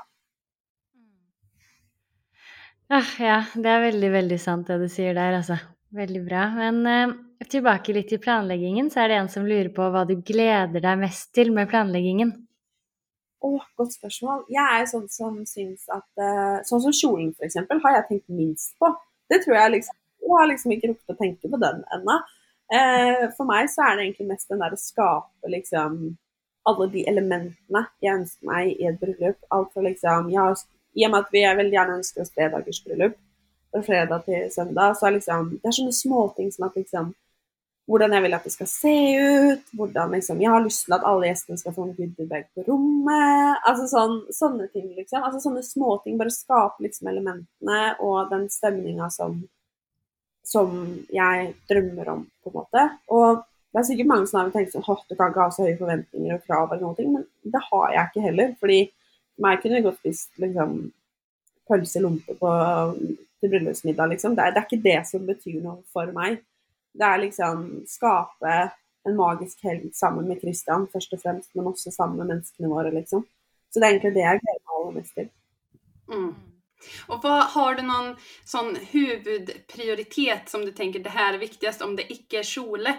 Ah, 2.92 3.12
ja, 3.24 3.38
det 3.56 3.70
er 3.72 3.86
veldig, 3.86 4.08
veldig 4.12 4.38
sant 4.42 4.68
det 4.68 4.76
du 4.82 4.90
sier 4.92 5.16
der, 5.16 5.38
altså. 5.38 5.56
Veldig 5.96 6.22
bra. 6.26 6.46
Men 6.58 6.80
eh, 6.88 7.14
tilbake 7.48 7.94
litt 7.96 8.10
til 8.12 8.20
planleggingen, 8.20 8.90
så 8.92 9.04
er 9.04 9.12
det 9.12 9.20
en 9.22 9.30
som 9.32 9.48
lurer 9.48 9.70
på 9.76 9.86
hva 9.94 10.04
du 10.08 10.18
gleder 10.28 10.84
deg 10.84 11.00
mest 11.00 11.30
til 11.36 11.54
med 11.56 11.70
planleggingen? 11.72 12.34
Å, 13.42 13.52
godt 13.80 13.96
spørsmål. 13.96 14.44
Jeg 14.52 14.76
er 14.76 14.90
sånn 14.92 15.08
som 15.10 15.40
syns 15.50 15.88
at 15.90 16.22
eh, 16.22 16.60
Sånn 16.68 16.84
som 16.84 16.94
kjolen, 16.94 17.32
f.eks., 17.40 17.58
har 17.72 17.96
jeg 17.96 18.08
tenkt 18.10 18.28
minst 18.36 18.76
på. 18.82 18.92
Det 19.32 19.40
tror 19.46 19.58
jeg 19.58 19.76
liksom 19.78 19.98
Jeg 20.22 20.36
har 20.38 20.52
liksom 20.52 20.74
ikke 20.76 20.92
rukket 20.92 21.16
å 21.16 21.18
tenke 21.18 21.50
på 21.50 21.60
den 21.64 21.80
ennå. 21.96 22.18
Eh, 22.76 23.24
for 23.38 23.48
meg 23.50 23.72
så 23.72 23.88
er 23.88 23.96
det 23.96 24.04
egentlig 24.06 24.28
mest 24.30 24.52
den 24.52 24.62
der 24.62 24.76
å 24.76 24.80
skape 24.80 25.50
liksom 25.56 25.96
alle 26.70 26.88
de 26.94 27.02
elementene 27.10 27.82
jeg 28.04 28.20
ønsker 28.20 28.52
meg 28.52 28.76
i 28.76 28.92
et 28.92 29.00
bryllup. 29.02 29.40
Alt 29.56 29.72
fra 29.74 29.84
liksom 29.88 30.30
har, 30.36 30.62
I 30.98 31.06
og 31.08 31.14
med 31.14 31.26
at 31.26 31.34
vi 31.34 31.44
veldig 31.46 31.78
gjerne 31.78 31.98
ønsker 32.00 32.24
oss 32.24 32.34
tredagersbryllup, 32.36 33.18
fra 33.72 33.82
fredag 33.86 34.26
til 34.28 34.48
søndag, 34.52 34.98
så 35.00 35.08
er 35.08 35.18
liksom 35.18 35.52
Det 35.58 35.68
er 35.70 35.76
sånne 35.78 35.96
småting 35.96 36.52
som 36.52 36.68
at 36.68 36.76
liksom 36.76 37.14
hvordan 37.90 38.14
jeg 38.14 38.24
vil 38.24 38.36
at 38.38 38.44
det 38.46 38.52
skal 38.54 38.68
se 38.70 38.96
ut, 39.20 39.64
hvordan 39.76 40.12
liksom 40.16 40.42
Jeg 40.42 40.52
har 40.54 40.64
lyst 40.64 40.86
til 40.86 40.94
at 40.96 41.06
alle 41.08 41.28
gjestene 41.28 41.58
skal 41.58 41.74
få 41.76 41.88
en 41.88 41.96
goodiebag 41.98 42.46
på 42.56 42.64
rommet. 42.68 43.58
Altså 43.68 43.88
sånn, 43.90 44.14
sånne 44.32 44.68
ting, 44.72 44.92
liksom. 44.96 45.24
Altså 45.24 45.42
sånne 45.44 45.64
småting. 45.66 46.18
Bare 46.20 46.32
skape 46.32 46.86
liksom 46.86 47.10
elementene 47.12 47.82
og 48.00 48.30
den 48.32 48.48
stemninga 48.54 49.10
som, 49.12 49.42
som 50.46 50.78
jeg 51.12 51.52
drømmer 51.72 52.14
om, 52.14 52.24
på 52.44 52.54
en 52.54 52.60
måte. 52.62 52.86
Og 53.12 53.44
det 53.72 53.82
er 53.82 53.90
sikkert 53.90 54.12
mange 54.14 54.30
som 54.30 54.40
har 54.40 54.54
tenkt 54.56 54.74
sånn 54.76 54.86
du 54.86 55.16
kan 55.18 55.34
ikke 55.34 55.44
ha 55.44 55.52
så 55.52 55.68
høye 55.68 55.80
forventninger 55.80 56.38
og 56.38 56.48
krav, 56.48 56.72
eller 56.72 56.86
noe, 56.86 57.12
men 57.18 57.28
det 57.44 57.62
har 57.72 57.94
jeg 57.96 58.10
ikke 58.12 58.28
heller. 58.30 58.56
fordi 58.60 58.82
for 58.86 59.01
meg 59.42 59.62
kunne 59.64 59.82
godt 59.86 60.00
spist 60.02 60.38
liksom, 60.42 60.92
pølse 61.70 62.00
i 62.00 62.04
lompe 62.04 62.36
på, 62.40 62.52
til 63.40 63.54
bryllupsmiddag, 63.54 64.14
liksom. 64.14 64.36
Det 64.36 64.46
er, 64.46 64.54
det 64.56 64.62
er, 64.62 64.70
ikke 64.70 64.86
det 64.86 65.00
som 65.10 65.28
betyr 65.28 65.60
noe 65.64 65.82
for 65.94 66.12
meg. 66.16 66.42
Det 66.92 67.08
er 67.08 67.24
liksom 67.24 67.66
skape 67.88 68.56
en 69.08 69.18
magisk 69.18 69.64
helg 69.66 69.90
sammen 69.98 70.28
med 70.30 70.42
Christian, 70.44 70.88
først 70.92 71.14
og 71.16 71.22
fremst, 71.24 71.50
men 71.56 71.70
også 71.72 71.94
sammen 71.94 72.20
med 72.22 72.34
menneskene 72.36 72.70
våre, 72.70 72.92
liksom. 72.94 73.26
Så 73.72 73.80
det 73.80 73.88
er 73.88 73.96
egentlig 73.96 74.16
det 74.18 74.26
jeg 74.26 74.42
gleder 74.42 74.64
meg 74.66 74.78
aller 74.78 74.98
mest 75.00 75.18
til. 75.18 75.30
Mm. 76.12 76.32
Og 77.14 77.22
hva, 77.24 77.36
Har 77.54 77.78
du 77.78 77.84
noen 77.86 78.12
sånn 78.48 78.74
hovedprioritet 78.92 80.50
som 80.52 80.66
du 80.66 80.74
tenker 80.76 81.04
det 81.04 81.14
her 81.14 81.36
er 81.36 81.42
viktigst, 81.42 81.84
om 81.86 81.96
det 81.98 82.10
ikke 82.14 82.42
er 82.42 82.48
kjole? 82.48 82.96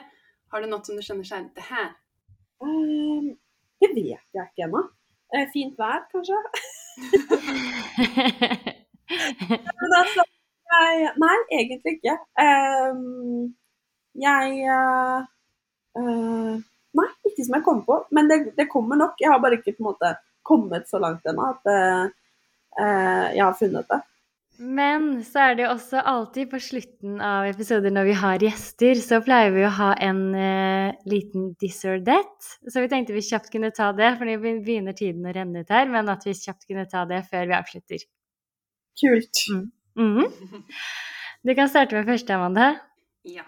Har 0.53 0.63
du 0.63 0.71
noe 0.71 0.85
som 0.87 0.97
du 0.97 1.05
kjenner 1.05 1.27
seg 1.27 1.51
Det 1.57 1.67
her? 1.67 1.93
Um, 2.63 3.33
det 3.83 3.91
vet 3.95 4.23
jeg 4.37 4.47
ikke 4.47 4.69
ennå. 4.69 4.85
Uh, 5.33 5.47
fint 5.53 5.79
vær, 5.81 6.03
kanskje? 6.13 6.39
Men 9.83 9.95
altså, 9.99 10.25
nei, 11.21 11.37
egentlig 11.59 11.97
ikke. 11.99 12.17
Jeg 14.23 14.53
uh, 14.69 15.25
uh, 15.99 16.55
Nei, 16.93 17.09
ikke 17.25 17.45
som 17.47 17.57
jeg 17.57 17.65
kom 17.65 17.81
på. 17.87 17.95
Men 18.13 18.29
det, 18.29 18.39
det, 18.59 18.69
kommer 18.69 18.97
nok. 19.01 19.17
Jeg 19.21 19.33
har 19.33 19.41
bare 19.41 19.57
ikke 19.57 19.73
på 19.79 19.81
en 19.81 19.91
måte 19.95 20.09
kommet 20.45 20.85
så 20.91 20.99
langt 21.01 21.25
ennå 21.25 21.47
at 21.55 21.65
jeg 23.33 23.41
har 23.41 23.55
funnet 23.57 23.89
det. 23.89 24.01
Men 24.63 25.25
så 25.27 25.41
er 25.43 25.57
det 25.57 25.65
jo 25.65 25.71
også 25.73 26.01
alltid 26.07 26.51
på 26.53 26.59
slutten 26.63 27.17
av 27.25 27.49
episoder 27.49 27.91
når 27.91 28.07
vi 28.07 28.17
har 28.21 28.45
gjester, 28.45 29.01
så 29.03 29.19
pleier 29.25 29.51
vi 29.55 29.65
å 29.67 29.73
ha 29.75 29.89
en 30.07 30.21
uh, 30.37 30.93
liten 31.09 31.49
or. 31.59 32.03
Så 32.71 32.83
vi 32.85 32.91
tenkte 32.93 33.17
vi 33.17 33.25
kjapt 33.27 33.51
kunne 33.51 33.73
ta 33.75 33.91
det, 33.97 34.13
for 34.19 34.29
nå 34.29 34.37
begynner 34.43 34.95
tiden 34.95 35.27
å 35.27 35.33
renne 35.35 35.65
ut 35.65 35.73
her. 35.73 35.89
Men 35.91 36.11
at 36.13 36.27
vi 36.29 36.35
kjapt 36.39 36.69
kunne 36.69 36.87
ta 36.91 37.03
det 37.11 37.25
før 37.31 37.49
vi 37.51 37.57
avslutter. 37.59 38.05
Kult. 39.03 39.43
Mm. 39.51 39.73
Mm 39.99 40.17
-hmm. 40.19 40.63
Du 41.43 41.55
kan 41.55 41.69
starte 41.69 41.95
med 41.95 42.07
første, 42.07 42.35
Amanda. 42.35 42.79
Ja. 43.25 43.43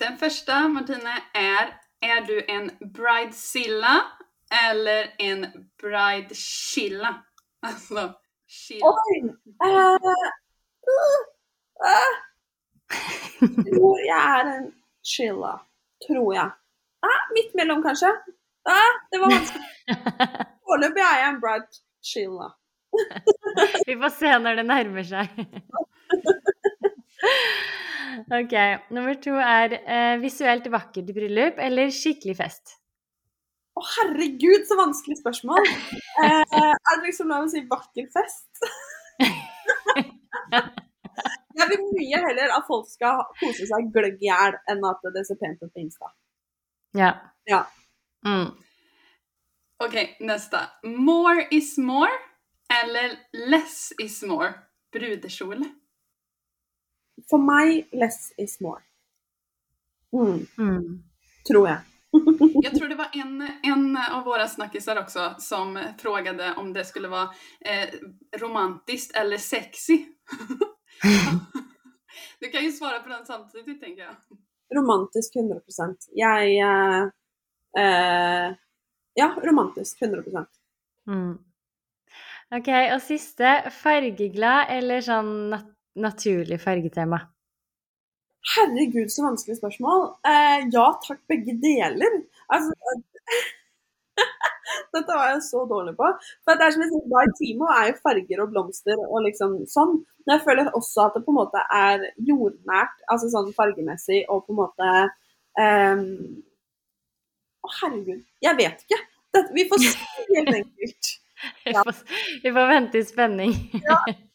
Den 0.00 0.18
første, 0.18 0.68
Martine, 0.68 1.14
er 1.34 1.78
Er 2.02 2.26
du 2.26 2.42
en 2.48 2.70
bridezilla 2.94 3.96
eller 4.50 5.06
en 5.18 5.68
bridechilla? 5.78 7.14
Altså. 7.62 8.12
Oi! 8.82 9.16
Uh, 9.64 10.47
tror 13.40 13.98
jeg 14.06 14.18
er 14.18 14.52
en 14.56 14.68
chilla. 15.04 15.54
Tror 16.06 16.32
jeg. 16.34 16.50
Ah, 17.06 17.20
midt 17.34 17.54
mellom, 17.58 17.82
kanskje. 17.82 18.10
Ah, 18.68 18.94
det 19.10 19.20
var 19.22 19.34
vanskelig. 19.34 19.68
Foreløpig 20.66 21.04
er 21.04 21.20
jeg 21.22 21.28
en 21.32 21.40
bright 21.42 21.82
chilla. 22.04 22.48
Vi 23.88 23.96
får 24.00 24.12
se 24.16 24.32
når 24.42 24.60
det 24.60 24.66
nærmer 24.68 25.06
seg. 25.06 25.38
ok. 28.40 28.54
Nummer 28.94 29.16
to 29.22 29.38
er 29.42 29.78
eh, 29.78 30.16
visuelt 30.22 30.68
vakkert 30.72 31.14
bryllup 31.16 31.62
eller 31.62 31.94
skikkelig 31.94 32.36
fest? 32.42 32.76
Å, 33.78 33.84
herregud, 33.94 34.64
så 34.66 34.78
vanskelig 34.78 35.20
spørsmål. 35.20 35.68
Eh, 36.24 36.56
er 36.58 36.94
det 36.98 37.04
liksom 37.04 37.30
lov 37.30 37.46
å 37.46 37.52
si 37.52 37.62
vakker 37.70 38.08
fest? 38.14 38.50
Jeg 41.58 41.66
vil 41.72 41.80
mye 41.90 42.20
heller 42.22 42.52
at 42.54 42.66
folk 42.68 42.86
skal 42.86 43.24
kose 43.40 43.66
seg 43.66 43.88
gløgg 43.94 44.20
i 44.22 44.28
hjel, 44.28 44.54
enn 44.70 44.84
at 44.86 45.08
det 45.14 45.24
ser 45.26 45.38
pent 45.40 45.62
ut 45.64 45.72
på 45.74 45.82
Insta. 45.82 46.12
Ja. 46.94 47.10
ja. 47.50 47.64
Mm. 48.26 48.52
OK, 49.84 49.96
neste. 50.20 50.60
More 50.84 51.48
is 51.50 51.74
more 51.78 52.14
eller 52.82 53.18
less 53.50 53.92
is 53.98 54.22
more? 54.22 54.52
Brudekjole. 54.92 55.66
For 57.30 57.42
meg 57.42 57.88
less 57.92 58.32
is 58.38 58.60
more. 58.60 58.82
Mm. 60.14 60.46
Mm. 60.58 61.02
Tror 61.48 61.68
jeg. 61.68 61.80
Jeg 62.64 62.72
tror 62.72 62.88
det 62.88 62.96
var 62.96 63.10
en, 63.12 63.42
en 63.62 63.96
av 63.96 64.22
våre 64.24 64.46
snakkiser 64.48 64.96
også 65.02 65.34
som 65.44 65.76
frågade 66.00 66.54
om 66.56 66.72
det 66.72 66.86
skulle 66.88 67.10
være 67.12 67.34
eh, 67.60 67.98
romantisk 68.40 69.12
eller 69.16 69.36
sexy. 69.36 69.98
du 72.40 72.46
kan 72.52 72.64
jo 72.64 72.72
svare 72.74 73.00
på 73.04 73.08
den 73.12 73.26
samtidig, 73.26 73.80
tenker 73.80 74.02
jeg. 74.04 74.14
Romantisk 74.76 75.36
100 75.36 75.60
Jeg 76.16 76.60
eh, 76.60 77.02
eh, 77.80 78.48
Ja, 79.16 79.28
romantisk 79.44 80.02
100 80.02 80.46
mm. 81.06 81.38
Ok, 82.58 82.68
og 82.94 83.00
siste. 83.04 83.48
Fargeglad 83.80 84.66
eller 84.76 85.00
sånn 85.04 85.32
nat 85.52 85.66
naturlig 85.98 86.60
fargetema? 86.62 87.18
Herregud, 88.54 89.08
så 89.10 89.24
vanskelig 89.24 89.56
spørsmål. 89.58 90.04
Eh, 90.30 90.68
ja 90.72 90.84
takk, 91.04 91.20
begge 91.28 91.56
deler. 91.58 92.12
Altså 92.54 92.72
Dette 94.96 95.18
var 95.18 95.32
jeg 95.34 95.44
så 95.46 95.64
dårlig 95.70 95.94
på. 95.98 96.08
For 96.46 96.58
det 96.58 96.66
er 96.66 96.74
som 96.74 96.84
jeg 96.84 96.92
sier, 96.92 97.06
By 97.12 97.34
Timo 97.38 97.68
er 97.74 97.90
jo 97.90 97.98
farger 98.04 98.42
og 98.44 98.54
blomster 98.54 99.04
og 99.04 99.22
liksom 99.26 99.58
sånn. 99.70 99.98
Men 100.24 100.36
jeg 100.36 100.44
føler 100.46 100.72
også 100.78 101.06
at 101.06 101.18
det 101.18 101.24
på 101.26 101.34
en 101.34 101.40
måte 101.40 101.64
er 101.74 102.08
jordnært, 102.30 102.98
altså 103.12 103.30
sånn 103.32 103.52
fargemessig 103.56 104.24
og 104.26 104.44
på 104.46 104.56
en 104.56 104.60
måte 104.62 104.90
um... 105.60 106.04
Å, 107.58 107.70
herregud. 107.82 108.20
Jeg 108.44 108.58
vet 108.58 108.84
ikke. 108.86 109.00
Dette, 109.34 109.54
vi 109.56 109.64
får 109.68 109.84
se, 109.84 109.96
helt 110.34 110.54
enkelt. 110.60 111.08
Ja. 111.08 111.16
Vi, 111.68 111.70
får, 111.70 111.98
vi 112.42 112.50
får 112.50 112.64
vente 112.66 112.98
i 112.98 113.04
spenning. 113.06 113.52
ja. 113.84 113.98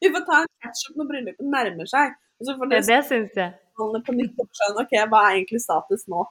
Vi 0.00 0.10
får 0.10 0.20
ta 0.20 0.40
en 0.42 0.48
catch-up 0.62 0.98
når 0.98 1.08
bryllupet 1.10 1.52
nærmer 1.52 1.88
seg. 1.90 2.16
Og 2.40 2.48
så 2.48 2.56
får 2.58 2.70
det 2.70 2.80
det 2.88 2.98
syns 3.08 3.38
jeg. 3.38 3.54
på 3.76 4.16
nytt 4.16 4.42
og 4.42 4.80
ok, 4.82 4.96
hva 5.12 5.22
er 5.28 5.38
egentlig 5.38 5.62
status 5.64 6.06
nå. 6.12 6.26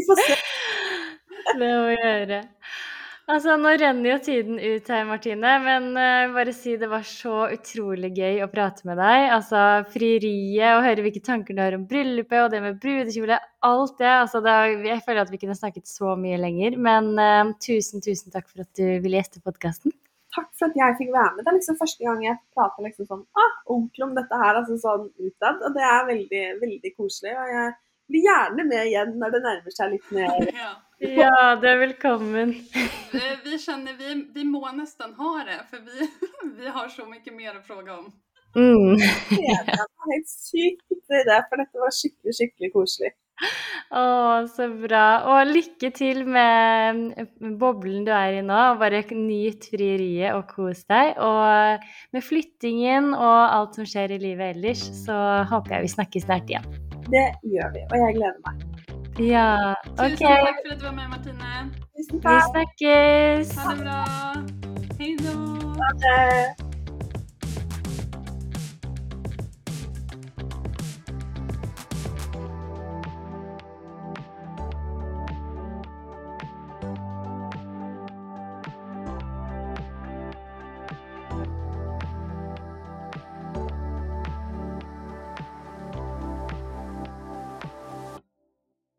Vi 0.00 0.06
får 0.08 0.24
se. 0.24 0.38
Det 1.50 1.58
må 1.60 1.82
vi 1.90 1.98
gjøre. 1.98 2.40
Altså, 3.30 3.54
nå 3.60 3.70
renner 3.78 4.08
jo 4.08 4.16
tiden 4.24 4.56
ut 4.58 4.88
her, 4.90 5.04
Martine, 5.06 5.50
men 5.62 5.84
uh, 5.94 6.32
bare 6.34 6.54
si 6.56 6.72
det 6.80 6.88
var 6.90 7.04
så 7.06 7.44
utrolig 7.54 8.10
gøy 8.16 8.40
å 8.42 8.48
prate 8.50 8.86
med 8.88 8.98
deg. 8.98 9.26
Altså, 9.36 9.60
frieriet, 9.92 10.72
og 10.72 10.82
høre 10.86 11.04
hvilke 11.04 11.22
tanker 11.22 11.54
du 11.54 11.62
har 11.62 11.76
om 11.76 11.84
bryllupet, 11.90 12.40
og 12.40 12.48
det 12.50 12.62
med 12.64 12.80
brudekjole, 12.82 13.38
alt 13.68 13.94
det. 14.00 14.10
Altså, 14.10 14.40
det 14.42 14.54
er, 14.56 14.74
jeg 14.88 15.04
føler 15.06 15.22
at 15.22 15.30
vi 15.30 15.40
kunne 15.44 15.58
snakket 15.58 15.86
så 15.90 16.16
mye 16.18 16.40
lenger, 16.42 16.78
men 16.88 17.12
uh, 17.20 17.52
tusen, 17.62 18.02
tusen 18.02 18.34
takk 18.34 18.48
for 18.50 18.64
at 18.64 18.72
du 18.80 18.86
ville 19.04 19.20
gjeste 19.20 19.44
podkasten. 19.44 19.94
Takk 20.34 20.50
for 20.58 20.70
at 20.70 20.80
jeg 20.80 20.98
fikk 20.98 21.14
være 21.14 21.36
med. 21.36 21.44
Det 21.44 21.52
er 21.52 21.58
liksom 21.60 21.78
første 21.78 22.06
gang 22.06 22.24
jeg 22.24 22.40
prater 22.56 22.86
liksom 22.86 23.06
sånn 23.12 23.22
ah, 23.38 23.54
ordentlig 23.68 24.08
om 24.08 24.18
dette 24.18 24.42
her, 24.42 24.58
altså 24.58 24.80
sånn 24.80 25.06
utad. 25.22 25.62
Og 25.66 25.78
det 25.78 25.86
er 25.86 26.10
veldig, 26.10 26.44
veldig 26.64 26.92
koselig. 26.96 27.34
Og 27.34 27.54
jeg 27.54 27.72
blir 28.10 28.26
gjerne 28.26 28.66
med 28.68 28.86
igjen 28.90 29.12
når 29.20 29.36
det 29.36 29.42
nærmer 29.46 29.76
seg 29.76 29.96
litt 29.96 30.14
mer. 30.16 30.38
Ja. 30.60 30.70
Ja, 31.00 31.54
du 31.56 31.62
er 31.64 31.78
velkommen. 31.80 32.50
Eh, 32.76 33.36
Vi 33.40 33.56
kjenner 33.56 33.94
vi, 33.96 34.18
vi 34.34 34.42
må 34.44 34.60
nesten 34.76 35.14
ha 35.16 35.30
det, 35.48 35.62
for 35.70 35.80
vi, 35.86 36.08
vi 36.58 36.74
har 36.74 36.90
så 36.92 37.06
mye 37.08 37.32
mer 37.32 37.54
å 37.56 37.62
spørre 37.64 37.94
om. 37.94 38.10
Mm. 38.52 38.98
det 38.98 39.54
er 39.54 39.86
helt 40.10 40.28
sykt 40.28 40.84
det, 41.08 41.38
for 41.48 41.62
dette 41.62 41.80
var 41.80 41.94
skikkelig, 41.94 42.34
skikkelig 42.36 42.72
koselig. 42.74 43.14
Å, 43.90 44.02
så 44.52 44.68
bra. 44.82 45.06
Og 45.32 45.54
lykke 45.54 45.90
til 45.96 46.22
med 46.28 47.16
boblen 47.58 48.04
du 48.04 48.12
er 48.12 48.36
i 48.38 48.44
nå. 48.44 48.60
Bare 48.82 49.00
nyt 49.16 49.70
frieriet 49.72 50.36
og 50.36 50.52
kos 50.52 50.84
deg. 50.90 51.16
Og 51.16 51.88
med 52.12 52.26
flyttingen 52.26 53.14
og 53.14 53.40
alt 53.48 53.80
som 53.80 53.88
skjer 53.88 54.18
i 54.18 54.22
livet 54.22 54.58
ellers, 54.58 54.84
så 55.06 55.16
håper 55.50 55.78
jeg 55.78 55.88
vi 55.88 55.94
snakkes 55.96 56.28
snart 56.28 56.52
igjen. 56.52 56.89
Det 57.10 57.26
gjør 57.52 57.68
vi, 57.74 57.80
og 57.90 57.96
jeg 58.02 58.14
gleder 58.18 58.40
meg. 58.46 58.54
Ja, 59.18 59.74
Tusen 59.98 60.16
takk 60.16 60.60
for 60.62 60.72
at 60.72 60.80
du 60.80 60.84
var 60.86 60.94
med 61.00 61.08
Martine. 61.12 61.52
Tusen 61.98 62.22
Vi 62.24 62.36
snakkes. 62.52 63.54
Ha 63.58 63.70
det 63.70 63.82
bra. 63.84 64.00
Hei 65.00 65.14
da. 65.24 65.34
Ha 65.80 65.88
det. 66.04 66.69